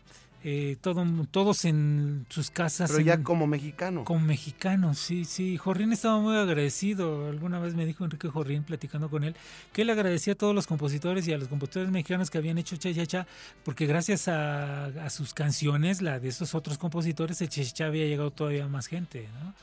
Eh, 0.46 0.76
todo, 0.82 1.06
todos 1.32 1.64
en 1.64 2.26
sus 2.28 2.52
casas. 2.52 2.91
Pero 2.91 3.02
ya 3.04 3.14
en- 3.14 3.24
como 3.24 3.48
mexicano. 3.48 4.04
Como 4.04 4.26
mexicano, 4.26 4.94
sí, 4.94 5.24
sí. 5.24 5.56
Jorrín 5.56 5.94
estaba 5.94 6.20
muy 6.20 6.36
agradecido. 6.36 7.30
Alguna 7.30 7.60
vez 7.60 7.76
me 7.76 7.86
dijo 7.86 8.04
Enrique 8.04 8.28
Jorrín, 8.28 8.64
platicando 8.64 9.10
con 9.10 9.24
él, 9.24 9.36
que 9.72 9.84
él 9.84 9.89
agradecía 9.89 10.34
a 10.34 10.36
todos 10.36 10.54
los 10.54 10.68
compositores 10.68 11.26
y 11.30 11.34
a 11.34 11.38
los 11.38 11.48
compositores 11.48 11.89
mexicanos 11.91 12.30
que 12.30 12.39
habían 12.39 12.58
hecho 12.58 12.76
Cha 12.76 12.94
Cha 12.94 13.06
Cha, 13.06 13.28
porque 13.64 13.86
gracias 13.86 14.28
a, 14.28 14.88
a 14.88 15.10
sus 15.10 15.34
canciones, 15.34 16.02
la 16.02 16.20
de 16.20 16.28
esos 16.28 16.56
otros 16.56 16.78
compositores, 16.78 17.41
el 17.41 17.48
Cha 17.48 17.64
Cha 17.64 17.72
Cha 17.72 17.86
había 17.86 18.06
llegado 18.06 18.32
todavía 18.32 18.68
más 18.68 18.88
gente, 18.88 19.30
¿no? 19.41 19.54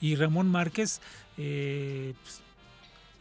Y 0.00 0.14
Ramón 0.16 0.48
Márquez, 0.48 1.02
eh, 1.36 2.14
pues, 2.22 2.40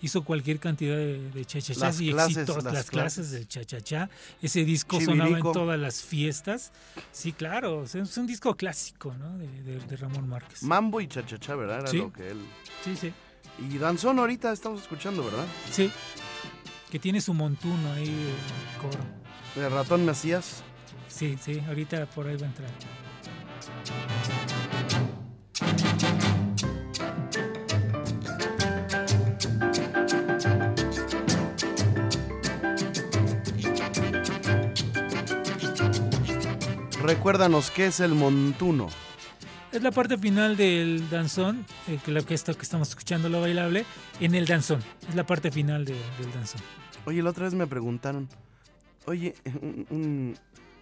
hizo 0.02 0.24
cualquier 0.24 0.60
cantidad 0.60 0.96
de, 0.96 1.30
de 1.32 1.46
chachachás 1.46 1.78
Las 1.78 2.02
y 2.02 2.12
clases, 2.12 2.48
las 2.48 2.64
las, 2.64 2.90
clases. 2.90 3.32
del 3.32 3.48
chachachá. 3.48 4.10
Ese 4.42 4.64
disco 4.64 5.00
sonaba 5.02 5.38
en 5.38 5.44
todas 5.52 5.80
las 5.80 6.02
fiestas. 6.04 6.72
Sí, 7.12 7.34
claro, 7.34 7.84
es 7.84 8.18
un 8.18 8.28
disco 8.28 8.56
clásico, 8.56 9.14
¿no? 9.20 9.38
De, 9.38 9.48
de- 9.64 9.80
de 9.80 9.96
Ramón 9.98 10.28
Márquez. 10.30 10.64
Mambo 10.64 11.02
y 11.02 11.08
chachachá, 11.08 11.56
¿verdad? 11.56 11.80
Era 11.80 11.88
Sí. 11.88 11.98
lo 11.98 12.14
que 12.14 12.30
él... 12.32 12.38
Sí, 12.84 12.96
sí. 12.96 13.12
Y 13.70 13.78
Danzón 13.78 14.20
ahorita 14.20 14.52
estamos 14.54 14.82
escuchando, 14.82 15.24
¿verdad? 15.24 15.46
Sí. 15.72 15.92
Que 16.90 16.98
tiene 17.00 17.20
su 17.22 17.34
montuno 17.34 17.94
ahí, 17.94 18.08
el 18.08 18.82
coro. 18.82 19.04
El 19.56 19.72
ratón 19.72 20.06
Macías. 20.06 20.64
Sí, 21.08 21.38
sí, 21.42 21.60
ahorita 21.68 22.06
por 22.08 22.28
ahí 22.28 22.38
va 22.38 22.46
a 22.46 22.50
entrar. 22.50 22.70
Recuérdanos 37.14 37.72
qué 37.72 37.88
es 37.88 38.00
el 38.02 38.14
montuno. 38.14 38.88
Es 39.72 39.82
la 39.82 39.90
parte 39.90 40.16
final 40.16 40.56
del 40.56 41.10
danzón, 41.10 41.66
eh, 41.88 41.98
que 42.06 42.12
lo 42.12 42.24
que 42.24 42.36
esto 42.36 42.54
que 42.54 42.62
estamos 42.62 42.90
escuchando, 42.90 43.30
lo 43.30 43.42
bailable, 43.42 43.84
en 44.20 44.36
el 44.36 44.46
danzón. 44.46 44.84
Es 45.08 45.16
la 45.16 45.26
parte 45.26 45.50
final 45.50 45.86
de- 45.86 45.94
del 46.20 46.32
danzón. 46.32 46.62
Oye, 47.06 47.24
la 47.24 47.32
otra 47.32 47.46
vez 47.46 47.56
me 47.56 47.66
preguntaron, 47.66 48.30
oye, 49.08 49.34
un- 49.60 49.88
un- 49.90 50.38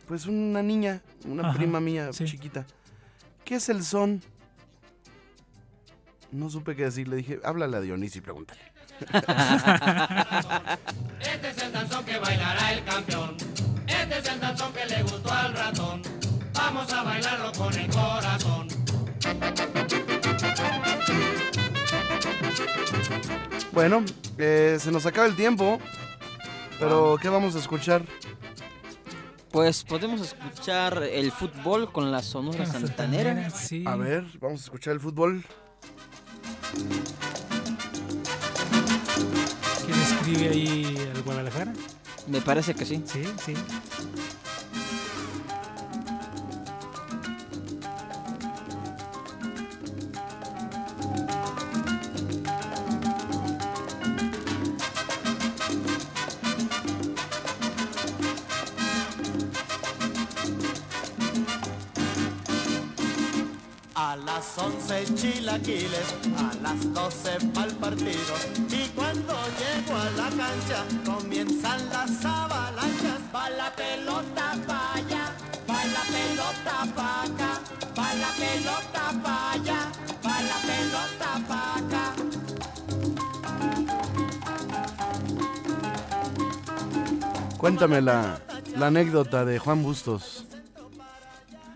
pues 0.05 0.25
una 0.25 0.61
niña, 0.61 1.01
una 1.25 1.47
Ajá, 1.47 1.57
prima 1.57 1.79
mía 1.79 2.11
sí. 2.11 2.25
chiquita, 2.25 2.65
¿qué 3.45 3.55
es 3.55 3.69
el 3.69 3.81
son? 3.85 4.21
No 6.33 6.49
supe 6.49 6.75
qué 6.75 6.83
decir, 6.83 7.07
le 7.07 7.15
dije, 7.15 7.39
háblale 7.45 7.77
a 7.77 7.79
Dionisio 7.79 8.19
y 8.19 8.21
pregúntale. 8.21 8.59
Este 11.21 11.49
es 11.51 11.57
el 11.63 11.71
danzón 11.71 12.03
que 12.03 12.17
bailará 12.19 12.73
el 12.73 12.83
campeón. 12.83 13.37
Este 13.87 14.17
es 14.17 14.27
el 14.27 14.39
danzón 14.41 14.73
que 14.73 14.85
le 14.85 15.03
gustó 15.03 15.31
al 15.31 15.53
ratón. 15.53 16.01
Vamos 16.67 16.91
a 16.91 17.01
bailarlo 17.01 17.51
con 17.53 17.73
el 17.73 17.89
corazón. 17.89 18.67
Bueno, 23.71 24.03
eh, 24.37 24.75
se 24.77 24.91
nos 24.91 25.05
acaba 25.05 25.27
el 25.27 25.37
tiempo, 25.37 25.79
pero 26.77 27.17
¿qué 27.21 27.29
vamos 27.29 27.55
a 27.55 27.59
escuchar? 27.59 28.03
Pues 29.49 29.85
podemos 29.85 30.19
escuchar 30.19 31.03
el 31.03 31.31
fútbol 31.31 31.89
con 31.89 32.11
la 32.11 32.21
Sonora 32.21 32.65
Santanera. 32.65 33.29
Santanera, 33.29 33.49
sí. 33.49 33.85
A 33.87 33.95
ver, 33.95 34.25
vamos 34.41 34.59
a 34.59 34.63
escuchar 34.65 34.91
el 34.91 34.99
fútbol. 34.99 35.45
¿Quién 39.85 39.99
escribe 40.01 40.49
ahí 40.49 41.11
al 41.15 41.23
Guadalajara? 41.23 41.71
Me 42.27 42.41
parece 42.41 42.75
que 42.75 42.83
sí. 42.83 43.01
Sí, 43.05 43.23
sí. 43.45 43.53
A 63.99 64.15
las 64.15 64.55
11 64.59 65.15
chilaquiles, 65.15 66.13
a 66.37 66.53
las 66.61 66.93
12 66.93 67.39
pa'l 67.51 67.73
partido. 67.77 68.35
Y 68.69 68.87
cuando 68.89 69.33
llego 69.57 69.95
a 69.95 70.11
la 70.11 70.29
cancha, 70.29 70.85
comienzan 71.03 71.89
las 71.89 72.23
avalanchas. 72.23 73.19
Va 73.33 73.49
la 73.49 73.75
pelota 73.75 74.55
pa' 74.67 74.93
allá, 74.93 75.33
va 75.67 75.83
la 75.95 76.03
pelota 76.13 76.85
pa' 76.95 77.23
acá, 77.23 77.59
va 77.97 78.13
la 78.13 78.29
pelota 78.37 79.03
pa' 79.23 79.51
allá, 79.53 79.91
va 80.23 80.41
la 80.51 80.57
pelota 80.69 81.29
pa' 81.47 81.77
acá. 81.79 82.13
Cuéntame 87.57 88.01
la, 88.01 88.39
la 88.77 88.87
anécdota 88.87 89.43
de 89.43 89.57
Juan 89.57 89.81
Bustos. 89.81 90.45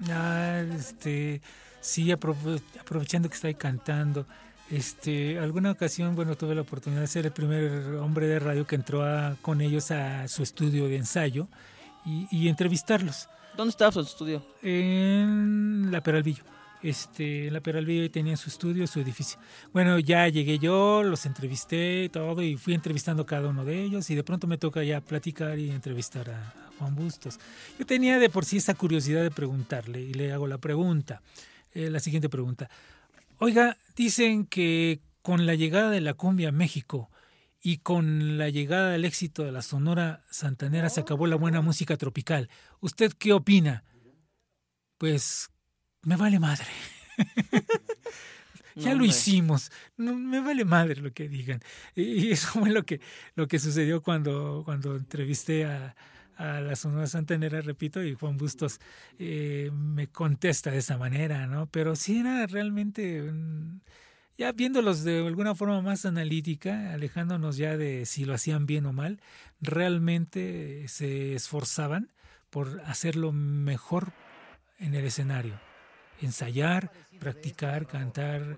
Ah, 0.07 0.61
este, 0.77 1.41
sí, 1.81 2.07
aprove- 2.11 2.61
aprovechando 2.79 3.27
que 3.27 3.35
estoy 3.35 3.55
cantando. 3.55 4.25
Este, 4.69 5.37
alguna 5.37 5.71
ocasión, 5.71 6.15
bueno, 6.15 6.35
tuve 6.37 6.55
la 6.55 6.61
oportunidad 6.61 7.01
de 7.01 7.07
ser 7.07 7.25
el 7.25 7.33
primer 7.33 7.95
hombre 7.95 8.27
de 8.27 8.39
radio 8.39 8.65
que 8.65 8.75
entró 8.75 9.03
a- 9.03 9.35
con 9.41 9.59
ellos 9.59 9.91
a 9.91 10.27
su 10.29 10.43
estudio 10.43 10.87
de 10.87 10.95
ensayo 10.95 11.49
y, 12.05 12.27
y 12.31 12.47
entrevistarlos. 12.47 13.27
¿Dónde 13.57 13.71
estaba 13.71 13.91
su 13.91 13.99
estudio? 13.99 14.41
En 14.61 15.89
la 15.91 16.01
Peralvillo. 16.01 16.43
Este, 16.81 17.47
en 17.47 17.53
la 17.53 17.59
Peralvillo 17.59 18.09
tenían 18.09 18.37
su 18.37 18.49
estudio, 18.49 18.87
su 18.87 18.99
edificio. 19.01 19.37
Bueno, 19.73 19.99
ya 19.99 20.27
llegué 20.29 20.57
yo, 20.57 21.03
los 21.03 21.25
entrevisté 21.25 22.09
todo, 22.11 22.41
y 22.41 22.55
fui 22.57 22.73
entrevistando 22.73 23.23
a 23.23 23.25
cada 23.25 23.49
uno 23.49 23.65
de 23.65 23.83
ellos, 23.83 24.09
y 24.09 24.15
de 24.15 24.23
pronto 24.23 24.47
me 24.47 24.57
toca 24.57 24.83
ya 24.83 25.01
platicar 25.01 25.59
y 25.59 25.69
entrevistar 25.69 26.29
a, 26.31 26.39
a 26.39 26.53
Juan 26.79 26.95
Bustos. 26.95 27.39
Yo 27.77 27.85
tenía 27.85 28.17
de 28.17 28.29
por 28.29 28.45
sí 28.45 28.57
esa 28.57 28.73
curiosidad 28.73 29.21
de 29.21 29.29
preguntarle, 29.31 30.01
y 30.01 30.13
le 30.13 30.31
hago 30.31 30.47
la 30.47 30.57
pregunta, 30.57 31.21
eh, 31.73 31.89
la 31.89 31.99
siguiente 31.99 32.29
pregunta. 32.29 32.69
Oiga, 33.37 33.77
dicen 33.95 34.45
que 34.45 35.01
con 35.21 35.45
la 35.45 35.55
llegada 35.55 35.89
de 35.89 36.01
la 36.01 36.13
cumbia 36.13 36.49
a 36.49 36.51
México 36.51 37.09
y 37.61 37.77
con 37.77 38.37
la 38.37 38.49
llegada 38.49 38.91
del 38.91 39.05
éxito 39.05 39.43
de 39.43 39.51
la 39.51 39.61
Sonora 39.61 40.23
Santanera 40.31 40.89
se 40.89 41.01
acabó 41.01 41.27
la 41.27 41.35
buena 41.35 41.61
música 41.61 41.97
tropical. 41.97 42.49
¿Usted 42.79 43.13
qué 43.13 43.33
opina? 43.33 43.83
Pues 44.97 45.49
me 46.03 46.15
vale 46.15 46.39
madre. 46.39 46.65
ya 48.75 48.93
No, 48.93 48.99
lo 48.99 49.05
hicimos. 49.05 49.71
No, 49.97 50.15
me 50.15 50.39
vale 50.39 50.65
madre 50.65 51.01
lo 51.01 51.11
que 51.11 51.27
digan. 51.27 51.61
Y, 51.95 52.03
y 52.03 52.31
eso 52.31 52.47
fue 52.59 52.71
lo 52.71 52.83
que, 52.83 52.99
lo 53.35 53.47
que 53.47 53.59
sucedió 53.59 54.01
cuando, 54.01 54.63
cuando 54.65 54.95
entrevisté 54.95 55.65
a, 55.65 55.95
a 56.41 56.61
la 56.61 56.75
Sonora 56.75 57.07
Santanera, 57.07 57.61
repito, 57.61 58.03
y 58.03 58.15
Juan 58.15 58.37
Bustos 58.37 58.79
eh, 59.19 59.69
me 59.73 60.07
contesta 60.07 60.71
de 60.71 60.79
esa 60.79 60.97
manera, 60.97 61.47
¿no? 61.47 61.67
Pero 61.67 61.95
sí 61.95 62.19
era 62.19 62.47
realmente, 62.47 63.21
mm, 63.21 63.79
ya 64.37 64.51
viéndolos 64.51 65.03
de 65.03 65.25
alguna 65.25 65.55
forma 65.55 65.81
más 65.81 66.05
analítica, 66.05 66.93
alejándonos 66.93 67.57
ya 67.57 67.77
de 67.77 68.05
si 68.05 68.25
lo 68.25 68.33
hacían 68.33 68.65
bien 68.65 68.85
o 68.85 68.93
mal, 68.93 69.21
realmente 69.61 70.87
se 70.87 71.35
esforzaban 71.35 72.11
por 72.49 72.81
hacerlo 72.85 73.31
mejor 73.31 74.13
en 74.79 74.95
el 74.95 75.05
escenario. 75.05 75.70
Ensayar, 76.21 76.91
practicar, 77.19 77.87
cantar, 77.87 78.57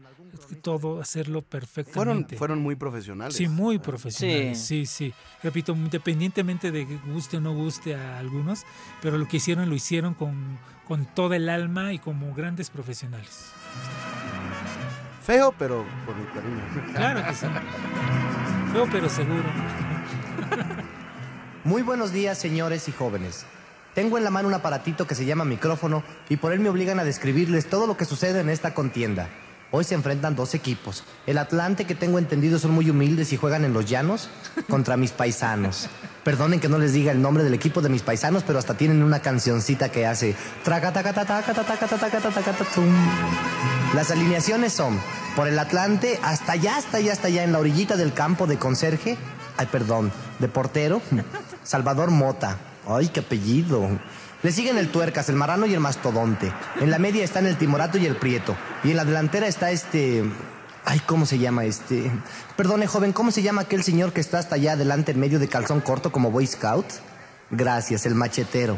todo, 0.61 1.01
hacerlo 1.01 1.41
perfectamente. 1.41 2.37
fueron 2.37 2.61
muy 2.61 2.75
profesionales. 2.75 3.35
Sí, 3.35 3.47
muy 3.47 3.79
profesionales. 3.79 4.59
Sí. 4.59 4.85
sí, 4.85 5.13
Repito, 5.41 5.73
independientemente 5.73 6.71
de 6.71 6.87
que 6.87 6.97
guste 6.97 7.37
o 7.37 7.41
no 7.41 7.53
guste 7.53 7.95
a 7.95 8.19
algunos, 8.19 8.63
pero 9.01 9.17
lo 9.17 9.27
que 9.27 9.37
hicieron 9.37 9.69
lo 9.69 9.75
hicieron 9.75 10.13
con, 10.13 10.57
con 10.87 11.05
toda 11.05 11.35
el 11.35 11.49
alma 11.49 11.93
y 11.93 11.99
como 11.99 12.33
grandes 12.33 12.69
profesionales. 12.69 13.51
Feo, 15.23 15.53
pero 15.57 15.85
por 16.05 16.15
mi 16.15 16.25
cariño. 16.27 16.93
Claro 16.93 17.25
que 17.25 17.33
sí. 17.33 17.45
Feo 18.73 18.87
pero 18.91 19.09
seguro. 19.09 19.43
Muy 21.63 21.81
buenos 21.81 22.11
días, 22.11 22.37
señores 22.37 22.89
y 22.89 22.91
jóvenes. 22.91 23.45
Tengo 23.93 24.17
en 24.17 24.23
la 24.23 24.31
mano 24.31 24.47
un 24.47 24.53
aparatito 24.55 25.05
que 25.05 25.15
se 25.15 25.25
llama 25.25 25.45
micrófono 25.45 26.03
y 26.27 26.37
por 26.37 26.51
él 26.51 26.59
me 26.59 26.69
obligan 26.69 26.99
a 26.99 27.03
describirles 27.03 27.69
todo 27.69 27.85
lo 27.85 27.95
que 27.95 28.05
sucede 28.05 28.39
en 28.39 28.49
esta 28.49 28.73
contienda. 28.73 29.29
Hoy 29.69 29.83
se 29.83 29.95
enfrentan 29.95 30.35
dos 30.35 30.53
equipos. 30.53 31.03
El 31.25 31.39
Atlante, 31.39 31.85
que 31.85 31.95
tengo 31.95 32.19
entendido 32.19 32.59
son 32.59 32.71
muy 32.71 32.89
humildes 32.89 33.33
y 33.33 33.37
juegan 33.37 33.65
en 33.65 33.73
los 33.73 33.85
llanos, 33.85 34.29
contra 34.69 34.97
mis 34.97 35.11
paisanos. 35.11 35.89
Perdonen 36.23 36.59
que 36.59 36.69
no 36.69 36.77
les 36.77 36.93
diga 36.93 37.11
el 37.11 37.21
nombre 37.21 37.43
del 37.43 37.55
equipo 37.55 37.81
de 37.81 37.89
mis 37.89 38.03
paisanos, 38.03 38.43
pero 38.45 38.59
hasta 38.59 38.77
tienen 38.77 39.01
una 39.01 39.19
cancioncita 39.19 39.89
que 39.89 40.05
hace... 40.05 40.35
Las 43.95 44.11
alineaciones 44.11 44.73
son, 44.73 44.99
por 45.35 45.47
el 45.47 45.57
Atlante, 45.57 46.19
hasta 46.23 46.53
allá, 46.53 46.77
hasta 46.77 46.97
allá, 46.97 47.13
hasta 47.13 47.27
allá, 47.27 47.43
en 47.43 47.51
la 47.51 47.59
orillita 47.59 47.95
del 47.95 48.13
campo 48.13 48.47
de 48.47 48.57
conserje, 48.57 49.17
ay, 49.57 49.67
perdón, 49.71 50.11
de 50.39 50.47
portero, 50.47 51.01
Salvador 51.63 52.11
Mota. 52.11 52.57
Ay, 52.87 53.07
qué 53.09 53.21
apellido. 53.21 53.87
Le 54.41 54.51
siguen 54.51 54.77
el 54.77 54.89
Tuercas, 54.89 55.29
el 55.29 55.35
Marrano 55.35 55.65
y 55.65 55.73
el 55.73 55.79
Mastodonte. 55.79 56.51
En 56.81 56.91
la 56.91 56.99
media 56.99 57.23
están 57.23 57.45
el 57.45 57.57
Timorato 57.57 57.97
y 57.97 58.05
el 58.05 58.17
Prieto. 58.17 58.55
Y 58.83 58.91
en 58.91 58.97
la 58.97 59.05
delantera 59.05 59.47
está 59.47 59.71
este... 59.71 60.23
Ay, 60.85 60.99
¿cómo 61.05 61.25
se 61.25 61.39
llama 61.39 61.63
este? 61.63 62.11
Perdone, 62.57 62.87
joven, 62.87 63.13
¿cómo 63.13 63.31
se 63.31 63.41
llama 63.41 63.61
aquel 63.61 63.83
señor 63.83 64.11
que 64.11 64.19
está 64.19 64.39
hasta 64.39 64.55
allá 64.55 64.73
adelante 64.73 65.13
en 65.13 65.19
medio 65.19 65.39
de 65.39 65.47
calzón 65.47 65.79
corto 65.79 66.11
como 66.11 66.29
Boy 66.29 66.45
Scout? 66.45 66.85
Gracias, 67.51 68.05
el 68.05 68.15
machetero. 68.15 68.77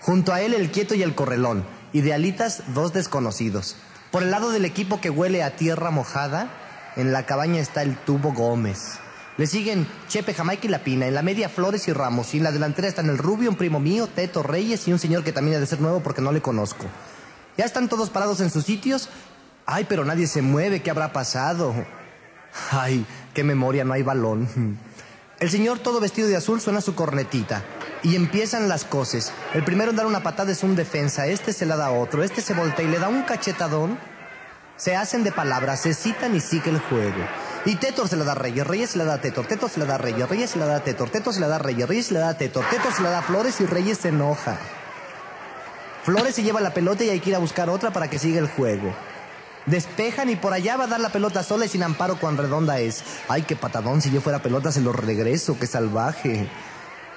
Junto 0.00 0.32
a 0.32 0.40
él 0.40 0.54
el 0.54 0.72
quieto 0.72 0.96
y 0.96 1.04
el 1.04 1.14
correlón. 1.14 1.64
Idealitas, 1.92 2.74
dos 2.74 2.92
desconocidos. 2.92 3.76
Por 4.10 4.24
el 4.24 4.32
lado 4.32 4.50
del 4.50 4.64
equipo 4.64 5.00
que 5.00 5.10
huele 5.10 5.44
a 5.44 5.54
tierra 5.54 5.92
mojada, 5.92 6.50
en 6.96 7.12
la 7.12 7.26
cabaña 7.26 7.60
está 7.60 7.82
el 7.82 7.96
tubo 7.96 8.32
Gómez. 8.32 8.98
Le 9.36 9.46
siguen 9.46 9.86
Chepe, 10.08 10.32
Jamaica 10.32 10.66
y 10.66 10.70
La 10.70 10.82
Pina. 10.82 11.06
En 11.06 11.14
la 11.14 11.22
media, 11.22 11.48
Flores 11.48 11.86
y 11.88 11.92
Ramos. 11.92 12.32
Y 12.34 12.38
en 12.38 12.44
la 12.44 12.52
delantera 12.52 12.88
están 12.88 13.10
el 13.10 13.18
Rubio, 13.18 13.50
un 13.50 13.56
primo 13.56 13.80
mío, 13.80 14.06
Teto 14.06 14.42
Reyes 14.42 14.88
y 14.88 14.92
un 14.92 14.98
señor 14.98 15.24
que 15.24 15.32
también 15.32 15.58
ha 15.58 15.60
de 15.60 15.66
ser 15.66 15.80
nuevo 15.80 16.00
porque 16.00 16.22
no 16.22 16.32
le 16.32 16.40
conozco. 16.40 16.86
Ya 17.58 17.64
están 17.64 17.88
todos 17.88 18.10
parados 18.10 18.40
en 18.40 18.50
sus 18.50 18.64
sitios. 18.64 19.08
Ay, 19.66 19.84
pero 19.88 20.04
nadie 20.04 20.26
se 20.26 20.40
mueve. 20.40 20.80
¿Qué 20.80 20.90
habrá 20.90 21.12
pasado? 21.12 21.74
Ay, 22.70 23.04
qué 23.34 23.44
memoria, 23.44 23.84
no 23.84 23.92
hay 23.92 24.02
balón. 24.02 24.78
El 25.38 25.50
señor 25.50 25.80
todo 25.80 26.00
vestido 26.00 26.28
de 26.28 26.36
azul 26.36 26.60
suena 26.62 26.80
su 26.80 26.94
cornetita. 26.94 27.62
Y 28.02 28.16
empiezan 28.16 28.68
las 28.68 28.84
cosas. 28.84 29.32
El 29.52 29.64
primero 29.64 29.90
en 29.90 29.96
dar 29.96 30.06
una 30.06 30.22
patada 30.22 30.52
es 30.52 30.62
un 30.62 30.76
defensa. 30.76 31.26
Este 31.26 31.52
se 31.52 31.66
la 31.66 31.76
da 31.76 31.86
a 31.86 31.92
otro. 31.92 32.22
Este 32.22 32.40
se 32.40 32.54
voltea 32.54 32.86
y 32.86 32.88
le 32.88 32.98
da 32.98 33.08
un 33.08 33.22
cachetadón. 33.22 33.98
Se 34.76 34.96
hacen 34.96 35.24
de 35.24 35.32
palabras, 35.32 35.80
se 35.80 35.94
citan 35.94 36.34
y 36.34 36.40
sigue 36.40 36.70
el 36.70 36.78
juego. 36.78 37.24
Y 37.66 37.74
Tetor 37.74 38.08
se 38.08 38.16
la 38.16 38.24
da 38.24 38.32
a 38.32 38.34
Reyes, 38.36 38.64
Reyes 38.64 38.90
se 38.90 38.98
la 38.98 39.04
da 39.04 39.14
a 39.14 39.20
Tetor, 39.20 39.44
Tetor 39.44 39.68
se 39.68 39.80
la 39.80 39.86
da 39.86 39.96
a 39.96 39.98
Reyes, 39.98 40.28
Reyes 40.28 40.50
se 40.50 40.58
la 40.60 40.66
da 40.66 40.76
a 40.76 40.84
Tetor, 40.84 41.10
Tetor 41.10 41.34
se 41.34 41.40
la 41.40 41.48
da 41.48 41.56
a 41.56 41.58
Reyes, 41.58 41.88
Reyes 41.88 42.06
se 42.06 42.14
la 42.14 42.20
da 42.20 42.28
a 42.28 42.38
Tetor, 42.38 42.64
Tetor 42.70 42.92
se 42.92 43.02
la 43.02 43.10
da 43.10 43.18
a 43.18 43.22
Flores 43.22 43.60
y 43.60 43.66
Reyes 43.66 43.98
se 43.98 44.10
enoja. 44.10 44.56
Flores 46.04 46.36
se 46.36 46.44
lleva 46.44 46.60
la 46.60 46.72
pelota 46.72 47.02
y 47.02 47.10
hay 47.10 47.18
que 47.18 47.30
ir 47.30 47.36
a 47.36 47.40
buscar 47.40 47.68
otra 47.68 47.90
para 47.92 48.08
que 48.08 48.20
siga 48.20 48.38
el 48.38 48.46
juego. 48.46 48.94
Despejan 49.66 50.30
y 50.30 50.36
por 50.36 50.52
allá 50.52 50.76
va 50.76 50.84
a 50.84 50.86
dar 50.86 51.00
la 51.00 51.08
pelota 51.08 51.42
sola 51.42 51.64
y 51.64 51.68
sin 51.68 51.82
amparo 51.82 52.20
cuán 52.20 52.36
redonda 52.36 52.78
es. 52.78 53.02
Ay, 53.28 53.42
qué 53.42 53.56
patadón, 53.56 54.00
si 54.00 54.12
yo 54.12 54.20
fuera 54.20 54.38
pelota 54.38 54.70
se 54.70 54.80
lo 54.80 54.92
regreso, 54.92 55.58
qué 55.58 55.66
salvaje. 55.66 56.48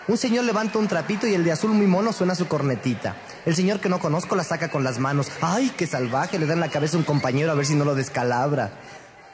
Un 0.08 0.18
señor 0.18 0.46
levanta 0.46 0.80
un 0.80 0.88
trapito 0.88 1.28
y 1.28 1.36
el 1.36 1.44
de 1.44 1.52
azul 1.52 1.70
muy 1.70 1.86
mono 1.86 2.12
suena 2.12 2.34
su 2.34 2.48
cornetita. 2.48 3.16
El 3.46 3.56
señor 3.56 3.80
que 3.80 3.90
no 3.90 4.00
conozco 4.00 4.36
la 4.36 4.44
saca 4.44 4.72
con 4.72 4.84
las 4.84 4.98
manos. 4.98 5.28
Ay, 5.42 5.72
qué 5.78 5.86
salvaje, 5.86 6.40
le 6.40 6.48
da 6.48 6.54
en 6.54 6.60
la 6.60 6.70
cabeza 6.70 6.98
a 6.98 7.00
un 7.00 7.06
compañero 7.06 7.52
a 7.52 7.54
ver 7.56 7.68
si 7.68 7.76
no 7.76 7.86
lo 7.86 7.94
descalabra. 7.94 8.72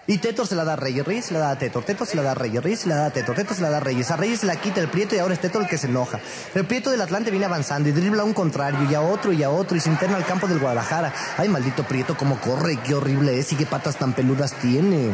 Y 0.08 0.20
Tetor 0.20 0.46
se 0.46 0.54
la 0.54 0.64
da 0.64 0.74
a 0.74 0.76
Reyes, 0.76 1.04
Reyes 1.04 1.26
se 1.26 1.34
la 1.34 1.40
da 1.40 1.50
a 1.52 1.58
Tetor, 1.58 1.84
Tetor 1.84 2.06
se 2.06 2.16
la 2.16 2.22
da 2.22 2.32
a 2.32 2.36
Reyes, 2.36 2.64
Reyes 2.64 2.82
se 2.82 2.90
la 2.90 2.96
da 2.96 3.06
a 3.08 3.10
Tetor, 3.10 3.36
Tetor 3.36 3.56
se 3.56 3.64
la 3.64 3.72
da 3.72 3.78
a 3.78 3.80
Reyes. 3.80 4.12
A 4.12 4.16
Reyes 4.16 4.42
se 4.42 4.46
la 4.46 4.56
quita 4.56 4.80
el 4.80 4.88
Prieto 4.88 5.16
y 5.16 5.18
ahora 5.18 5.34
es 5.34 5.40
Tetor 5.40 5.64
el 5.64 5.68
que 5.68 5.80
se 5.80 5.88
enoja. 5.88 6.20
El 6.54 6.66
Prieto 6.66 6.92
del 6.92 7.02
Atlante 7.02 7.32
viene 7.32 7.48
avanzando 7.48 7.90
y 7.90 7.92
dribla 7.92 8.22
a 8.22 8.26
un 8.26 8.34
contrario 8.34 8.88
y 8.88 8.94
a 8.94 9.02
otro 9.02 9.34
y 9.34 9.42
a 9.42 9.50
otro 9.50 9.76
y 9.76 9.80
se 9.80 9.90
interna 9.90 10.18
al 10.18 10.26
campo 10.26 10.48
del 10.48 10.60
Guadalajara. 10.60 11.12
Ay, 11.38 11.50
maldito 11.50 11.84
Prieto, 11.84 12.16
cómo 12.16 12.40
corre, 12.40 12.78
qué 12.86 12.94
horrible 12.94 13.40
es 13.40 13.52
y 13.52 13.56
qué 13.56 13.66
patas 13.66 13.98
tan 13.98 14.14
peludas 14.14 14.54
tiene. 14.54 15.10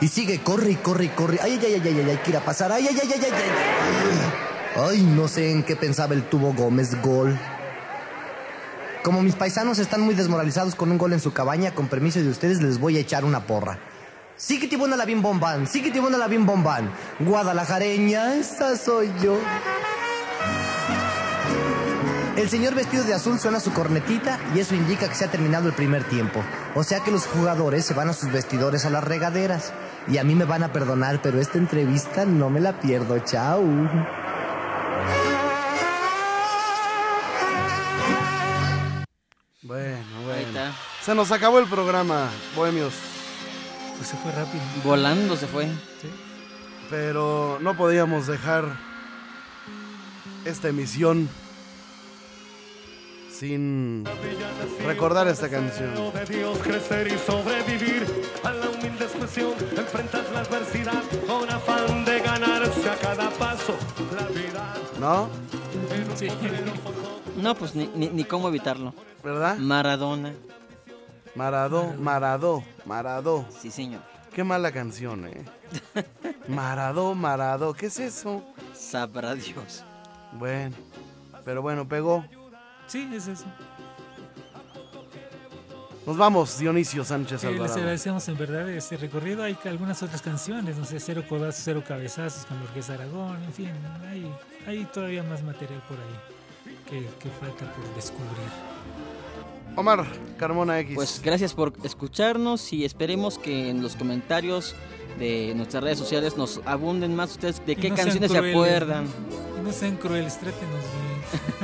Y 0.00 0.08
sigue, 0.08 0.42
corre 0.42 0.72
y 0.72 0.76
corre 0.76 1.04
y 1.04 1.08
corre. 1.10 1.38
Ay, 1.40 1.60
ay, 1.62 1.74
ay, 1.74 1.82
ay, 1.84 2.00
ay, 2.00 2.10
ay, 2.10 2.20
que 2.24 2.30
ir 2.30 2.36
a 2.36 2.44
pasar. 2.44 2.72
Ay, 2.72 2.88
ay, 2.88 2.98
ay, 3.00 3.10
ay, 3.14 3.20
ay, 3.22 3.32
ay. 3.32 4.82
Ay, 4.90 5.02
no 5.02 5.28
sé 5.28 5.52
en 5.52 5.62
qué 5.62 5.76
pensaba 5.76 6.14
el 6.14 6.24
tubo 6.24 6.52
Gómez, 6.52 7.00
gol. 7.00 7.38
Como 9.04 9.22
mis 9.22 9.36
paisanos 9.36 9.78
están 9.78 10.00
muy 10.00 10.16
desmoralizados 10.16 10.74
con 10.74 10.90
un 10.90 10.98
gol 10.98 11.12
en 11.12 11.20
su 11.20 11.32
cabaña, 11.32 11.72
con 11.72 11.86
permiso 11.86 12.18
de 12.18 12.28
ustedes 12.28 12.60
les 12.60 12.80
voy 12.80 12.96
a 12.96 13.00
echar 13.00 13.24
una 13.24 13.46
porra. 13.46 13.78
Sí 14.36 14.58
que 14.58 14.66
tibona 14.66 14.96
la 14.96 15.04
bim 15.04 15.22
bombán, 15.22 15.66
sí 15.66 15.82
que 15.82 15.90
tibona 15.90 16.18
la 16.18 16.26
bim 16.26 16.44
bombán. 16.44 16.90
Guadalajareña, 17.20 18.34
esa 18.34 18.76
soy 18.76 19.12
yo. 19.22 19.38
El 22.36 22.50
señor 22.50 22.74
vestido 22.74 23.04
de 23.04 23.14
azul 23.14 23.38
suena 23.38 23.60
su 23.60 23.72
cornetita 23.72 24.40
y 24.54 24.58
eso 24.58 24.74
indica 24.74 25.08
que 25.08 25.14
se 25.14 25.24
ha 25.24 25.30
terminado 25.30 25.68
el 25.68 25.74
primer 25.74 26.02
tiempo. 26.04 26.42
O 26.74 26.82
sea 26.82 27.00
que 27.00 27.12
los 27.12 27.26
jugadores 27.26 27.84
se 27.86 27.94
van 27.94 28.08
a 28.08 28.12
sus 28.12 28.32
vestidores 28.32 28.84
a 28.84 28.90
las 28.90 29.04
regaderas. 29.04 29.72
Y 30.08 30.18
a 30.18 30.24
mí 30.24 30.34
me 30.34 30.44
van 30.44 30.64
a 30.64 30.72
perdonar, 30.72 31.22
pero 31.22 31.40
esta 31.40 31.58
entrevista 31.58 32.24
no 32.26 32.50
me 32.50 32.60
la 32.60 32.80
pierdo. 32.80 33.18
Chao. 33.20 33.62
Bueno, 39.62 39.96
Ahí 40.18 40.24
bueno. 40.24 40.48
está. 40.48 40.72
Se 41.02 41.14
nos 41.14 41.30
acabó 41.32 41.58
el 41.58 41.66
programa, 41.66 42.30
bohemios. 42.54 42.92
Pues 43.96 44.08
se 44.08 44.16
fue 44.16 44.32
rápido. 44.32 44.62
Volando 44.82 45.36
se 45.36 45.46
fue. 45.46 45.68
Pero 46.90 47.58
no 47.60 47.76
podíamos 47.76 48.26
dejar 48.26 48.64
esta 50.44 50.68
emisión 50.68 51.28
sin 53.30 54.04
recordar 54.84 55.26
esta 55.28 55.48
canción. 55.48 55.94
de 56.12 56.24
Dios 56.26 56.58
crecer 56.58 57.08
y 57.08 57.18
sobrevivir 57.18 58.06
a 58.44 58.52
la 58.52 58.70
humilde 58.70 59.04
expresión, 59.04 59.52
enfrentas 59.76 60.30
la 60.32 60.40
adversidad 60.40 61.02
con 61.26 61.50
afán 61.50 62.04
de 62.04 62.20
ganarse 62.20 62.90
a 62.90 62.96
cada 62.96 63.30
paso 63.30 63.76
la 64.16 64.26
vida. 64.28 64.74
¿No? 65.00 65.28
No, 67.36 67.54
pues 67.54 67.74
ni, 67.74 67.90
ni, 67.94 68.08
ni 68.08 68.24
cómo 68.24 68.48
evitarlo. 68.48 68.94
¿Verdad? 69.22 69.56
Maradona. 69.56 70.32
Maradó, 71.34 71.92
Maradó, 71.98 72.62
Maradó. 72.86 73.44
Sí, 73.60 73.70
señor. 73.70 74.02
Qué 74.32 74.44
mala 74.44 74.72
canción, 74.72 75.26
¿eh? 75.26 75.44
Maradó, 76.48 77.14
Maradó. 77.14 77.72
¿Qué 77.74 77.86
es 77.86 77.98
eso? 77.98 78.42
Sabrá 78.74 79.34
Dios. 79.34 79.84
Bueno, 80.32 80.74
pero 81.44 81.62
bueno, 81.62 81.86
pegó. 81.88 82.24
Sí, 82.86 83.08
es 83.14 83.28
eso. 83.28 83.44
Nos 86.06 86.18
vamos, 86.18 86.58
Dionisio 86.58 87.02
Sánchez 87.02 87.44
Eh, 87.44 87.46
les 87.46 87.54
Alvarado. 87.56 87.78
agradecemos 87.78 88.28
en 88.28 88.36
verdad 88.36 88.68
este 88.68 88.96
recorrido. 88.98 89.42
Hay 89.42 89.56
algunas 89.64 90.02
otras 90.02 90.20
canciones, 90.20 90.76
no 90.76 90.84
sé, 90.84 91.00
Cero 91.00 91.24
Codazos, 91.28 91.62
Cero 91.64 91.82
Cabezazos 91.86 92.44
con 92.44 92.60
Orquesta 92.60 92.92
Aragón, 92.94 93.42
en 93.42 93.52
fin, 93.54 93.70
hay, 94.10 94.30
hay 94.66 94.84
todavía 94.86 95.22
más 95.22 95.42
material 95.42 95.82
por 95.88 95.96
ahí 95.96 96.74
que, 96.90 97.08
que 97.18 97.30
falta 97.40 97.72
por 97.72 97.94
descubrir. 97.94 98.50
Omar 99.76 100.06
Carmona 100.38 100.78
X. 100.80 100.94
Pues 100.94 101.20
gracias 101.22 101.54
por 101.54 101.72
escucharnos 101.82 102.72
y 102.72 102.84
esperemos 102.84 103.38
que 103.38 103.70
en 103.70 103.82
los 103.82 103.96
comentarios 103.96 104.74
de 105.18 105.52
nuestras 105.54 105.82
redes 105.82 105.98
sociales 105.98 106.36
nos 106.36 106.60
abunden 106.64 107.14
más 107.14 107.32
ustedes 107.32 107.64
de 107.64 107.72
Y 107.72 107.76
qué 107.76 107.90
no 107.90 107.96
canciones 107.96 108.30
se 108.30 108.38
acuerdan. 108.38 109.04
¿no? 109.04 109.60
Y 109.60 109.64
no 109.64 109.72
sean 109.72 109.96
crueles, 109.96 110.38
trátenos 110.38 110.84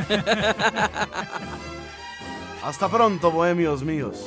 bien. 0.09 0.25
Hasta 2.65 2.89
pronto, 2.89 3.31
bohemios 3.31 3.83
míos. 3.83 4.27